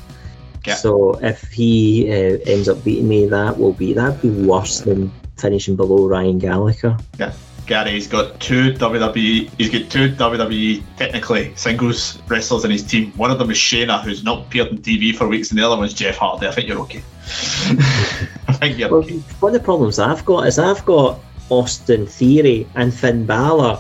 [0.66, 0.76] Yeah.
[0.76, 5.12] So if he uh, ends up beating me, that will be that'd be worse than
[5.38, 6.98] finishing below Ryan Gallagher.
[7.66, 9.50] Gary's got two WWE.
[9.58, 13.12] He's got two WWE technically singles wrestlers in his team.
[13.14, 15.78] One of them is Shayna, who's not appeared on TV for weeks, and the other
[15.78, 16.48] one's Jeff Hardy.
[16.48, 17.02] I think you're okay.
[18.48, 19.18] I think you're Well, okay.
[19.40, 21.20] one of the problems I've got is I've got
[21.50, 23.80] Austin Theory and Finn Balor.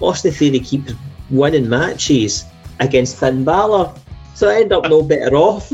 [0.00, 0.92] Austin Theory keeps
[1.30, 2.44] winning matches
[2.80, 3.92] against Finn Balor,
[4.34, 5.70] so I end up no better off.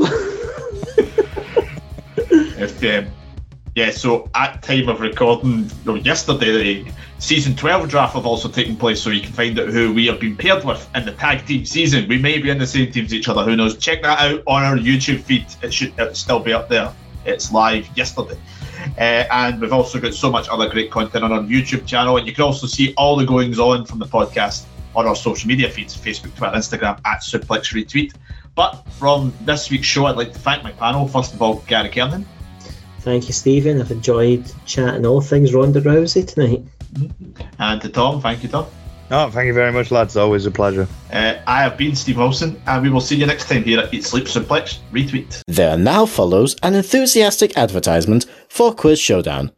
[2.33, 3.11] If um,
[3.75, 5.69] yeah, so at time of recording,
[6.03, 9.93] yesterday the season twelve draft have also taken place, so you can find out who
[9.93, 12.07] we have been paired with in the tag team season.
[12.07, 13.43] We may be in the same teams as each other.
[13.43, 13.77] Who knows?
[13.77, 15.45] Check that out on our YouTube feed.
[15.61, 16.93] It should still be up there.
[17.25, 18.37] It's live yesterday.
[18.97, 22.27] Uh, and we've also got so much other great content on our YouTube channel, and
[22.27, 24.65] you can also see all the goings on from the podcast
[24.95, 28.13] on our social media feeds Facebook, Twitter, Instagram at Suplex Retweet.
[28.55, 31.07] But from this week's show, I'd like to thank my panel.
[31.07, 32.25] First of all, Gary Kernan.
[33.01, 33.81] Thank you, Stephen.
[33.81, 36.63] I've enjoyed chatting all things Ronda Rousey tonight.
[37.57, 38.67] And to Tom, thank you, Tom.
[39.09, 40.15] Oh, thank you very much, lads.
[40.15, 40.87] Always a pleasure.
[41.11, 43.93] Uh, I have been Steve Wilson, and we will see you next time here at
[43.93, 45.41] Eat Sleep Suplex Retweet.
[45.47, 49.51] There now follows an enthusiastic advertisement for Quiz Showdown.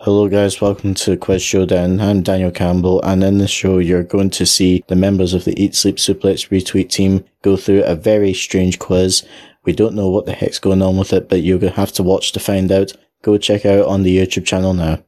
[0.00, 0.60] Hello, guys.
[0.60, 2.00] Welcome to Quiz Showdown.
[2.00, 5.60] I'm Daniel Campbell, and in this show, you're going to see the members of the
[5.60, 9.26] Eat Sleep Suplex Retweet team go through a very strange quiz.
[9.66, 11.92] We don't know what the heck's going on with it, but you're going to have
[11.92, 12.92] to watch to find out.
[13.22, 15.02] Go check out on the YouTube channel now.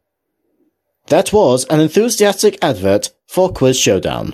[1.06, 4.26] That was an enthusiastic advert for Quiz Showdown.